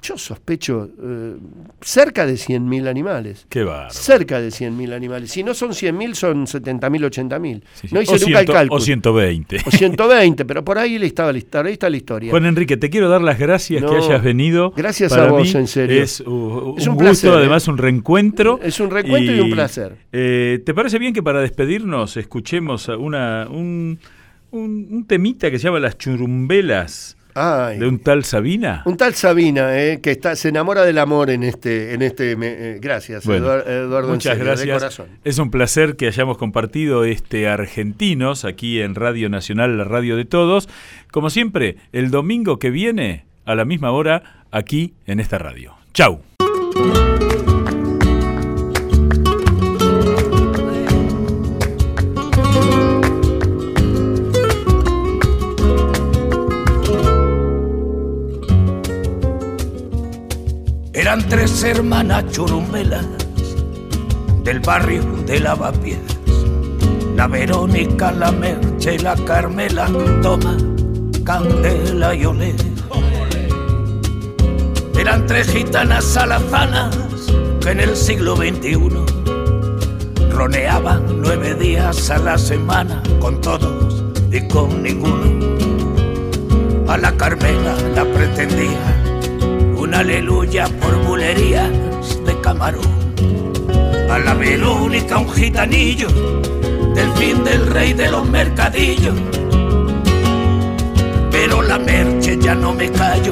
yo 0.01 0.17
sospecho 0.17 0.89
eh, 1.01 1.35
cerca 1.81 2.25
de 2.25 2.33
100.000 2.33 2.87
animales. 2.87 3.45
Qué 3.49 3.63
bárbaro. 3.63 3.91
Cerca 3.91 4.39
de 4.39 4.49
100.000 4.49 4.93
animales. 4.93 5.31
Si 5.31 5.43
no 5.43 5.53
son 5.53 5.71
100.000, 5.71 6.13
son 6.13 6.45
70.000, 6.45 7.29
80.000. 7.29 7.61
No 7.91 8.01
hice 8.01 8.19
nunca 8.19 8.39
el 8.39 8.45
cálculo. 8.45 8.77
O 8.77 8.79
120. 8.79 9.57
O 9.65 9.71
120, 9.71 10.45
pero 10.45 10.63
por 10.63 10.77
ahí 10.77 10.95
estaba. 10.95 11.31
Ahí 11.31 11.73
está 11.73 11.89
la 11.89 11.97
historia. 11.97 12.31
Juan 12.31 12.45
Enrique, 12.45 12.77
te 12.77 12.89
quiero 12.89 13.09
dar 13.09 13.21
las 13.21 13.37
gracias 13.37 13.83
que 13.83 13.95
hayas 13.95 14.23
venido. 14.23 14.71
Gracias 14.75 15.11
a 15.13 15.27
vos, 15.27 15.53
en 15.55 15.67
serio. 15.67 16.01
Es, 16.01 16.21
un, 16.21 16.73
gusto, 16.75 16.97
placer, 16.97 17.31
¿eh? 17.31 17.37
además 17.37 17.67
un 17.67 17.77
reencuentro. 17.77 18.59
Es 18.63 18.79
un 18.79 18.89
reencuentro 18.89 19.35
y, 19.35 19.39
un 19.41 19.51
placer. 19.51 19.97
Eh, 20.11 20.61
¿Te 20.65 20.73
parece 20.73 20.97
bien 20.99 21.13
que 21.13 21.21
para 21.21 21.41
despedirnos 21.41 22.15
escuchemos 22.17 22.87
una, 22.87 23.47
un, 23.49 23.99
un, 24.51 24.87
un 24.91 25.05
temita 25.05 25.51
que 25.51 25.59
se 25.59 25.65
llama 25.65 25.79
Las 25.79 25.97
Churumbelas? 25.97 27.17
¿De 27.35 27.87
un 27.87 27.99
tal 27.99 28.23
Sabina? 28.25 28.81
Un 28.85 28.97
tal 28.97 29.13
Sabina, 29.13 29.79
eh, 29.79 29.99
que 30.01 30.11
está, 30.11 30.35
se 30.35 30.49
enamora 30.49 30.83
del 30.83 30.97
amor 30.97 31.29
en 31.29 31.43
este... 31.43 31.93
En 31.93 32.01
este 32.01 32.35
eh, 32.39 32.79
gracias, 32.81 33.25
Eduardo. 33.25 34.09
Muchas 34.09 34.37
gracias. 34.37 35.01
Es 35.23 35.37
un 35.37 35.51
placer 35.51 35.95
que 35.95 36.07
hayamos 36.07 36.37
compartido 36.37 37.05
este 37.05 37.47
Argentinos 37.47 38.45
aquí 38.45 38.81
en 38.81 38.95
Radio 38.95 39.29
Nacional, 39.29 39.77
la 39.77 39.83
radio 39.83 40.17
de 40.17 40.25
todos. 40.25 40.67
Como 41.11 41.29
siempre, 41.29 41.77
el 41.93 42.11
domingo 42.11 42.59
que 42.59 42.71
viene, 42.71 43.25
a 43.45 43.55
la 43.55 43.65
misma 43.65 43.91
hora, 43.91 44.45
aquí 44.51 44.93
en 45.05 45.19
esta 45.19 45.37
radio. 45.37 45.75
Chau. 45.93 46.21
Tres 61.29 61.63
hermanas 61.63 62.25
churumbelas 62.31 63.05
del 64.43 64.59
barrio 64.61 65.03
de 65.27 65.39
Lavapiés. 65.39 65.99
La 67.15 67.27
Verónica, 67.27 68.11
la 68.11 68.31
Merche, 68.31 68.97
la 68.97 69.15
Carmela, 69.15 69.87
toma 70.23 70.57
candela 71.23 72.15
y 72.15 72.25
olé. 72.25 72.55
Eran 74.97 75.27
tres 75.27 75.49
gitanas 75.51 76.17
alazanas 76.17 76.97
que 77.61 77.69
en 77.69 77.79
el 77.81 77.95
siglo 77.95 78.35
XXI 78.35 78.89
roneaban 80.31 81.21
nueve 81.21 81.53
días 81.53 82.09
a 82.09 82.17
la 82.17 82.39
semana 82.39 83.03
con 83.19 83.39
todos 83.39 84.03
y 84.31 84.47
con 84.47 84.81
ninguno. 84.81 85.29
A 86.87 86.97
la 86.97 87.15
Carmela 87.15 87.75
la 87.93 88.03
pretendía 88.05 89.08
aleluya 89.93 90.67
por 90.79 90.95
bulerías 91.03 91.69
de 92.25 92.39
camarón. 92.41 92.85
A 94.09 94.19
la 94.19 94.33
Verónica 94.33 95.17
un 95.17 95.29
gitanillo 95.29 96.07
del 96.93 97.11
fin 97.13 97.43
del 97.43 97.67
rey 97.67 97.93
de 97.93 98.09
los 98.09 98.27
mercadillos. 98.27 99.15
Pero 101.31 101.61
la 101.61 101.79
merche 101.79 102.37
ya 102.39 102.55
no 102.55 102.73
me 102.73 102.91
callo, 102.91 103.31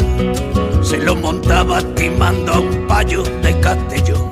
se 0.82 0.98
lo 0.98 1.16
montaba 1.16 1.82
timando 1.96 2.54
a 2.54 2.60
un 2.60 2.88
payo 2.88 3.24
de 3.42 3.60
Castellón. 3.60 4.32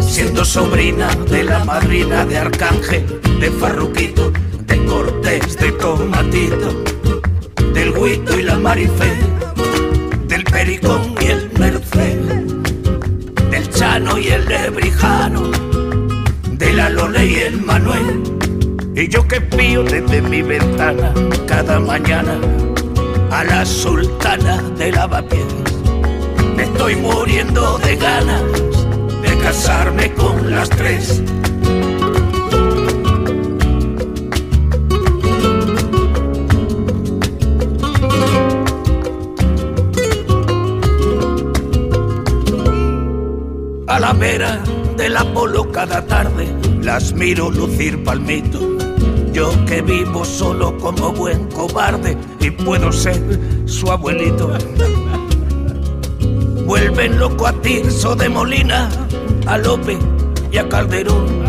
Siendo 0.00 0.44
sobrina 0.44 1.08
de 1.30 1.44
la 1.44 1.64
madrina 1.64 2.24
de 2.24 2.38
Arcángel, 2.38 3.20
de 3.40 3.50
Farruquito, 3.50 4.32
de 4.66 4.84
Cortés, 4.84 5.56
de 5.56 5.72
Tomatito, 5.72 6.84
del 7.72 7.90
Huito 7.96 8.38
y 8.38 8.42
la 8.42 8.58
Marifé 8.58 9.38
Pericón 10.50 11.14
y 11.20 11.26
el 11.26 11.50
Merced, 11.58 12.18
del 13.50 13.70
Chano 13.70 14.18
y 14.18 14.28
el 14.28 14.46
Lebrijano, 14.46 15.50
de 16.52 16.72
la 16.72 16.90
Lole 16.90 17.26
y 17.26 17.34
el 17.36 17.60
Manuel. 17.60 18.22
Y 18.94 19.08
yo 19.08 19.26
que 19.28 19.40
pío 19.40 19.82
desde 19.82 20.20
mi 20.22 20.42
ventana 20.42 21.12
cada 21.46 21.78
mañana 21.78 22.38
a 23.30 23.44
la 23.44 23.64
sultana 23.64 24.62
de 24.76 24.92
lavapiés. 24.92 25.44
Me 26.56 26.64
estoy 26.64 26.96
muriendo 26.96 27.78
de 27.78 27.96
ganas 27.96 28.42
de 29.22 29.38
casarme 29.42 30.12
con 30.14 30.50
las 30.50 30.68
tres 30.70 31.22
la 43.98 44.12
vera 44.12 44.62
del 44.96 45.16
Apolo 45.16 45.72
cada 45.72 46.04
tarde 46.06 46.46
las 46.82 47.12
miro 47.12 47.50
lucir 47.50 48.02
palmito. 48.04 48.60
Yo 49.32 49.50
que 49.66 49.82
vivo 49.82 50.24
solo 50.24 50.76
como 50.78 51.12
buen 51.12 51.48
cobarde 51.50 52.16
y 52.40 52.50
puedo 52.50 52.92
ser 52.92 53.20
su 53.66 53.90
abuelito. 53.90 54.52
Vuelven 56.64 57.18
loco 57.18 57.46
a 57.46 57.52
Tirso 57.60 58.14
de 58.14 58.28
Molina, 58.28 58.88
a 59.46 59.58
Lope 59.58 59.98
y 60.52 60.58
a 60.58 60.68
Calderón, 60.68 61.44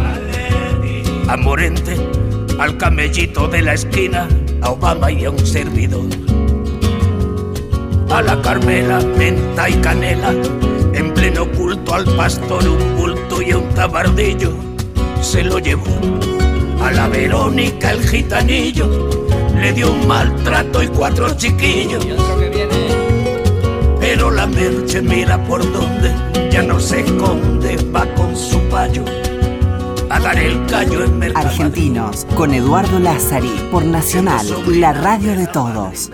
a 1.27 1.37
Morente, 1.37 1.97
al 2.59 2.77
camellito 2.77 3.47
de 3.47 3.61
la 3.61 3.73
esquina, 3.73 4.27
a 4.61 4.71
Obama 4.71 5.11
y 5.11 5.25
a 5.25 5.31
un 5.31 5.45
servidor. 5.45 6.05
A 8.09 8.21
la 8.21 8.41
Carmela, 8.41 8.99
menta 9.17 9.69
y 9.69 9.73
canela, 9.75 10.33
pleno 11.19 11.51
culto 11.51 11.95
al 11.95 12.05
pastor 12.15 12.65
un 12.65 12.95
bulto 12.95 13.41
y 13.41 13.51
un 13.51 13.67
tabardillo 13.75 14.53
se 15.21 15.43
lo 15.43 15.59
llevó. 15.59 15.83
A 16.81 16.91
la 16.91 17.09
Verónica 17.09 17.91
el 17.91 18.07
gitanillo 18.07 18.87
le 19.53 19.73
dio 19.73 19.91
un 19.91 20.07
maltrato 20.07 20.81
y 20.81 20.87
cuatro 20.87 21.35
chiquillos. 21.35 22.05
Pero 23.99 24.31
la 24.31 24.47
merche 24.47 25.01
mira 25.01 25.43
por 25.43 25.61
donde 25.73 26.15
ya 26.51 26.63
no 26.63 26.79
se 26.79 27.01
esconde, 27.01 27.75
va 27.93 28.05
con 28.15 28.33
su 28.33 28.57
payo 28.69 29.03
a 30.09 30.21
dar 30.21 30.39
el 30.39 30.65
callo 30.67 31.03
en 31.03 31.19
Mercamadillo. 31.19 31.65
Argentinos 31.65 32.25
con 32.37 32.53
Eduardo 32.53 32.97
Lázari 32.97 33.67
por 33.69 33.83
Nacional, 33.83 34.47
la 34.67 34.93
radio 34.93 35.35
de 35.35 35.47
todos. 35.47 36.11